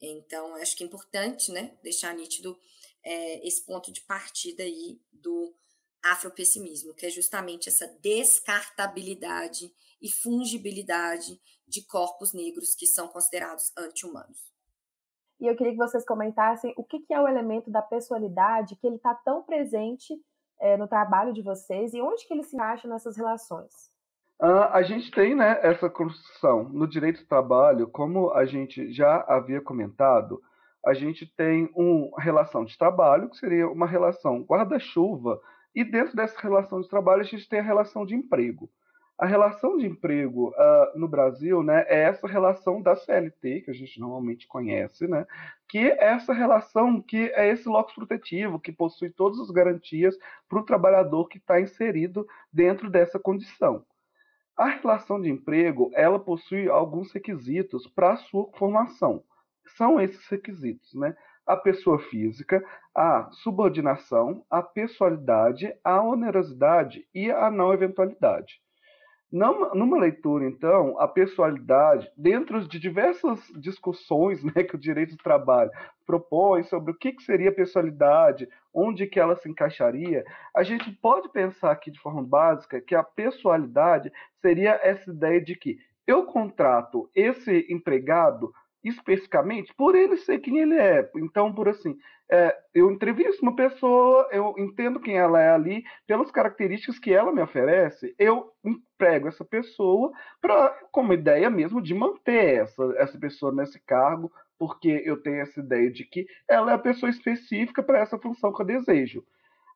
Então, 0.00 0.54
acho 0.54 0.76
que 0.76 0.84
é 0.84 0.86
importante 0.86 1.50
né? 1.50 1.76
deixar 1.82 2.14
nítido 2.14 2.56
é, 3.02 3.46
esse 3.46 3.64
ponto 3.66 3.90
de 3.90 4.02
partida 4.02 4.62
aí 4.62 5.00
do 5.12 5.52
afropessimismo, 6.04 6.94
que 6.94 7.06
é 7.06 7.10
justamente 7.10 7.68
essa 7.68 7.88
descartabilidade 8.00 9.74
e 10.00 10.12
fungibilidade 10.12 11.40
de 11.66 11.82
corpos 11.82 12.32
negros 12.32 12.76
que 12.76 12.86
são 12.86 13.08
considerados 13.08 13.72
anti-humanos. 13.76 14.53
E 15.44 15.46
eu 15.46 15.54
queria 15.54 15.72
que 15.72 15.78
vocês 15.78 16.06
comentassem 16.06 16.72
o 16.74 16.82
que, 16.82 17.04
é 17.12 17.20
o 17.20 17.28
elemento 17.28 17.70
da 17.70 17.82
pessoalidade 17.82 18.76
que 18.76 18.86
ele 18.86 18.96
está 18.96 19.14
tão 19.14 19.42
presente 19.42 20.14
é, 20.58 20.74
no 20.78 20.88
trabalho 20.88 21.34
de 21.34 21.42
vocês 21.42 21.92
e 21.92 22.00
onde 22.00 22.26
que 22.26 22.32
ele 22.32 22.42
se 22.42 22.56
encaixa 22.56 22.88
nessas 22.88 23.14
relações. 23.14 23.92
Uh, 24.40 24.72
a 24.72 24.82
gente 24.82 25.10
tem 25.10 25.34
né, 25.34 25.60
essa 25.62 25.90
construção 25.90 26.64
no 26.70 26.88
direito 26.88 27.20
do 27.20 27.28
trabalho, 27.28 27.86
como 27.88 28.30
a 28.32 28.46
gente 28.46 28.90
já 28.90 29.22
havia 29.28 29.60
comentado, 29.60 30.40
a 30.82 30.94
gente 30.94 31.26
tem 31.36 31.70
uma 31.76 32.18
relação 32.18 32.64
de 32.64 32.78
trabalho, 32.78 33.28
que 33.28 33.36
seria 33.36 33.68
uma 33.68 33.86
relação 33.86 34.40
guarda-chuva 34.44 35.38
e 35.74 35.84
dentro 35.84 36.16
dessa 36.16 36.40
relação 36.40 36.80
de 36.80 36.88
trabalho, 36.88 37.20
a 37.20 37.24
gente 37.24 37.46
tem 37.46 37.58
a 37.58 37.62
relação 37.62 38.06
de 38.06 38.14
emprego. 38.14 38.70
A 39.16 39.26
relação 39.26 39.76
de 39.76 39.86
emprego 39.86 40.48
uh, 40.48 40.98
no 40.98 41.06
Brasil 41.06 41.62
né, 41.62 41.84
é 41.88 42.02
essa 42.02 42.26
relação 42.26 42.82
da 42.82 42.96
CLT, 42.96 43.60
que 43.60 43.70
a 43.70 43.74
gente 43.74 44.00
normalmente 44.00 44.46
conhece, 44.48 45.06
né, 45.06 45.24
que 45.68 45.78
é 45.78 46.04
essa 46.04 46.32
relação 46.32 47.00
que 47.00 47.30
é 47.34 47.48
esse 47.48 47.68
locus 47.68 47.94
protetivo, 47.94 48.58
que 48.58 48.72
possui 48.72 49.10
todas 49.10 49.38
as 49.38 49.50
garantias 49.50 50.18
para 50.48 50.58
o 50.58 50.64
trabalhador 50.64 51.28
que 51.28 51.38
está 51.38 51.60
inserido 51.60 52.26
dentro 52.52 52.90
dessa 52.90 53.18
condição. 53.18 53.84
A 54.56 54.66
relação 54.66 55.20
de 55.20 55.30
emprego, 55.30 55.90
ela 55.94 56.18
possui 56.18 56.68
alguns 56.68 57.12
requisitos 57.12 57.86
para 57.86 58.14
a 58.14 58.16
sua 58.16 58.50
formação. 58.56 59.22
São 59.76 60.00
esses 60.00 60.26
requisitos, 60.26 60.92
né? 60.94 61.16
a 61.46 61.56
pessoa 61.56 61.98
física, 61.98 62.64
a 62.94 63.30
subordinação, 63.32 64.44
a 64.50 64.62
pessoalidade, 64.62 65.72
a 65.84 66.02
onerosidade 66.02 67.06
e 67.14 67.30
a 67.30 67.50
não 67.50 67.72
eventualidade. 67.72 68.63
Numa, 69.34 69.74
numa, 69.74 69.98
leitura, 69.98 70.46
então, 70.46 70.96
a 71.00 71.08
pessoalidade, 71.08 72.08
dentro 72.16 72.68
de 72.68 72.78
diversas 72.78 73.40
discussões 73.56 74.44
né, 74.46 74.62
que 74.62 74.76
o 74.76 74.78
direito 74.78 75.16
do 75.16 75.22
trabalho 75.24 75.72
propõe 76.06 76.62
sobre 76.62 76.92
o 76.92 76.94
que, 76.94 77.10
que 77.10 77.24
seria 77.24 77.50
pessoalidade, 77.50 78.48
onde 78.72 79.08
que 79.08 79.18
ela 79.18 79.34
se 79.34 79.48
encaixaria, 79.48 80.24
a 80.54 80.62
gente 80.62 80.88
pode 81.02 81.28
pensar 81.30 81.72
aqui 81.72 81.90
de 81.90 81.98
forma 81.98 82.22
básica 82.22 82.80
que 82.80 82.94
a 82.94 83.02
pessoalidade 83.02 84.12
seria 84.40 84.78
essa 84.80 85.10
ideia 85.10 85.40
de 85.40 85.56
que 85.56 85.78
eu 86.06 86.26
contrato 86.26 87.10
esse 87.12 87.66
empregado 87.68 88.54
especificamente 88.84 89.74
por 89.74 89.94
ele 89.94 90.16
ser 90.18 90.38
quem 90.38 90.58
ele 90.58 90.74
é. 90.74 91.10
Então, 91.16 91.52
por 91.52 91.68
assim, 91.68 91.96
é, 92.30 92.56
eu 92.74 92.90
entrevisto 92.90 93.42
uma 93.42 93.56
pessoa, 93.56 94.28
eu 94.30 94.54
entendo 94.58 95.00
quem 95.00 95.16
ela 95.16 95.40
é 95.40 95.50
ali, 95.50 95.84
pelas 96.06 96.30
características 96.30 96.98
que 96.98 97.12
ela 97.12 97.32
me 97.32 97.42
oferece, 97.42 98.14
eu 98.18 98.50
emprego 98.64 99.28
essa 99.28 99.44
pessoa 99.44 100.12
para 100.40 100.70
como 100.90 101.12
ideia 101.12 101.50
mesmo 101.50 101.82
de 101.82 101.94
manter 101.94 102.62
essa, 102.62 102.94
essa 102.96 103.18
pessoa 103.18 103.52
nesse 103.52 103.80
cargo, 103.84 104.32
porque 104.58 105.02
eu 105.04 105.20
tenho 105.20 105.40
essa 105.40 105.60
ideia 105.60 105.90
de 105.90 106.04
que 106.04 106.26
ela 106.48 106.72
é 106.72 106.74
a 106.74 106.78
pessoa 106.78 107.10
específica 107.10 107.82
para 107.82 108.00
essa 108.00 108.18
função 108.18 108.52
que 108.52 108.62
eu 108.62 108.66
desejo. 108.66 109.24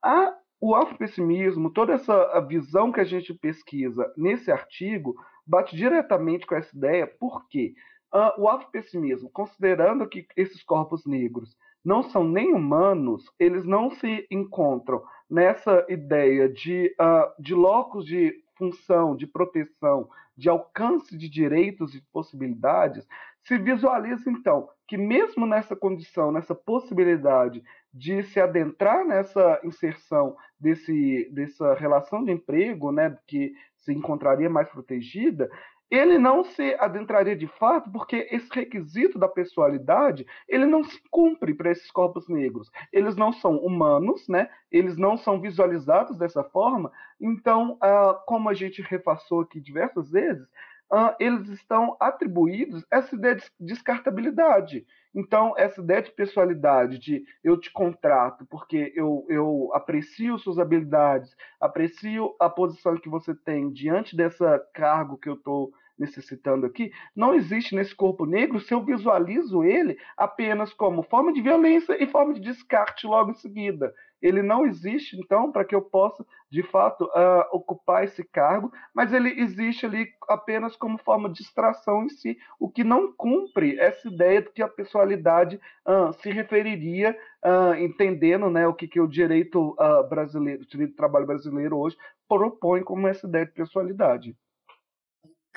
A, 0.03 0.35
o 0.61 0.75
autopessimismo, 0.75 1.71
toda 1.71 1.95
essa 1.95 2.41
visão 2.41 2.91
que 2.91 3.01
a 3.01 3.05
gente 3.05 3.35
pesquisa 3.35 4.11
nesse 4.17 4.51
artigo, 4.51 5.15
bate 5.47 5.77
diretamente 5.77 6.47
com 6.47 6.55
essa 6.55 6.77
ideia, 6.77 7.07
por 7.07 7.47
quê? 7.49 7.75
Uh, 8.13 8.41
o 8.41 8.49
autopessimismo, 8.49 9.29
considerando 9.31 10.09
que 10.09 10.27
esses 10.37 10.63
corpos 10.63 11.05
negros 11.05 11.57
não 11.85 12.03
são 12.03 12.25
nem 12.25 12.55
humanos, 12.55 13.25
eles 13.39 13.65
não 13.65 13.91
se 13.91 14.27
encontram 14.31 15.03
nessa 15.29 15.85
ideia 15.89 16.49
de, 16.49 16.95
uh, 17.01 17.43
de 17.43 17.55
locos 17.55 18.05
de 18.07 18.35
função, 18.57 19.15
de 19.15 19.27
proteção, 19.27 20.09
de 20.37 20.49
alcance 20.49 21.17
de 21.17 21.29
direitos 21.29 21.95
e 21.95 22.03
possibilidades, 22.13 23.07
se 23.43 23.59
visualiza 23.59 24.31
então 24.31 24.69
que 24.87 24.97
mesmo 24.97 25.47
nessa 25.47 25.77
condição, 25.77 26.33
nessa 26.33 26.55
possibilidade 26.55 27.63
de 27.93 28.23
se 28.23 28.41
adentrar 28.41 29.07
nessa 29.07 29.61
inserção 29.63 30.37
desse, 30.59 31.29
dessa 31.33 31.75
relação 31.75 32.25
de 32.25 32.33
emprego, 32.33 32.91
né, 32.91 33.17
que 33.27 33.53
se 33.77 33.93
encontraria 33.93 34.49
mais 34.49 34.69
protegida, 34.69 35.51
ele 35.91 36.19
não 36.19 36.45
se 36.45 36.75
adentraria 36.79 37.35
de 37.35 37.47
fato 37.47 37.91
porque 37.91 38.29
esse 38.31 38.49
requisito 38.53 39.19
da 39.19 39.29
pessoalidade 39.29 40.27
ele 40.47 40.67
não 40.67 40.85
se 40.85 41.01
cumpre 41.11 41.55
para 41.55 41.71
esses 41.71 41.91
corpos 41.91 42.29
negros. 42.29 42.71
Eles 42.93 43.17
não 43.17 43.33
são 43.33 43.57
humanos, 43.57 44.29
né? 44.29 44.51
Eles 44.71 44.97
não 44.97 45.17
são 45.17 45.41
visualizados 45.41 46.19
dessa 46.19 46.45
forma. 46.45 46.93
Então, 47.21 47.79
ah, 47.81 48.23
como 48.27 48.49
a 48.49 48.55
gente 48.55 48.83
repassou 48.83 49.41
aqui 49.41 49.61
diversas 49.61 50.11
vezes, 50.11 50.47
ah, 50.91 51.15
eles 51.21 51.49
estão 51.49 51.97
atribuídos 52.01 52.85
essa 52.91 53.15
ideia 53.15 53.37
de 53.37 53.45
descartabilidade. 53.61 54.87
Então, 55.15 55.55
essa 55.57 55.81
ideia 55.81 56.03
de 56.03 56.11
pessoalidade, 56.13 56.99
de 56.99 57.25
eu 57.43 57.59
te 57.59 57.71
contrato 57.73 58.47
porque 58.47 58.93
eu, 58.95 59.27
eu 59.29 59.71
aprecio 59.75 60.39
suas 60.39 60.59
habilidades, 60.59 61.35
aprecio 61.61 62.35
a 62.41 62.49
posição 62.49 62.97
que 62.97 63.09
você 63.09 63.35
tem 63.35 63.71
diante 63.71 64.17
dessa 64.17 64.59
cargo 64.75 65.19
que 65.19 65.29
eu 65.29 65.35
estou 65.35 65.73
necessitando 65.99 66.67
aqui, 66.67 66.93
não 67.15 67.35
existe 67.35 67.75
nesse 67.75 67.95
corpo 67.95 68.25
negro 68.25 68.61
se 68.61 68.73
eu 68.73 68.85
visualizo 68.85 69.65
ele 69.65 69.99
apenas 70.17 70.73
como 70.73 71.03
forma 71.03 71.33
de 71.33 71.43
violência 71.43 72.03
e 72.03 72.07
forma 72.07 72.35
de 72.35 72.41
descarte 72.41 73.07
logo 73.07 73.33
em 73.33 73.35
seguida. 73.35 73.93
Ele 74.21 74.43
não 74.43 74.67
existe, 74.67 75.17
então, 75.17 75.53
para 75.53 75.65
que 75.65 75.75
eu 75.75 75.83
possa, 75.83 76.27
de 76.51 76.63
fato, 76.63 77.05
uh, 77.05 77.45
ocupar 77.53 78.03
esse 78.03 78.25
cargo, 78.25 78.73
mas 78.93 79.13
ele 79.13 79.41
existe 79.41 79.87
ali 79.87 80.09
apenas 80.29 80.75
como 80.77 80.99
forma 80.99 81.29
de 81.29 81.37
distração 81.39 82.05
em 82.05 82.09
si, 82.09 82.37
o 82.59 82.69
que 82.69 82.83
não 82.83 83.13
cumpre 83.13 83.79
essa 83.79 84.09
ideia 84.09 84.43
de 84.43 84.51
que 84.51 84.63
a 84.63 84.69
pessoalidade 84.69 85.61
uh, 85.87 86.13
se 86.15 86.31
referiria, 86.31 87.17
uh, 87.45 87.75
entendendo 87.75 88.51
né, 88.51 88.67
o 88.67 88.75
que, 88.75 88.89
que 88.89 89.01
o 89.01 89.07
direito 89.07 89.77
brasileiro, 90.09 90.63
o 90.63 90.67
direito 90.67 90.91
do 90.91 90.97
trabalho 90.97 91.27
brasileiro 91.27 91.79
hoje 91.79 91.97
propõe 92.29 92.83
como 92.83 93.07
essa 93.07 93.27
ideia 93.27 93.47
de 93.47 93.53
pessoalidade. 93.53 94.37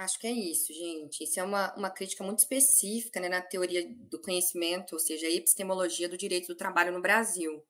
Acho 0.02 0.18
que 0.18 0.26
é 0.26 0.32
isso, 0.32 0.74
gente. 0.74 1.24
Isso 1.24 1.39
é 1.39 1.43
uma, 1.43 1.76
uma 1.76 1.91
crítica 1.91 2.24
muito 2.24 2.39
específica 2.39 3.20
né, 3.20 3.30
na 3.30 3.39
teoria 3.39 3.88
do 3.88 4.20
conhecimento, 4.20 4.93
ou 4.93 4.99
seja, 4.99 5.28
a 5.28 5.32
epistemologia 5.32 6.10
do 6.10 6.18
direito 6.18 6.47
do 6.47 6.56
trabalho 6.56 6.91
no 6.91 6.99
Brasil. 6.99 7.64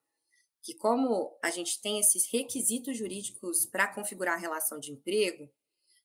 Que, 0.64 0.74
como 0.74 1.38
a 1.44 1.50
gente 1.50 1.82
tem 1.82 2.00
esses 2.00 2.32
requisitos 2.32 2.98
jurídicos 2.98 3.66
para 3.66 3.94
configurar 3.94 4.36
a 4.36 4.40
relação 4.40 4.80
de 4.80 4.94
emprego, 4.94 5.52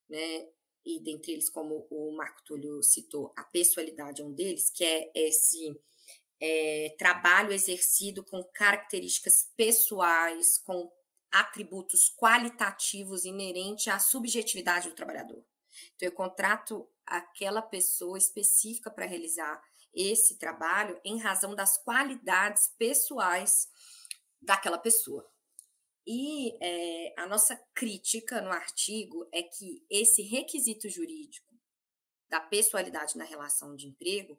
né, 0.08 0.48
e 0.84 0.98
dentre 1.00 1.30
eles, 1.30 1.48
como 1.48 1.86
o 1.88 2.10
Marco 2.16 2.42
Túlio 2.44 2.82
citou, 2.82 3.32
a 3.36 3.44
pessoalidade 3.44 4.20
é 4.20 4.24
um 4.24 4.32
deles, 4.32 4.68
que 4.68 4.84
é 4.84 5.12
esse 5.14 5.80
é, 6.40 6.92
trabalho 6.98 7.52
exercido 7.52 8.24
com 8.24 8.42
características 8.52 9.52
pessoais, 9.56 10.58
com 10.58 10.90
atributos 11.30 12.12
qualitativos 12.16 13.24
inerentes 13.24 13.86
à 13.86 14.00
subjetividade 14.00 14.88
do 14.88 14.94
trabalhador. 14.96 15.44
Então, 15.94 16.08
eu 16.08 16.12
contrato 16.12 16.88
aquela 17.04 17.62
pessoa 17.62 18.18
específica 18.18 18.90
para 18.90 19.06
realizar 19.06 19.62
esse 19.94 20.38
trabalho 20.38 21.00
em 21.04 21.18
razão 21.18 21.54
das 21.54 21.78
qualidades 21.78 22.68
pessoais 22.78 23.68
daquela 24.40 24.78
pessoa. 24.78 25.26
E 26.06 26.56
é, 26.62 27.14
a 27.18 27.26
nossa 27.26 27.56
crítica 27.74 28.40
no 28.40 28.50
artigo 28.50 29.28
é 29.32 29.42
que 29.42 29.84
esse 29.90 30.22
requisito 30.22 30.88
jurídico 30.88 31.52
da 32.28 32.40
pessoalidade 32.40 33.16
na 33.16 33.24
relação 33.24 33.74
de 33.74 33.88
emprego, 33.88 34.38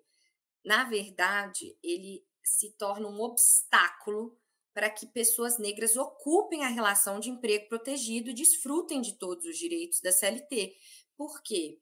na 0.63 0.85
verdade, 0.85 1.77
ele 1.83 2.25
se 2.43 2.71
torna 2.77 3.07
um 3.07 3.19
obstáculo 3.19 4.37
para 4.73 4.89
que 4.89 5.07
pessoas 5.07 5.57
negras 5.57 5.97
ocupem 5.97 6.63
a 6.63 6.69
relação 6.69 7.19
de 7.19 7.29
emprego 7.29 7.67
protegido 7.67 8.29
e 8.29 8.33
desfrutem 8.33 9.01
de 9.01 9.17
todos 9.17 9.45
os 9.45 9.57
direitos 9.57 9.99
da 10.01 10.11
CLT, 10.11 10.77
porque 11.17 11.81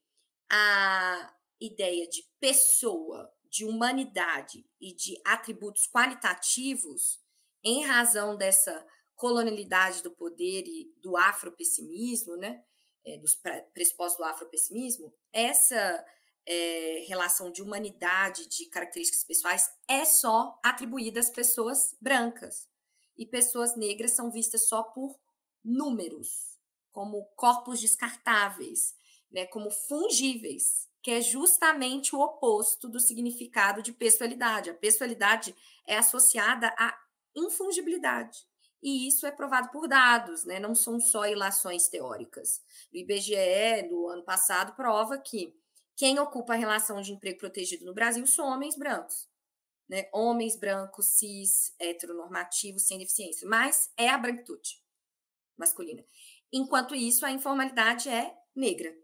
a 0.50 1.36
ideia 1.60 2.08
de 2.08 2.24
pessoa, 2.40 3.32
de 3.50 3.66
humanidade 3.66 4.66
e 4.80 4.94
de 4.94 5.20
atributos 5.26 5.88
qualitativos, 5.88 7.20
em 7.64 7.84
razão 7.84 8.38
dessa 8.38 8.86
colonialidade 9.16 10.04
do 10.04 10.12
poder 10.12 10.64
e 10.68 10.94
do 11.02 11.18
afropessimismo, 11.18 12.36
né, 12.36 12.64
é, 13.06 13.18
dos 13.18 13.36
pressupostos 13.74 14.18
do 14.18 14.24
afropessimismo, 14.24 15.14
essa 15.32 16.06
é, 16.46 17.06
relação 17.08 17.52
de 17.52 17.62
humanidade, 17.62 18.48
de 18.48 18.66
características 18.68 19.24
pessoais, 19.24 19.72
é 19.88 20.06
só 20.06 20.60
atribuída 20.64 21.20
às 21.20 21.30
pessoas 21.30 21.96
brancas. 22.00 22.68
E 23.18 23.26
pessoas 23.26 23.76
negras 23.76 24.12
são 24.12 24.30
vistas 24.30 24.68
só 24.68 24.84
por 24.84 25.18
números, 25.64 26.60
como 26.92 27.26
corpos 27.36 27.80
descartáveis, 27.80 28.94
né, 29.36 29.46
como 29.46 29.70
fungíveis, 29.70 30.90
que 31.02 31.12
é 31.12 31.20
justamente 31.20 32.16
o 32.16 32.22
oposto 32.22 32.88
do 32.88 33.02
significado 33.02 33.84
de 33.84 33.92
pessoalidade. 33.92 34.70
A 34.70 34.74
pessoalidade 34.74 35.54
é 35.86 35.98
associada 35.98 36.74
à 36.80 36.98
infungibilidade. 37.36 38.48
E 38.82 39.06
isso 39.08 39.28
é 39.28 39.32
provado 39.32 39.70
por 39.72 39.90
dados, 39.90 40.46
né? 40.46 40.58
não 40.58 40.74
são 40.74 41.02
só 41.02 41.28
ilações 41.28 41.90
teóricas. 41.90 42.64
O 42.94 42.98
IBGE, 42.98 43.90
do 43.90 44.08
ano 44.08 44.24
passado, 44.24 44.74
prova 44.74 45.18
que 45.18 45.54
quem 45.98 46.18
ocupa 46.18 46.54
a 46.54 46.58
relação 46.58 47.02
de 47.02 47.12
emprego 47.12 47.40
protegido 47.40 47.84
no 47.84 47.94
Brasil 47.94 48.26
são 48.26 48.48
homens 48.48 48.78
brancos. 48.78 49.28
Né? 49.90 50.08
Homens 50.14 50.56
brancos, 50.56 51.08
cis, 51.08 51.76
heteronormativos, 51.78 52.84
sem 52.84 53.00
deficiência. 53.00 53.46
Mas 53.48 53.92
é 53.98 54.10
a 54.10 54.18
branquitude 54.18 54.82
masculina. 55.58 56.06
Enquanto 56.54 56.96
isso, 56.96 57.26
a 57.26 57.32
informalidade 57.32 58.08
é 58.08 58.34
negra. 58.56 58.96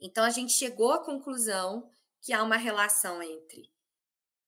Então, 0.00 0.24
a 0.24 0.30
gente 0.30 0.52
chegou 0.52 0.92
à 0.92 1.04
conclusão 1.04 1.88
que 2.20 2.32
há 2.32 2.42
uma 2.42 2.56
relação 2.56 3.22
entre 3.22 3.70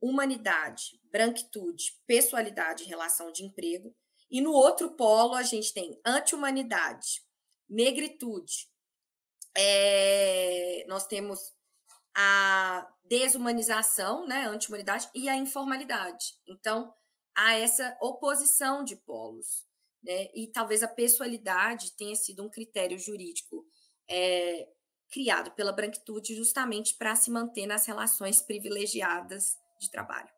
humanidade, 0.01 1.01
branquitude, 1.11 1.99
pessoalidade 2.07 2.83
e 2.83 2.87
relação 2.87 3.33
de 3.33 3.45
emprego. 3.45 3.95
E 4.31 4.41
no 4.41 4.53
outro 4.53 4.93
polo, 4.97 5.35
a 5.35 5.43
gente 5.43 5.73
tem 5.73 6.01
anti-humanidade, 6.05 7.23
negritude. 7.69 8.69
É, 9.57 10.85
nós 10.89 11.07
temos 11.07 11.55
a 12.15 12.91
desumanização, 13.05 14.27
né, 14.27 14.47
anti-humanidade, 14.47 15.09
e 15.15 15.29
a 15.29 15.37
informalidade. 15.37 16.35
Então, 16.47 16.93
há 17.35 17.55
essa 17.55 17.97
oposição 18.01 18.83
de 18.83 18.97
polos. 18.97 19.67
Né? 20.03 20.31
E 20.35 20.49
talvez 20.49 20.83
a 20.83 20.89
pessoalidade 20.89 21.93
tenha 21.97 22.17
sido 22.17 22.43
um 22.43 22.51
critério 22.51 22.99
jurídico 22.99 23.67
é, 24.09 24.69
criado 25.11 25.51
pela 25.53 25.73
branquitude 25.73 26.35
justamente 26.35 26.97
para 26.97 27.15
se 27.15 27.31
manter 27.31 27.67
nas 27.67 27.87
relações 27.87 28.41
privilegiadas 28.41 29.59
de 29.79 29.91
trabalho. 29.91 30.29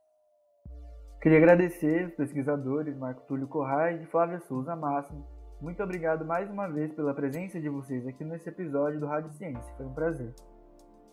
Queria 1.20 1.38
agradecer 1.38 2.06
os 2.06 2.14
pesquisadores 2.14 2.96
Marco 2.96 3.26
Túlio 3.26 3.48
Corrais 3.48 4.00
e 4.00 4.06
Flávia 4.06 4.40
Souza 4.46 4.76
Máximo. 4.76 5.26
Muito 5.60 5.82
obrigado 5.82 6.24
mais 6.24 6.48
uma 6.48 6.68
vez 6.68 6.92
pela 6.94 7.12
presença 7.12 7.60
de 7.60 7.68
vocês 7.68 8.06
aqui 8.06 8.22
nesse 8.22 8.48
episódio 8.48 9.00
do 9.00 9.06
Rádio 9.06 9.32
Ciência. 9.32 9.74
Foi 9.76 9.86
um 9.86 9.92
prazer. 9.92 10.32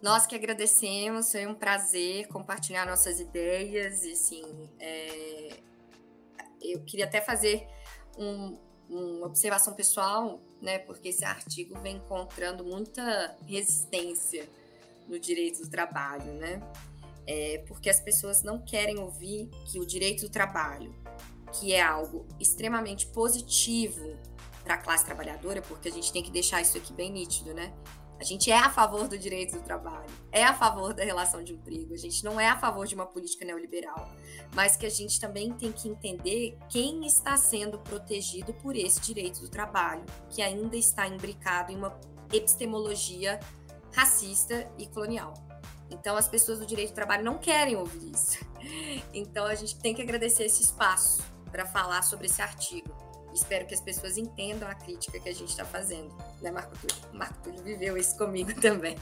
Nós 0.02 0.28
que 0.28 0.36
agradecemos, 0.36 1.32
foi 1.32 1.48
um 1.48 1.56
prazer 1.56 2.28
compartilhar 2.28 2.86
nossas 2.86 3.20
ideias 3.20 4.04
e 4.04 4.12
assim, 4.12 4.70
é... 4.80 5.50
eu 6.62 6.84
queria 6.84 7.06
até 7.06 7.22
fazer 7.22 7.68
um, 8.16 8.56
uma 8.88 9.26
observação 9.26 9.74
pessoal, 9.74 10.40
né, 10.66 10.80
porque 10.80 11.10
esse 11.10 11.24
artigo 11.24 11.80
vem 11.80 11.98
encontrando 11.98 12.66
muita 12.66 13.38
resistência 13.48 14.50
no 15.08 15.20
direito 15.20 15.62
do 15.62 15.70
trabalho, 15.70 16.34
né? 16.34 16.60
É 17.28 17.64
porque 17.68 17.90
as 17.90 18.00
pessoas 18.00 18.42
não 18.42 18.60
querem 18.60 18.98
ouvir 18.98 19.50
que 19.66 19.80
o 19.80 19.86
direito 19.86 20.22
do 20.22 20.30
trabalho, 20.30 20.94
que 21.54 21.72
é 21.72 21.82
algo 21.82 22.26
extremamente 22.40 23.06
positivo 23.08 24.18
para 24.64 24.74
a 24.74 24.78
classe 24.78 25.06
trabalhadora, 25.06 25.62
porque 25.62 25.88
a 25.88 25.92
gente 25.92 26.12
tem 26.12 26.24
que 26.24 26.32
deixar 26.32 26.62
isso 26.62 26.78
aqui 26.78 26.92
bem 26.92 27.12
nítido, 27.12 27.54
né? 27.54 27.72
A 28.20 28.24
gente 28.24 28.50
é 28.50 28.58
a 28.58 28.70
favor 28.70 29.08
do 29.08 29.18
direito 29.18 29.58
do 29.58 29.64
trabalho, 29.64 30.10
é 30.32 30.44
a 30.44 30.54
favor 30.54 30.94
da 30.94 31.04
relação 31.04 31.44
de 31.44 31.54
emprego, 31.54 31.94
a 31.94 31.98
gente 31.98 32.24
não 32.24 32.40
é 32.40 32.48
a 32.48 32.58
favor 32.58 32.88
de 32.88 32.96
uma 32.96 33.06
política 33.06 33.44
neoliberal, 33.44 34.10
mas 34.54 34.78
que 34.78 34.86
a 34.86 34.90
gente 34.90 35.20
também 35.20 35.52
tem 35.54 35.72
que 35.72 35.90
entender 35.90 36.58
quem 36.70 37.06
está 37.06 37.36
sendo 37.36 37.78
protegido 37.80 38.54
por 38.54 38.76
esse 38.76 39.02
direito 39.02 39.42
do 39.42 39.50
trabalho, 39.50 40.06
que 40.30 40.42
ainda 40.42 40.78
está 40.78 41.08
imbricado 41.08 41.74
em 41.74 41.76
uma 41.76 42.00
epistemologia 42.32 43.40
racista 43.94 44.70
e 44.78 44.88
colonial. 44.88 45.34
Então, 45.92 46.16
as 46.16 46.28
pessoas 46.28 46.60
do 46.60 46.66
direito 46.66 46.92
do 46.92 46.96
trabalho 46.96 47.24
não 47.24 47.38
querem 47.38 47.76
ouvir 47.76 48.12
isso. 48.12 48.40
Então, 49.14 49.46
a 49.46 49.54
gente 49.54 49.78
tem 49.78 49.94
que 49.94 50.02
agradecer 50.02 50.44
esse 50.44 50.64
espaço 50.64 51.24
para 51.52 51.66
falar 51.66 52.02
sobre 52.02 52.26
esse 52.26 52.42
artigo 52.42 53.05
espero 53.36 53.66
que 53.66 53.74
as 53.74 53.82
pessoas 53.82 54.18
entendam 54.18 54.68
a 54.68 54.76
crítica 54.76 55.20
que 55.20 55.30
a 55.30 55.34
gente 55.34 55.50
está 55.50 55.66
fazendo, 55.66 56.10
né, 56.42 56.52
Marco 56.52 56.76
Túlio? 56.78 57.14
Marco 57.14 57.36
Túlio 57.44 57.62
viveu 57.64 57.98
isso 57.98 58.18
comigo 58.18 58.54
também. 58.60 58.96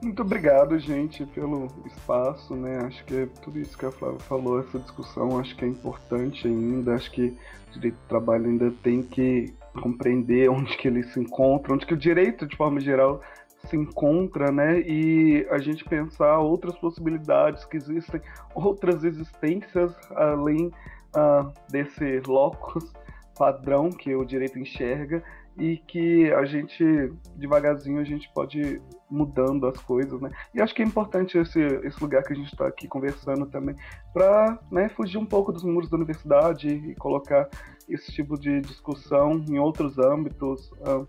Muito 0.00 0.22
obrigado, 0.22 0.78
gente, 0.80 1.24
pelo 1.26 1.68
espaço, 1.86 2.56
né? 2.56 2.78
Acho 2.86 3.04
que 3.04 3.14
é 3.14 3.26
tudo 3.40 3.60
isso 3.60 3.78
que 3.78 3.86
a 3.86 3.92
Flávia 3.92 4.18
falou, 4.20 4.58
essa 4.58 4.78
discussão, 4.78 5.38
acho 5.38 5.54
que 5.56 5.64
é 5.64 5.68
importante 5.68 6.48
ainda. 6.48 6.94
Acho 6.94 7.10
que 7.12 7.36
o 7.68 7.72
direito 7.72 7.94
do 7.94 8.08
trabalho 8.08 8.46
ainda 8.46 8.72
tem 8.82 9.02
que 9.02 9.54
compreender 9.80 10.50
onde 10.50 10.76
que 10.76 10.88
ele 10.88 11.04
se 11.04 11.20
encontra, 11.20 11.72
onde 11.72 11.86
que 11.86 11.94
o 11.94 11.96
direito, 11.96 12.46
de 12.46 12.56
forma 12.56 12.80
geral, 12.80 13.22
se 13.68 13.76
encontra, 13.76 14.50
né? 14.50 14.80
E 14.80 15.46
a 15.50 15.58
gente 15.58 15.84
pensar 15.84 16.38
outras 16.38 16.76
possibilidades 16.78 17.64
que 17.64 17.76
existem, 17.76 18.20
outras 18.54 19.04
existências 19.04 19.94
além 20.10 20.72
uh, 21.16 21.52
desse 21.70 22.20
locus 22.26 22.92
padrão 23.36 23.90
que 23.90 24.14
o 24.14 24.24
direito 24.24 24.58
enxerga 24.58 25.22
e 25.56 25.76
que 25.76 26.32
a 26.32 26.44
gente 26.44 27.12
devagarzinho 27.36 28.00
a 28.00 28.04
gente 28.04 28.30
pode 28.32 28.80
mudando 29.10 29.66
as 29.66 29.76
coisas, 29.78 30.18
né? 30.20 30.30
E 30.54 30.62
acho 30.62 30.74
que 30.74 30.82
é 30.82 30.84
importante 30.86 31.36
esse, 31.36 31.60
esse 31.60 32.00
lugar 32.00 32.22
que 32.22 32.32
a 32.32 32.36
gente 32.36 32.50
está 32.50 32.66
aqui 32.66 32.88
conversando 32.88 33.44
também 33.44 33.76
para 34.14 34.58
né, 34.70 34.88
fugir 34.88 35.18
um 35.18 35.26
pouco 35.26 35.52
dos 35.52 35.62
muros 35.62 35.90
da 35.90 35.96
universidade 35.98 36.68
e 36.68 36.94
colocar 36.94 37.48
esse 37.88 38.10
tipo 38.10 38.38
de 38.38 38.60
discussão 38.62 39.44
em 39.46 39.58
outros 39.58 39.98
âmbitos, 39.98 40.70
uh, 40.80 41.06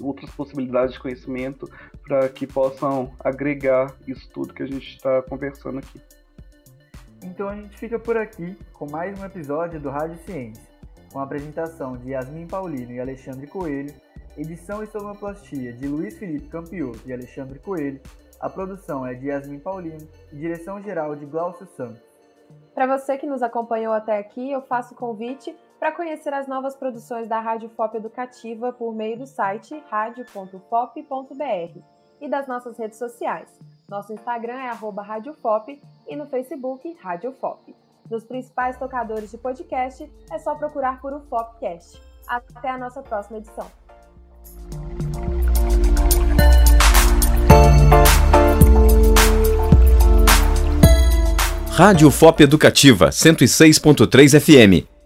outras 0.00 0.30
possibilidades 0.30 0.94
de 0.94 1.00
conhecimento 1.00 1.68
para 2.06 2.28
que 2.28 2.46
possam 2.46 3.12
agregar 3.18 3.92
isso 4.06 4.30
tudo 4.32 4.54
que 4.54 4.62
a 4.62 4.66
gente 4.66 4.96
está 4.96 5.20
conversando 5.22 5.78
aqui. 5.78 6.00
Então 7.22 7.48
a 7.48 7.54
gente 7.54 7.78
fica 7.78 7.98
por 7.98 8.16
aqui 8.16 8.58
com 8.72 8.90
mais 8.90 9.18
um 9.18 9.24
episódio 9.24 9.80
do 9.80 9.90
Rádio 9.90 10.18
Ciência, 10.24 10.62
com 11.12 11.20
a 11.20 11.22
apresentação 11.22 11.96
de 11.96 12.10
Yasmin 12.10 12.48
Paulino 12.48 12.90
e 12.90 13.00
Alexandre 13.00 13.46
Coelho, 13.46 13.94
edição 14.36 14.82
e 14.82 14.88
sonoplastia 14.88 15.72
de 15.72 15.86
Luiz 15.86 16.18
Felipe 16.18 16.48
Campioso 16.48 17.00
e 17.06 17.12
Alexandre 17.12 17.60
Coelho, 17.60 18.00
a 18.40 18.50
produção 18.50 19.06
é 19.06 19.14
de 19.14 19.28
Yasmin 19.28 19.60
Paulino 19.60 20.08
e 20.32 20.36
direção 20.36 20.82
geral 20.82 21.14
de 21.14 21.24
Glaucio 21.24 21.66
Santos. 21.76 22.02
Para 22.74 22.86
você 22.86 23.16
que 23.16 23.26
nos 23.26 23.40
acompanhou 23.40 23.92
até 23.92 24.18
aqui, 24.18 24.50
eu 24.50 24.60
faço 24.62 24.96
convite 24.96 25.54
para 25.78 25.92
conhecer 25.92 26.34
as 26.34 26.48
novas 26.48 26.74
produções 26.74 27.28
da 27.28 27.38
Rádio 27.38 27.68
FOP 27.68 27.96
Educativa 27.96 28.72
por 28.72 28.92
meio 28.92 29.18
do 29.18 29.26
site 29.26 29.80
radio.fop.br 29.88 31.80
e 32.20 32.28
das 32.28 32.48
nossas 32.48 32.76
redes 32.78 32.98
sociais. 32.98 33.48
Nosso 33.88 34.12
Instagram 34.12 34.54
é 34.54 34.70
@radiofop 34.70 35.80
e 36.06 36.16
no 36.16 36.26
Facebook 36.26 36.96
Rádio 37.00 37.32
FOP. 37.32 37.74
Nos 38.10 38.24
principais 38.24 38.78
tocadores 38.78 39.30
de 39.30 39.38
podcast 39.38 40.10
é 40.30 40.38
só 40.38 40.54
procurar 40.54 41.00
por 41.00 41.12
o 41.12 41.20
Fopcast. 41.20 42.00
Até 42.26 42.70
a 42.70 42.78
nossa 42.78 43.02
próxima 43.02 43.38
edição. 43.38 43.66
Rádio 51.70 52.10
FOP 52.10 52.42
Educativa 52.42 53.08
106.3 53.08 54.38
FM 54.38 55.01